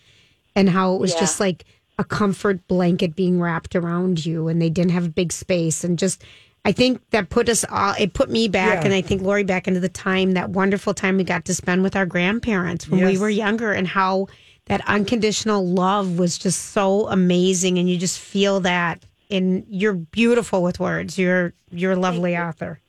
and 0.56 0.70
how 0.70 0.96
it 0.96 1.00
was 1.00 1.14
Yeah. 1.14 1.20
just 1.22 1.40
like 1.40 1.64
a 1.98 2.04
comfort 2.04 2.68
blanket 2.68 3.16
being 3.16 3.40
wrapped 3.40 3.76
around 3.76 4.26
you 4.26 4.48
and 4.48 4.62
they 4.62 4.70
didn't 4.70 4.92
have 4.92 5.06
a 5.06 5.10
big 5.10 5.32
space 5.32 5.84
and 5.84 6.00
just 6.00 6.24
I 6.66 6.72
think 6.74 7.02
that 7.12 7.30
put 7.30 7.48
us 7.48 7.64
all 7.70 7.94
it 7.98 8.14
put 8.14 8.30
me 8.30 8.48
back 8.50 8.80
Yeah. 8.82 8.86
and 8.86 8.94
I 8.94 9.02
think 9.02 9.22
Lori 9.22 9.44
back 9.44 9.68
into 9.68 9.80
the 9.80 9.90
time 9.90 10.32
that 10.34 10.50
wonderful 10.50 10.94
time 10.94 11.18
we 11.18 11.24
got 11.24 11.46
to 11.46 11.54
spend 11.54 11.84
with 11.84 11.96
our 11.96 12.06
grandparents 12.06 12.88
when 12.88 13.06
we 13.06 13.18
were 13.18 13.30
younger 13.30 13.72
and 13.72 13.88
how 13.88 14.28
that 14.70 14.88
unconditional 14.88 15.68
love 15.68 16.18
was 16.18 16.38
just 16.38 16.68
so 16.68 17.08
amazing 17.10 17.78
and 17.78 17.90
you 17.90 17.98
just 17.98 18.20
feel 18.20 18.60
that 18.62 19.04
and 19.32 19.66
you're 19.68 19.94
beautiful 19.94 20.64
with 20.64 20.80
words. 20.80 21.18
You're 21.18 21.54
you're 21.72 21.92
a 21.92 21.96
lovely 21.96 22.38
author. 22.38 22.80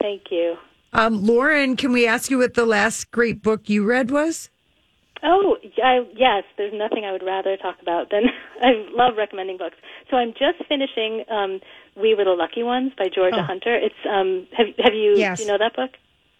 Thank 0.00 0.24
you. 0.30 0.56
Um, 0.92 1.24
Lauren, 1.24 1.76
can 1.76 1.92
we 1.92 2.06
ask 2.06 2.30
you 2.30 2.38
what 2.38 2.54
the 2.54 2.66
last 2.66 3.10
great 3.10 3.42
book 3.42 3.68
you 3.68 3.84
read 3.84 4.10
was? 4.10 4.50
Oh, 5.22 5.56
I, 5.82 6.06
yes. 6.14 6.44
There's 6.56 6.72
nothing 6.72 7.04
I 7.04 7.10
would 7.12 7.24
rather 7.24 7.56
talk 7.56 7.76
about 7.82 8.10
than 8.10 8.24
I 8.62 8.86
love 8.92 9.14
recommending 9.16 9.58
books. 9.58 9.76
So 10.10 10.16
I'm 10.16 10.32
just 10.32 10.64
finishing 10.68 11.24
um, 11.30 11.60
"We 11.96 12.14
Were 12.14 12.24
the 12.24 12.30
Lucky 12.30 12.62
Ones" 12.62 12.92
by 12.96 13.08
Georgia 13.12 13.42
Hunter. 13.42 13.74
It's 13.74 13.94
um, 14.08 14.46
have 14.56 14.66
have 14.78 14.94
you 14.94 15.16
Yes. 15.16 15.38
do 15.38 15.44
you 15.44 15.48
know 15.48 15.58
that 15.58 15.76
book? 15.76 15.90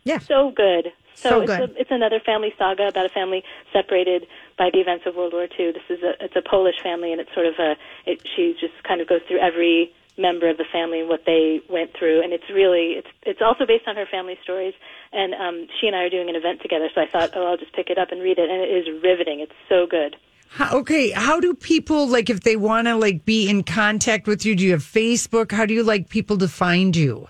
Yeah. 0.05 0.19
So 0.19 0.53
good. 0.55 0.93
So, 1.15 1.31
So 1.31 1.41
it's, 1.41 1.57
good. 1.57 1.71
A, 1.71 1.81
it's 1.81 1.91
another 1.91 2.21
family 2.25 2.55
saga 2.57 2.89
about 2.89 3.07
a 3.07 3.09
family 3.09 3.43
separated 3.73 4.27
by 4.59 4.71
the 4.73 4.81
events 4.81 5.07
of 5.07 5.15
World 5.15 5.33
War 5.33 5.47
II. 5.47 5.73
This 5.73 5.89
is 5.89 6.03
a 6.03 6.13
it's 6.23 6.37
a 6.37 6.43
Polish 6.43 6.83
family, 6.83 7.13
and 7.13 7.21
it's 7.21 7.33
sort 7.33 7.47
of 7.47 7.55
a 7.59 7.77
it, 8.05 8.21
she 8.37 8.55
just 8.61 8.75
kind 8.83 9.01
of 9.01 9.09
goes 9.09 9.21
through 9.27 9.39
every 9.39 9.95
member 10.19 10.51
of 10.51 10.59
the 10.59 10.67
family 10.71 10.99
and 11.01 11.09
what 11.09 11.23
they 11.25 11.61
went 11.71 11.97
through, 11.97 12.23
and 12.23 12.33
it's 12.33 12.51
really 12.53 12.99
it's 12.99 13.09
it's 13.23 13.41
also 13.41 13.65
based 13.65 13.87
on 13.87 13.97
her 13.97 14.07
family 14.11 14.37
stories. 14.43 14.75
And 15.13 15.33
um, 15.33 15.69
she 15.81 15.87
and 15.87 15.97
I 15.97 16.03
are 16.05 16.11
doing 16.11 16.29
an 16.29 16.37
event 16.37 16.61
together, 16.61 16.89
so 16.95 17.01
I 17.01 17.07
thought, 17.07 17.31
oh, 17.35 17.47
I'll 17.47 17.57
just 17.57 17.73
pick 17.73 17.89
it 17.89 17.97
up 17.97 18.13
and 18.13 18.21
read 18.21 18.39
it, 18.39 18.51
and 18.51 18.61
it 18.61 18.69
is 18.69 19.03
riveting. 19.03 19.41
It's 19.41 19.57
so 19.69 19.87
good. 19.87 20.17
How, 20.51 20.79
okay, 20.79 21.11
how 21.11 21.41
do 21.41 21.55
people 21.55 22.09
like 22.09 22.29
if 22.29 22.41
they 22.41 22.57
want 22.57 22.89
to 22.89 22.97
like 22.97 23.25
be 23.25 23.49
in 23.49 23.63
contact 23.63 24.27
with 24.27 24.45
you? 24.45 24.57
Do 24.57 24.65
you 24.65 24.73
have 24.73 24.83
Facebook? 24.83 25.53
How 25.53 25.65
do 25.67 25.73
you 25.73 25.83
like 25.83 26.09
people 26.09 26.37
to 26.39 26.49
find 26.49 26.97
you? 26.97 27.29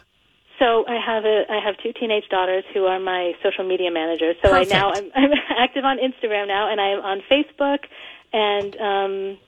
So 0.59 0.85
I 0.88 0.99
have 1.05 1.25
a 1.25 1.44
I 1.49 1.64
have 1.64 1.77
two 1.83 1.92
teenage 1.92 2.25
daughters 2.31 2.64
who 2.75 2.85
are 2.85 2.99
my 2.99 3.33
social 3.42 3.66
media 3.66 3.90
managers. 3.90 4.37
So 4.42 4.51
Perfect. 4.51 4.75
I 4.75 4.79
now 4.79 4.92
I'm, 4.92 5.11
I'm 5.14 5.31
active 5.59 5.85
on 5.85 5.99
Instagram 5.99 6.49
now, 6.49 6.71
and 6.71 6.81
I 6.81 6.88
am 6.88 7.01
on 7.01 7.23
Facebook, 7.31 7.87
and 8.33 8.77
um, 8.77 9.38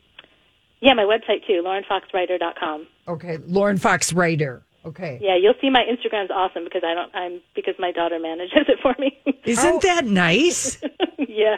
yeah, 0.81 0.95
my 0.95 1.05
website 1.05 1.47
too, 1.47 1.63
laurenfoxwriter.com. 1.65 2.87
Okay, 3.09 3.39
Lauren 3.47 3.77
Fox 3.77 4.13
writer. 4.13 4.63
Okay, 4.83 5.19
Yeah, 5.21 5.37
you'll 5.37 5.55
see 5.61 5.69
my 5.69 5.83
Instagram's 5.83 6.31
awesome 6.31 6.65
because 6.65 6.83
I 6.83 6.95
don't 6.95 7.15
I'm 7.15 7.41
because 7.55 7.75
my 7.79 7.93
daughter 7.93 8.19
manages 8.19 8.67
it 8.67 8.79
for 8.81 8.95
me. 8.99 9.19
isn't 9.45 9.83
that 9.83 10.07
nice? 10.07 10.81
yeah. 11.19 11.57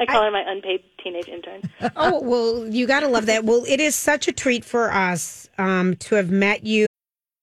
I 0.00 0.06
call 0.06 0.24
her 0.24 0.30
my 0.30 0.42
unpaid 0.44 0.82
teenage 1.04 1.28
intern. 1.28 1.60
Oh, 1.94 2.20
well, 2.22 2.66
you 2.66 2.86
got 2.86 3.00
to 3.00 3.08
love 3.08 3.26
that. 3.26 3.44
Well, 3.44 3.64
it 3.68 3.80
is 3.80 3.94
such 3.94 4.26
a 4.28 4.32
treat 4.32 4.64
for 4.64 4.90
us 4.90 5.48
um, 5.58 5.94
to 5.96 6.14
have 6.14 6.30
met 6.30 6.64
you. 6.64 6.86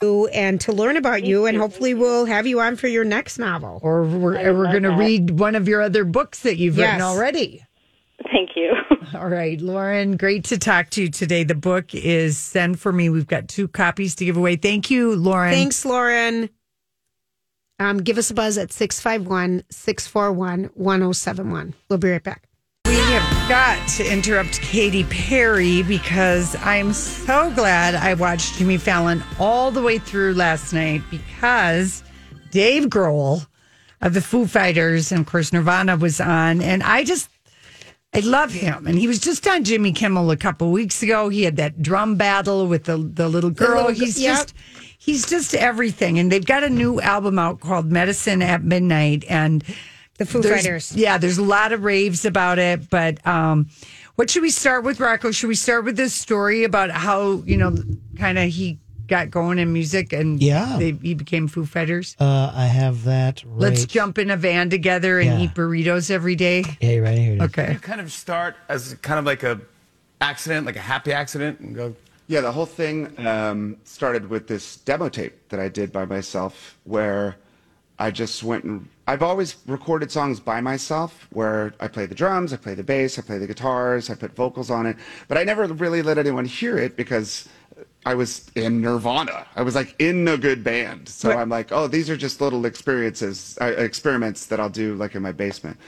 And 0.00 0.60
to 0.62 0.72
learn 0.72 0.98
about 0.98 1.24
you, 1.24 1.46
and 1.46 1.56
hopefully 1.56 1.94
we'll 1.94 2.26
have 2.26 2.46
you 2.46 2.60
on 2.60 2.76
for 2.76 2.88
your 2.88 3.04
next 3.04 3.38
novel. 3.38 3.80
Or 3.82 4.02
we're, 4.04 4.52
we're 4.52 4.66
going 4.66 4.82
to 4.82 4.90
read 4.90 5.38
one 5.38 5.54
of 5.54 5.66
your 5.66 5.80
other 5.80 6.04
books 6.04 6.40
that 6.40 6.58
you've 6.58 6.76
written 6.76 7.00
already. 7.00 7.64
Thank 8.30 8.50
you. 8.54 8.72
All 9.14 9.28
right, 9.28 9.60
Lauren, 9.60 10.16
great 10.16 10.44
to 10.44 10.58
talk 10.58 10.90
to 10.90 11.02
you 11.02 11.08
today. 11.08 11.44
The 11.44 11.54
book 11.54 11.94
is 11.94 12.36
Send 12.36 12.78
for 12.80 12.92
Me. 12.92 13.08
We've 13.08 13.26
got 13.26 13.48
two 13.48 13.68
copies 13.68 14.14
to 14.16 14.24
give 14.24 14.36
away. 14.36 14.56
Thank 14.56 14.90
you, 14.90 15.16
Lauren. 15.16 15.52
Thanks, 15.52 15.84
Lauren. 15.84 16.50
Um, 17.78 17.98
give 17.98 18.18
us 18.18 18.30
a 18.30 18.34
buzz 18.34 18.58
at 18.58 18.72
651 18.72 19.64
641 19.70 20.70
1071. 20.74 21.74
We'll 21.88 21.98
be 21.98 22.10
right 22.10 22.22
back. 22.22 22.48
Got 23.48 23.86
to 23.88 24.10
interrupt 24.10 24.62
Katy 24.62 25.04
Perry 25.04 25.82
because 25.82 26.56
I'm 26.62 26.94
so 26.94 27.50
glad 27.50 27.94
I 27.94 28.14
watched 28.14 28.54
Jimmy 28.54 28.78
Fallon 28.78 29.22
all 29.38 29.70
the 29.70 29.82
way 29.82 29.98
through 29.98 30.32
last 30.32 30.72
night 30.72 31.02
because 31.10 32.02
Dave 32.50 32.84
Grohl 32.84 33.46
of 34.00 34.14
the 34.14 34.22
Foo 34.22 34.46
Fighters 34.46 35.12
and 35.12 35.20
of 35.20 35.26
course 35.26 35.52
Nirvana 35.52 35.98
was 35.98 36.22
on 36.22 36.62
and 36.62 36.82
I 36.82 37.04
just 37.04 37.28
I 38.14 38.20
love 38.20 38.50
him 38.50 38.86
and 38.86 38.98
he 38.98 39.06
was 39.06 39.18
just 39.18 39.46
on 39.46 39.62
Jimmy 39.62 39.92
Kimmel 39.92 40.30
a 40.30 40.38
couple 40.38 40.72
weeks 40.72 41.02
ago. 41.02 41.28
He 41.28 41.42
had 41.42 41.56
that 41.56 41.82
drum 41.82 42.16
battle 42.16 42.66
with 42.66 42.84
the 42.84 42.96
the 42.96 43.28
little 43.28 43.50
girl. 43.50 43.88
little 43.88 43.90
he's 43.92 44.18
yep. 44.18 44.36
just 44.38 44.54
he's 44.98 45.26
just 45.26 45.54
everything 45.54 46.18
and 46.18 46.32
they've 46.32 46.46
got 46.46 46.64
a 46.64 46.70
new 46.70 46.98
album 47.02 47.38
out 47.38 47.60
called 47.60 47.92
Medicine 47.92 48.40
at 48.40 48.64
Midnight 48.64 49.22
and 49.28 49.62
The 50.18 50.26
Foo 50.26 50.40
there's- 50.40 50.62
Fighters. 50.62 50.92
Yeah, 50.96 51.18
there's 51.18 51.38
a 51.38 51.42
lot 51.42 51.72
of 51.72 51.82
raves 51.84 52.24
about 52.24 52.58
it, 52.58 52.88
but 52.88 53.24
um, 53.26 53.68
what 54.14 54.30
should 54.30 54.42
we 54.42 54.50
start 54.50 54.84
with, 54.84 55.00
Rocco? 55.00 55.30
Should 55.32 55.48
we 55.48 55.54
start 55.56 55.84
with 55.84 55.96
this 55.96 56.14
story 56.14 56.62
about 56.64 56.90
how 56.90 57.42
you 57.46 57.56
know, 57.56 57.74
kind 58.18 58.38
of 58.38 58.48
he 58.50 58.78
got 59.08 59.30
going 59.30 59.58
in 59.58 59.72
music 59.72 60.12
and 60.12 60.40
Yeah. 60.42 60.76
they, 60.78 60.92
he 60.92 61.14
became 61.14 61.48
Foo 61.48 61.66
Fighters? 61.66 62.16
Uh, 62.20 62.52
I 62.54 62.66
have 62.66 63.04
that. 63.04 63.42
Right. 63.44 63.60
Let's 63.70 63.84
jump 63.86 64.18
in 64.18 64.30
a 64.30 64.36
van 64.36 64.70
together 64.70 65.18
and 65.18 65.40
Yeah. 65.40 65.44
eat 65.46 65.54
burritos 65.54 66.10
every 66.10 66.36
day. 66.36 66.62
Hey, 66.80 67.00
right 67.00 67.18
here. 67.18 67.32
it 67.32 67.36
is. 67.36 67.42
Okay. 67.42 67.72
You 67.72 67.78
kind 67.80 68.00
of 68.00 68.12
start 68.12 68.54
as 68.68 68.94
kind 69.02 69.18
of 69.18 69.24
like 69.26 69.42
a 69.42 69.60
accident, 70.20 70.64
like 70.64 70.76
a 70.76 70.80
happy 70.80 71.12
accident, 71.12 71.58
and 71.60 71.74
go. 71.74 71.94
Yeah, 72.28 72.40
the 72.40 72.52
whole 72.52 72.64
thing 72.66 73.12
um, 73.26 73.76
started 73.84 74.30
with 74.30 74.46
this 74.46 74.76
demo 74.76 75.08
tape 75.10 75.50
that 75.50 75.60
I 75.60 75.68
did 75.68 75.92
by 75.92 76.06
myself, 76.06 76.78
where 76.84 77.36
I 77.98 78.10
just 78.10 78.42
went 78.42 78.64
and 78.64 78.88
I've 79.06 79.22
always 79.22 79.56
recorded 79.66 80.10
songs 80.10 80.40
by 80.40 80.60
myself, 80.60 81.28
where 81.30 81.74
I 81.78 81.88
play 81.88 82.06
the 82.06 82.14
drums, 82.14 82.52
I 82.52 82.56
play 82.56 82.74
the 82.74 82.82
bass, 82.82 83.18
I 83.18 83.22
play 83.22 83.38
the 83.38 83.46
guitars, 83.46 84.10
I 84.10 84.14
put 84.14 84.34
vocals 84.34 84.70
on 84.70 84.86
it, 84.86 84.96
but 85.28 85.38
I 85.38 85.44
never 85.44 85.66
really 85.66 86.02
let 86.02 86.18
anyone 86.18 86.44
hear 86.44 86.76
it 86.76 86.96
because 86.96 87.48
I 88.06 88.14
was 88.14 88.50
in 88.54 88.80
Nirvana. 88.80 89.46
I 89.56 89.62
was 89.62 89.74
like 89.74 89.94
in 89.98 90.26
a 90.28 90.36
good 90.36 90.64
band, 90.64 91.08
so 91.08 91.28
Right. 91.28 91.38
I'm 91.38 91.48
like, 91.48 91.70
oh, 91.70 91.86
these 91.86 92.10
are 92.10 92.16
just 92.16 92.40
little 92.40 92.66
experiences, 92.66 93.56
uh, 93.60 93.66
experiments 93.66 94.46
that 94.46 94.58
I'll 94.58 94.68
do 94.70 94.94
like 94.94 95.14
in 95.14 95.22
my 95.22 95.32
basement, 95.32 95.78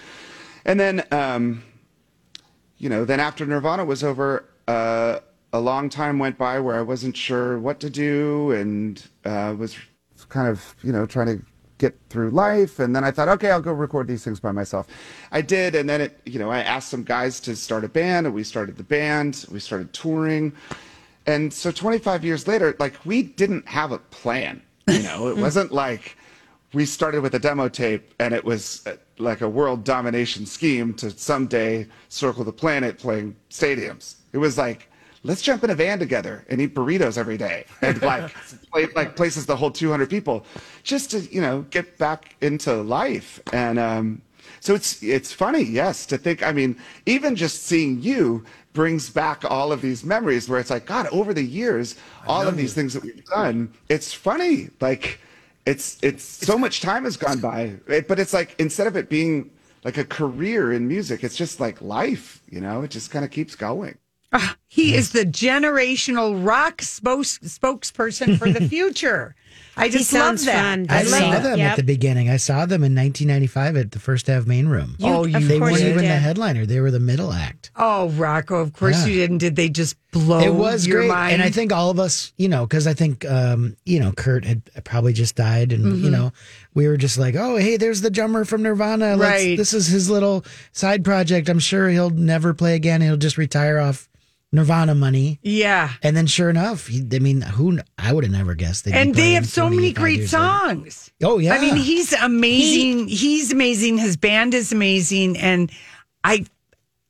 and 0.64 0.78
then. 0.78 1.04
Um, 1.10 1.62
you 2.78 2.88
know, 2.88 3.04
then 3.04 3.20
after 3.20 3.46
Nirvana 3.46 3.84
was 3.84 4.04
over, 4.04 4.44
uh, 4.68 5.20
a 5.52 5.60
long 5.60 5.88
time 5.88 6.18
went 6.18 6.36
by 6.36 6.60
where 6.60 6.76
I 6.76 6.82
wasn't 6.82 7.16
sure 7.16 7.58
what 7.58 7.80
to 7.80 7.90
do 7.90 8.50
and 8.50 9.02
uh, 9.24 9.54
was 9.58 9.76
kind 10.28 10.48
of, 10.48 10.74
you 10.82 10.92
know, 10.92 11.06
trying 11.06 11.38
to 11.38 11.44
get 11.78 11.96
through 12.08 12.30
life. 12.30 12.78
And 12.78 12.94
then 12.94 13.04
I 13.04 13.10
thought, 13.10 13.28
okay, 13.28 13.50
I'll 13.50 13.60
go 13.60 13.72
record 13.72 14.08
these 14.08 14.24
things 14.24 14.40
by 14.40 14.52
myself. 14.52 14.86
I 15.32 15.42
did, 15.42 15.74
and 15.74 15.88
then 15.88 16.00
it, 16.00 16.20
you 16.24 16.38
know, 16.38 16.50
I 16.50 16.60
asked 16.60 16.88
some 16.88 17.02
guys 17.02 17.40
to 17.40 17.56
start 17.56 17.84
a 17.84 17.88
band, 17.88 18.26
and 18.26 18.34
we 18.34 18.44
started 18.44 18.76
the 18.76 18.84
band. 18.84 19.46
We 19.50 19.60
started 19.60 19.92
touring, 19.92 20.52
and 21.26 21.52
so 21.52 21.70
25 21.70 22.24
years 22.24 22.46
later, 22.46 22.76
like 22.78 22.94
we 23.04 23.22
didn't 23.22 23.66
have 23.68 23.92
a 23.92 23.98
plan. 23.98 24.62
You 24.86 25.02
know, 25.02 25.28
it 25.28 25.36
wasn't 25.46 25.72
like 25.72 26.16
we 26.72 26.84
started 26.84 27.22
with 27.22 27.34
a 27.34 27.38
demo 27.38 27.68
tape 27.68 28.14
and 28.18 28.34
it 28.34 28.44
was 28.44 28.86
uh, 28.86 28.96
like 29.18 29.40
a 29.40 29.48
world 29.48 29.84
domination 29.84 30.46
scheme 30.46 30.92
to 30.94 31.10
someday 31.10 31.86
circle 32.08 32.44
the 32.44 32.52
planet 32.52 32.98
playing 32.98 33.34
stadiums. 33.50 34.16
It 34.32 34.38
was 34.38 34.58
like, 34.58 34.90
let's 35.22 35.42
jump 35.42 35.64
in 35.64 35.70
a 35.70 35.74
van 35.74 35.98
together 35.98 36.44
and 36.48 36.60
eat 36.60 36.74
burritos 36.74 37.18
every 37.18 37.36
day 37.36 37.64
and 37.82 38.00
like 38.02 38.32
play, 38.72 38.86
like 38.94 39.16
places 39.16 39.46
that 39.46 39.56
hold 39.56 39.74
200 39.74 40.08
people 40.08 40.44
just 40.82 41.10
to, 41.10 41.20
you 41.32 41.40
know, 41.40 41.62
get 41.70 41.98
back 41.98 42.36
into 42.40 42.74
life. 42.82 43.40
And, 43.52 43.78
um, 43.78 44.22
so 44.60 44.74
it's 44.74 45.02
it's 45.02 45.32
funny, 45.32 45.62
yes, 45.62 46.06
to 46.06 46.18
think. 46.18 46.42
I 46.42 46.52
mean, 46.52 46.76
even 47.04 47.36
just 47.36 47.64
seeing 47.64 48.00
you 48.00 48.44
brings 48.72 49.08
back 49.08 49.44
all 49.48 49.72
of 49.72 49.80
these 49.80 50.04
memories 50.04 50.48
where 50.48 50.58
it's 50.60 50.70
like, 50.70 50.86
God, 50.86 51.06
over 51.08 51.32
the 51.32 51.42
years, 51.42 51.96
all 52.26 52.46
of 52.46 52.56
these 52.56 52.74
things 52.74 52.92
that 52.94 53.02
we've 53.02 53.24
done, 53.26 53.72
it's 53.88 54.12
funny. 54.12 54.70
Like, 54.80 55.20
it's 55.66 55.98
it's 56.02 56.24
so 56.24 56.58
much 56.58 56.80
time 56.80 57.04
has 57.04 57.16
gone 57.16 57.40
by, 57.40 57.76
it, 57.86 58.08
but 58.08 58.18
it's 58.18 58.32
like 58.32 58.54
instead 58.58 58.86
of 58.86 58.96
it 58.96 59.08
being 59.08 59.50
like 59.84 59.98
a 59.98 60.04
career 60.04 60.72
in 60.72 60.88
music, 60.88 61.24
it's 61.24 61.36
just 61.36 61.60
like 61.60 61.80
life. 61.80 62.42
You 62.48 62.60
know, 62.60 62.82
it 62.82 62.90
just 62.90 63.10
kind 63.10 63.24
of 63.24 63.30
keeps 63.30 63.54
going. 63.54 63.96
Ah, 64.32 64.56
he 64.66 64.94
is 64.94 65.12
the 65.12 65.24
generational 65.24 66.44
rock 66.44 66.82
spokes, 66.82 67.38
spokesperson 67.40 68.38
for 68.38 68.50
the 68.50 68.68
future. 68.68 69.34
I 69.78 69.90
just 69.90 70.10
love 70.12 70.22
sounds 70.22 70.44
that. 70.46 70.54
fun. 70.62 70.86
I, 70.88 71.00
I 71.00 71.02
saw 71.04 71.18
love 71.28 71.40
it. 71.40 71.42
them 71.42 71.60
at 71.60 71.76
the 71.76 71.82
beginning. 71.82 72.30
I 72.30 72.38
saw 72.38 72.64
them 72.64 72.82
in 72.82 72.94
1995 72.94 73.76
at 73.76 73.90
the 73.92 73.98
First 73.98 74.28
Ave 74.30 74.48
Main 74.48 74.68
Room. 74.68 74.96
You- 74.98 75.06
Oh, 75.06 75.26
you- 75.26 75.36
of 75.36 75.46
they 75.46 75.60
weren't 75.60 75.78
you 75.80 75.88
even 75.88 75.98
the 76.04 76.16
headliner; 76.16 76.64
they 76.64 76.80
were 76.80 76.90
the 76.90 76.98
middle 77.00 77.30
act. 77.30 77.70
Oh, 77.76 78.08
Rocco, 78.10 78.56
of 78.56 78.72
course 78.72 79.02
Yeah. 79.02 79.06
you 79.12 79.14
didn't. 79.20 79.38
Did 79.38 79.54
they 79.54 79.68
just 79.68 79.96
blow 80.12 80.40
it 80.40 80.54
was 80.54 80.86
your 80.86 81.00
great, 81.00 81.08
mind? 81.08 81.34
and 81.34 81.42
I 81.42 81.50
think 81.50 81.72
all 81.74 81.90
of 81.90 82.00
us, 82.00 82.32
you 82.38 82.48
know, 82.48 82.64
because 82.66 82.86
I 82.86 82.94
think, 82.94 83.26
um, 83.26 83.76
you 83.84 84.00
know, 84.00 84.12
Kurt 84.12 84.46
had 84.46 84.62
probably 84.84 85.12
just 85.12 85.36
died, 85.36 85.72
and 85.72 85.98
you 85.98 86.08
Mhm. 86.08 86.12
know, 86.12 86.32
we 86.72 86.88
were 86.88 86.96
just 86.96 87.18
like, 87.18 87.34
oh, 87.36 87.56
hey, 87.56 87.76
there's 87.76 88.00
the 88.00 88.10
drummer 88.10 88.46
from 88.46 88.62
Nirvana. 88.62 89.14
Let's- 89.16 89.42
Right. 89.42 89.58
This 89.58 89.74
is 89.74 89.86
his 89.88 90.08
little 90.08 90.42
side 90.72 91.04
project. 91.04 91.50
I'm 91.50 91.58
sure 91.58 91.90
he'll 91.90 92.10
never 92.10 92.54
play 92.54 92.76
again. 92.76 93.02
He'll 93.02 93.16
just 93.18 93.36
retire 93.36 93.78
off 93.78 94.08
Nirvana 94.52 94.94
money. 94.94 95.38
Yeah. 95.42 95.92
And 96.02 96.16
then, 96.16 96.26
sure 96.26 96.48
enough, 96.48 96.86
he, 96.86 97.04
I 97.12 97.18
mean, 97.18 97.42
who? 97.42 97.78
I 97.98 98.12
would 98.12 98.24
have 98.24 98.32
never 98.32 98.54
guessed. 98.54 98.86
and 98.86 99.14
they 99.14 99.32
have 99.32 99.46
so 99.46 99.68
many 99.68 99.92
great 99.92 100.18
years 100.20 100.32
later. 100.32 100.46
songs. 100.46 101.10
Oh 101.22 101.38
yeah, 101.38 101.54
I 101.54 101.60
mean, 101.60 101.76
he's 101.76 102.12
amazing. 102.12 103.08
he's 103.08 103.52
amazing. 103.52 103.98
His 103.98 104.16
band 104.16 104.54
is 104.54 104.72
amazing, 104.72 105.36
and 105.38 105.70
I, 106.22 106.46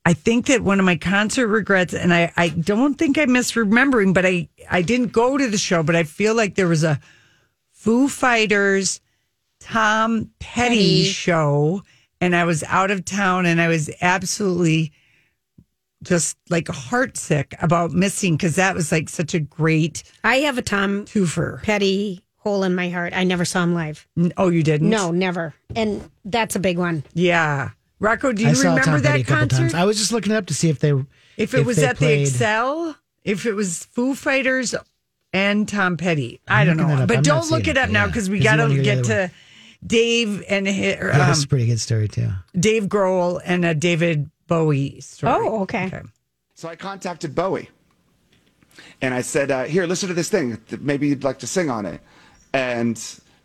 I 0.04 0.14
think 0.14 0.46
that 0.46 0.62
one 0.62 0.78
of 0.78 0.86
my 0.86 0.96
concert 0.96 1.48
regrets, 1.48 1.92
and 1.94 2.12
I, 2.14 2.32
I 2.36 2.48
don't 2.48 2.94
think 2.94 3.18
I'm 3.18 3.28
misremembering, 3.30 4.14
but 4.14 4.24
I, 4.24 4.48
I 4.70 4.82
didn't 4.82 5.12
go 5.12 5.36
to 5.36 5.46
the 5.48 5.58
show, 5.58 5.82
but 5.82 5.94
I 5.96 6.04
feel 6.04 6.34
like 6.34 6.54
there 6.54 6.68
was 6.68 6.84
a 6.84 7.00
Foo 7.72 8.08
Fighters, 8.08 9.00
Tom 9.60 10.30
Petty, 10.38 10.74
Petty. 10.76 11.04
show, 11.04 11.82
and 12.20 12.34
I 12.34 12.44
was 12.44 12.62
out 12.64 12.90
of 12.90 13.04
town, 13.04 13.46
and 13.46 13.60
I 13.60 13.68
was 13.68 13.90
absolutely 14.00 14.92
just 16.06 16.36
like 16.48 16.66
heartsick 16.66 17.60
about 17.62 17.90
missing 17.92 18.36
because 18.36 18.56
that 18.56 18.74
was 18.74 18.90
like 18.92 19.08
such 19.08 19.34
a 19.34 19.40
great. 19.40 20.02
I 20.24 20.36
have 20.36 20.56
a 20.58 20.62
Tom 20.62 21.04
twofer 21.04 21.62
Petty 21.62 22.22
hole 22.38 22.62
in 22.62 22.74
my 22.74 22.88
heart. 22.88 23.12
I 23.14 23.24
never 23.24 23.44
saw 23.44 23.62
him 23.64 23.74
live. 23.74 24.06
Oh, 24.36 24.48
you 24.48 24.62
didn't? 24.62 24.88
No, 24.88 25.10
never. 25.10 25.54
And 25.74 26.08
that's 26.24 26.54
a 26.56 26.60
big 26.60 26.78
one. 26.78 27.02
Yeah. 27.12 27.70
Rocco, 27.98 28.32
do 28.32 28.42
you 28.42 28.50
I 28.50 28.52
saw 28.52 28.68
remember 28.68 28.82
Tom 28.84 29.02
Petty 29.02 29.02
that 29.02 29.20
a 29.20 29.24
couple 29.24 29.48
concert? 29.48 29.56
times. 29.62 29.74
I 29.74 29.84
was 29.84 29.96
just 29.98 30.12
looking 30.12 30.32
it 30.32 30.36
up 30.36 30.46
to 30.46 30.54
see 30.54 30.68
if 30.68 30.78
they, 30.78 30.92
if 31.36 31.54
it 31.54 31.64
was 31.66 31.78
they 31.78 31.86
at 31.86 31.96
played- 31.96 32.26
the 32.26 32.30
Xcel, 32.30 32.96
if 33.24 33.46
it 33.46 33.54
was 33.54 33.84
Foo 33.92 34.14
Fighters 34.14 34.74
and 35.32 35.68
Tom 35.68 35.96
Petty, 35.96 36.40
I 36.46 36.60
I'm 36.62 36.66
don't 36.68 36.76
looking 36.76 36.88
that 36.88 36.96
know. 36.96 37.02
up. 37.02 37.08
But 37.08 37.16
I'm 37.18 37.22
not 37.22 37.24
don't 37.24 37.50
look 37.50 37.64
seeing 37.64 37.76
it 37.76 37.78
it, 37.78 37.82
up 37.82 37.88
but 37.88 37.92
now 37.92 38.00
yeah. 38.02 38.06
because 38.06 38.30
we 38.30 38.38
'Cause 38.38 38.44
you 38.44 38.50
got 38.50 38.58
wanna 38.60 38.68
to 38.68 38.74
hear 38.74 38.84
get 38.84 39.04
the 39.04 39.14
other 39.14 39.28
to 39.28 39.34
Dave 39.86 40.44
and 40.48 40.66
hi- 40.68 40.98
or, 41.00 41.08
Yeah, 41.08 41.12
um, 41.14 41.18
that's 41.18 41.44
a 41.44 41.48
pretty 41.48 41.66
good 41.66 41.80
story 41.80 42.08
too. 42.08 42.30
Dave 42.58 42.84
Grohl 42.84 43.40
and 43.44 43.64
a 43.64 43.74
David 43.74 44.30
Bowie 44.46 45.00
story. 45.00 45.32
Oh, 45.34 45.62
okay. 45.62 45.90
So 46.54 46.68
I 46.68 46.76
contacted 46.76 47.34
Bowie 47.34 47.68
and 49.00 49.12
I 49.12 49.20
said, 49.20 49.50
uh, 49.50 49.64
Here, 49.64 49.86
listen 49.86 50.08
to 50.08 50.14
this 50.14 50.28
thing. 50.28 50.58
Maybe 50.80 51.08
you'd 51.08 51.24
like 51.24 51.38
to 51.40 51.46
sing 51.46 51.70
on 51.70 51.86
it. 51.86 52.00
And 52.52 53.02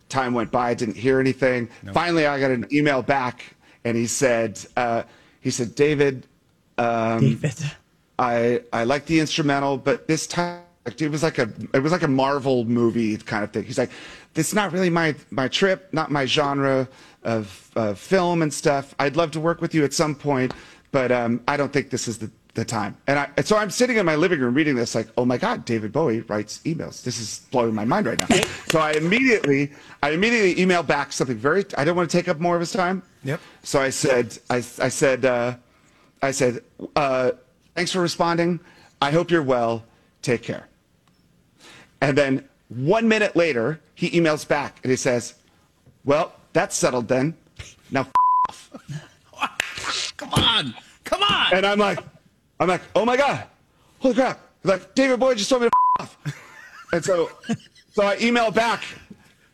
time 0.10 0.34
went 0.34 0.52
by, 0.52 0.70
I 0.70 0.74
didn't 0.74 0.98
hear 0.98 1.20
anything. 1.20 1.70
Finally, 1.94 2.28
I 2.28 2.40
got 2.40 2.52
an 2.52 2.68
email 2.72 3.02
back 3.02 3.56
and 3.84 3.98
he 3.98 4.08
said, 4.08 4.60
uh, 4.78 5.04
he 5.42 5.50
said, 5.50 5.76
David, 5.76 6.28
um, 6.78 7.20
David. 7.20 7.56
I, 8.20 8.62
I 8.72 8.84
like 8.84 9.06
the 9.08 9.20
instrumental, 9.20 9.78
but 9.78 10.08
this 10.08 10.28
time 10.28 10.62
it 10.86 11.12
was 11.12 11.24
like 11.24 11.38
a 11.38 11.50
it 11.74 11.80
was 11.80 11.92
like 11.92 12.02
a 12.02 12.08
Marvel 12.08 12.66
movie 12.66 13.16
kind 13.18 13.44
of 13.44 13.52
thing. 13.52 13.64
He's 13.64 13.78
like, 13.78 13.92
this 14.34 14.48
is 14.48 14.54
not 14.54 14.72
really 14.72 14.90
my 14.90 15.16
my 15.30 15.48
trip, 15.48 15.90
not 15.92 16.12
my 16.12 16.26
genre 16.26 16.88
of 17.24 17.72
uh, 17.76 17.94
film 17.94 18.42
and 18.42 18.54
stuff. 18.54 18.96
I'd 18.98 19.16
love 19.16 19.32
to 19.32 19.40
work 19.40 19.62
with 19.62 19.76
you 19.76 19.84
at 19.84 19.94
some 19.94 20.16
point, 20.16 20.54
but 20.92 21.12
um, 21.12 21.42
I 21.48 21.58
don't 21.58 21.72
think 21.72 21.90
this 21.90 22.08
is 22.08 22.18
the 22.18 22.32
the 22.54 22.66
time. 22.66 22.98
And 23.08 23.18
I 23.18 23.30
and 23.38 23.46
so 23.46 23.56
I'm 23.58 23.70
sitting 23.70 23.98
in 23.98 24.06
my 24.06 24.16
living 24.16 24.40
room 24.40 24.54
reading 24.54 24.76
this, 24.76 24.94
like, 24.94 25.08
oh 25.18 25.26
my 25.26 25.38
God, 25.38 25.64
David 25.64 25.92
Bowie 25.92 26.22
writes 26.22 26.60
emails. 26.66 27.04
This 27.04 27.20
is 27.20 27.48
blowing 27.52 27.74
my 27.74 27.86
mind 27.86 28.08
right 28.08 28.20
now. 28.20 28.28
so 28.68 28.80
I 28.80 28.92
immediately 28.92 29.72
I 30.04 30.12
immediately 30.12 30.56
emailed 30.64 30.88
back 30.88 31.14
something 31.14 31.38
very. 31.38 31.64
I 31.78 31.84
don't 31.84 31.96
want 31.96 32.10
to 32.10 32.18
take 32.18 32.28
up 32.28 32.40
more 32.40 32.56
of 32.56 32.60
his 32.60 32.72
time. 32.72 33.04
Yep. 33.24 33.40
So 33.64 33.82
I 33.82 33.90
said 33.90 34.38
I 34.50 34.58
I 34.58 34.90
said 34.90 35.26
uh, 35.26 35.56
I 36.22 36.32
said 36.32 36.64
uh, 36.96 37.32
thanks 37.76 37.92
for 37.92 38.02
responding. 38.02 38.60
I 39.02 39.12
hope 39.12 39.32
you're 39.32 39.44
well. 39.44 39.84
Take 40.22 40.44
care. 40.44 40.68
And 42.02 42.18
then 42.18 42.48
one 42.70 43.08
minute 43.08 43.36
later, 43.36 43.80
he 43.96 44.10
emails 44.12 44.48
back 44.48 44.80
and 44.84 44.92
he 44.92 44.96
says, 44.98 45.36
Well, 46.06 46.34
that's 46.54 46.76
settled 46.76 47.08
then. 47.08 47.36
Now, 47.92 48.02
f- 48.02 48.12
off. 48.50 49.11
Come 50.22 50.34
on. 50.34 50.76
Come 51.04 51.24
on. 51.24 51.54
And 51.54 51.66
I'm 51.66 51.80
like, 51.80 52.00
I'm 52.60 52.68
like, 52.68 52.82
oh 52.96 53.06
my 53.06 53.18
God. 53.18 53.44
Holy 54.00 54.14
crap. 54.14 54.40
He's 54.62 54.70
like, 54.70 54.94
David 54.94 55.20
Bowie 55.20 55.36
just 55.36 55.50
told 55.50 55.64
me 55.64 55.70
to 55.70 55.72
f- 56.00 56.18
off. 56.26 56.36
And 56.94 57.04
so, 57.04 57.32
so 57.94 58.04
I 58.06 58.18
emailed 58.18 58.54
back. 58.54 58.84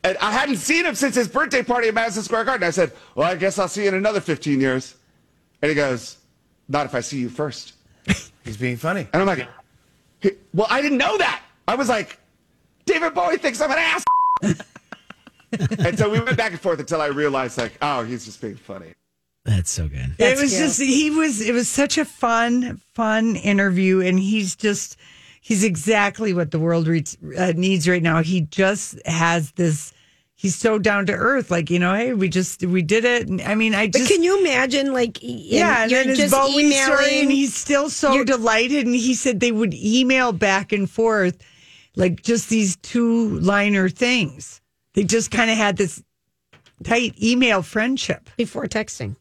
And 0.03 0.17
I 0.17 0.31
hadn't 0.31 0.57
seen 0.57 0.85
him 0.85 0.95
since 0.95 1.15
his 1.15 1.27
birthday 1.27 1.63
party 1.63 1.87
at 1.87 1.93
Madison 1.93 2.23
Square 2.23 2.45
Garden. 2.45 2.67
I 2.67 2.71
said, 2.71 2.91
Well, 3.15 3.29
I 3.29 3.35
guess 3.35 3.57
I'll 3.59 3.67
see 3.67 3.83
you 3.83 3.87
in 3.89 3.93
another 3.95 4.19
15 4.21 4.59
years. 4.59 4.95
And 5.61 5.69
he 5.69 5.75
goes, 5.75 6.17
Not 6.67 6.85
if 6.85 6.93
I 6.95 6.99
see 6.99 7.19
you 7.19 7.29
first. 7.29 7.73
He's 8.43 8.57
being 8.57 8.77
funny. 8.77 9.07
And 9.13 9.21
I'm 9.21 9.27
like, 9.27 9.47
"Hey, 10.19 10.31
Well, 10.53 10.67
I 10.69 10.81
didn't 10.81 10.97
know 10.97 11.17
that. 11.17 11.41
I 11.67 11.75
was 11.75 11.89
like, 11.89 12.17
David 12.85 13.13
Bowie 13.13 13.37
thinks 13.37 13.59
I'm 13.61 13.71
an 13.71 13.77
ass. 13.77 14.03
and 15.79 15.97
so 15.97 16.09
we 16.09 16.19
went 16.21 16.37
back 16.37 16.51
and 16.51 16.59
forth 16.61 16.79
until 16.79 17.01
I 17.01 17.07
realized, 17.07 17.57
like, 17.57 17.77
oh, 17.81 18.03
he's 18.03 18.23
just 18.25 18.39
being 18.41 18.55
funny. 18.55 18.93
That's 19.47 19.71
so 19.71 19.87
good. 19.87 20.13
it 20.19 20.37
was 20.37 20.51
just 20.51 20.81
he 20.81 21.09
was 21.09 21.39
it 21.39 21.53
was 21.53 21.69
such 21.69 21.97
a 21.97 22.03
fun 22.03 22.81
fun 22.93 23.37
interview 23.37 24.01
and 24.01 24.19
he's 24.19 24.57
just 24.57 24.97
he's 25.39 25.63
exactly 25.63 26.33
what 26.33 26.51
the 26.51 26.59
world 26.59 26.85
reads, 26.85 27.17
uh, 27.37 27.53
needs 27.55 27.87
right 27.87 28.03
now. 28.03 28.21
He 28.21 28.41
just 28.41 28.99
has 29.07 29.51
this 29.53 29.93
he's 30.35 30.53
so 30.53 30.77
down 30.77 31.05
to 31.05 31.13
earth 31.13 31.49
like 31.49 31.69
you 31.69 31.79
know 31.79 31.95
hey 31.95 32.13
we 32.13 32.27
just 32.27 32.65
we 32.65 32.81
did 32.81 33.05
it. 33.05 33.29
And, 33.29 33.41
i 33.41 33.55
mean 33.55 33.73
i 33.73 33.87
But 33.87 33.99
just 33.99 34.11
can 34.11 34.21
you 34.21 34.37
imagine, 34.41 34.91
like, 34.91 35.17
yeah 35.21 35.83
and 35.83 35.91
then 35.91 36.09
his 36.09 36.17
just 36.17 36.33
Bowie 36.33 36.69
story 36.71 37.21
and 37.21 37.31
he's 37.31 37.55
still 37.55 37.89
so 37.89 38.25
delighted 38.25 38.85
and 38.85 38.93
he 38.93 39.13
said 39.13 39.39
they 39.39 39.53
would 39.53 39.73
email 39.73 40.33
back 40.33 40.73
and 40.73 40.89
forth 40.89 41.37
like 41.95 42.21
just 42.21 42.49
these 42.49 42.75
two 42.75 43.39
liner 43.39 43.87
things. 43.87 44.59
They 44.93 45.05
just 45.05 45.31
kind 45.31 45.49
of 45.49 45.57
had 45.57 45.77
this 45.77 46.03
tight 46.83 47.15
email 47.23 47.61
friendship. 47.61 48.29
Before 48.35 48.65
texting 48.65 49.15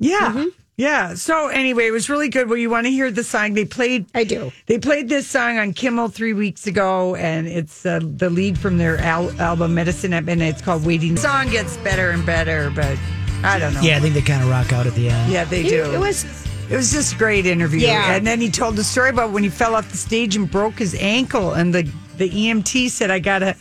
yeah. 0.00 0.32
Mm-hmm. 0.32 0.48
Yeah. 0.76 1.12
So 1.14 1.48
anyway, 1.48 1.86
it 1.88 1.90
was 1.90 2.08
really 2.08 2.30
good. 2.30 2.48
Well, 2.48 2.56
you 2.56 2.70
want 2.70 2.86
to 2.86 2.90
hear 2.90 3.10
the 3.10 3.22
song 3.22 3.52
they 3.52 3.66
played? 3.66 4.06
I 4.14 4.24
do. 4.24 4.50
They 4.64 4.78
played 4.78 5.10
this 5.10 5.26
song 5.28 5.58
on 5.58 5.74
Kimmel 5.74 6.08
three 6.08 6.32
weeks 6.32 6.66
ago, 6.66 7.14
and 7.16 7.46
it's 7.46 7.84
uh, 7.84 8.00
the 8.02 8.30
lead 8.30 8.58
from 8.58 8.78
their 8.78 8.96
al- 8.98 9.30
album 9.38 9.74
Medicine, 9.74 10.14
and 10.14 10.28
it's 10.42 10.62
called 10.62 10.86
Waiting. 10.86 11.16
The 11.16 11.20
song 11.20 11.50
gets 11.50 11.76
better 11.78 12.10
and 12.12 12.24
better, 12.24 12.70
but 12.74 12.96
I 13.44 13.58
don't 13.58 13.74
know. 13.74 13.82
Yeah, 13.82 13.98
I 13.98 14.00
think 14.00 14.14
they 14.14 14.22
kind 14.22 14.42
of 14.42 14.48
rock 14.48 14.72
out 14.72 14.86
at 14.86 14.94
the 14.94 15.10
end. 15.10 15.30
Yeah, 15.30 15.44
they 15.44 15.60
It- 15.66 15.68
do. 15.68 15.92
it 15.92 16.00
was- 16.00 16.24
It 16.70 16.76
was 16.76 16.92
just 16.92 17.14
a 17.14 17.16
great 17.18 17.46
interview. 17.46 17.80
Yeah. 17.80 18.12
And 18.14 18.24
then 18.24 18.40
he 18.40 18.48
told 18.48 18.76
the 18.76 18.84
story 18.84 19.10
about 19.10 19.32
when 19.32 19.42
he 19.42 19.48
fell 19.50 19.74
off 19.74 19.90
the 19.90 19.96
stage 19.98 20.36
and 20.36 20.48
broke 20.48 20.78
his 20.78 20.94
ankle, 20.94 21.52
and 21.52 21.74
the 21.74 21.82
the 22.16 22.30
EMT 22.30 22.88
said, 22.90 23.10
"I 23.10 23.18
gotta." 23.18 23.54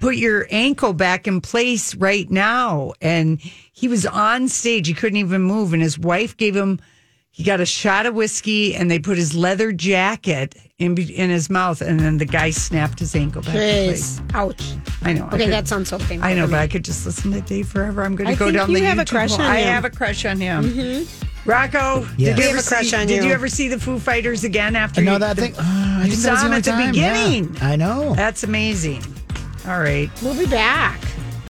Put 0.00 0.16
your 0.16 0.46
ankle 0.50 0.92
back 0.92 1.26
in 1.28 1.40
place 1.40 1.94
right 1.94 2.28
now. 2.30 2.92
And 3.00 3.40
he 3.40 3.86
was 3.88 4.04
on 4.06 4.48
stage. 4.48 4.88
He 4.88 4.94
couldn't 4.94 5.18
even 5.18 5.42
move. 5.42 5.72
And 5.72 5.82
his 5.82 5.98
wife 5.98 6.36
gave 6.36 6.56
him 6.56 6.80
He 7.32 7.44
got 7.44 7.60
a 7.60 7.64
shot 7.66 8.06
of 8.06 8.14
whiskey, 8.14 8.74
and 8.74 8.90
they 8.90 8.98
put 8.98 9.16
his 9.16 9.34
leather 9.36 9.70
jacket 9.72 10.56
in 10.78 10.98
in 10.98 11.30
his 11.30 11.48
mouth, 11.48 11.80
and 11.80 11.98
then 12.00 12.18
the 12.18 12.24
guy 12.26 12.50
snapped 12.50 12.98
his 12.98 13.14
ankle 13.14 13.40
back. 13.42 13.54
in 13.54 13.86
place. 13.86 14.18
Jeez. 14.20 14.34
Ouch. 14.34 14.62
I 15.02 15.12
know. 15.12 15.24
I 15.30 15.34
Okay, 15.36 15.44
could- 15.44 15.52
that 15.52 15.68
sounds 15.68 15.88
so 15.88 15.98
painful. 15.98 16.24
I 16.28 16.34
know, 16.34 16.46
for 16.46 16.50
but 16.50 16.56
me. 16.58 16.62
I 16.64 16.66
could 16.66 16.84
just 16.84 17.06
listen 17.06 17.30
to 17.32 17.40
Dave 17.40 17.68
forever. 17.68 18.02
I'm 18.02 18.16
going 18.16 18.28
I 18.28 18.32
to 18.32 18.38
go 18.38 18.46
think 18.46 18.56
down 18.58 18.70
you 18.70 18.78
the 18.80 18.84
have 18.84 18.98
a 18.98 19.02
YouTube 19.04 19.10
crush 19.10 19.30
hole. 19.30 19.42
on 19.42 19.46
I 19.50 19.58
him. 19.60 19.68
have 19.68 19.84
a 19.84 19.90
crush 19.90 20.24
on 20.24 20.40
him. 20.40 20.64
Mhm. 20.64 21.06
Rocco, 21.46 22.00
Yes. 22.00 22.08
did 22.16 22.18
you 22.18 22.26
We 22.26 22.30
ever 22.30 22.56
have 22.56 22.64
a 22.66 22.68
crush 22.68 22.90
see, 22.90 22.96
on 22.96 23.06
Did 23.06 23.22
you. 23.22 23.28
you 23.28 23.34
ever 23.34 23.48
see 23.48 23.68
the 23.68 23.78
Foo 23.78 23.98
Fighters 24.00 24.42
again 24.44 24.74
after? 24.76 25.00
I 25.00 25.04
know 25.04 25.18
that 25.18 25.36
the- 25.36 25.42
thing. 25.42 25.54
I 25.56 26.02
you 26.04 26.10
think 26.10 26.14
saw 26.20 26.26
that 26.26 26.32
was 26.34 26.42
him 26.42 26.50
the 26.50 26.56
at 26.56 26.64
the 26.64 26.72
only 26.72 26.84
time. 26.86 26.94
Yeah, 26.94 27.12
beginning. 27.24 27.56
I 27.62 27.76
know. 27.76 28.14
That's 28.16 28.42
amazing. 28.42 29.02
All 29.66 29.78
right. 29.78 30.10
We'll 30.22 30.38
be 30.38 30.46
back. 30.46 31.00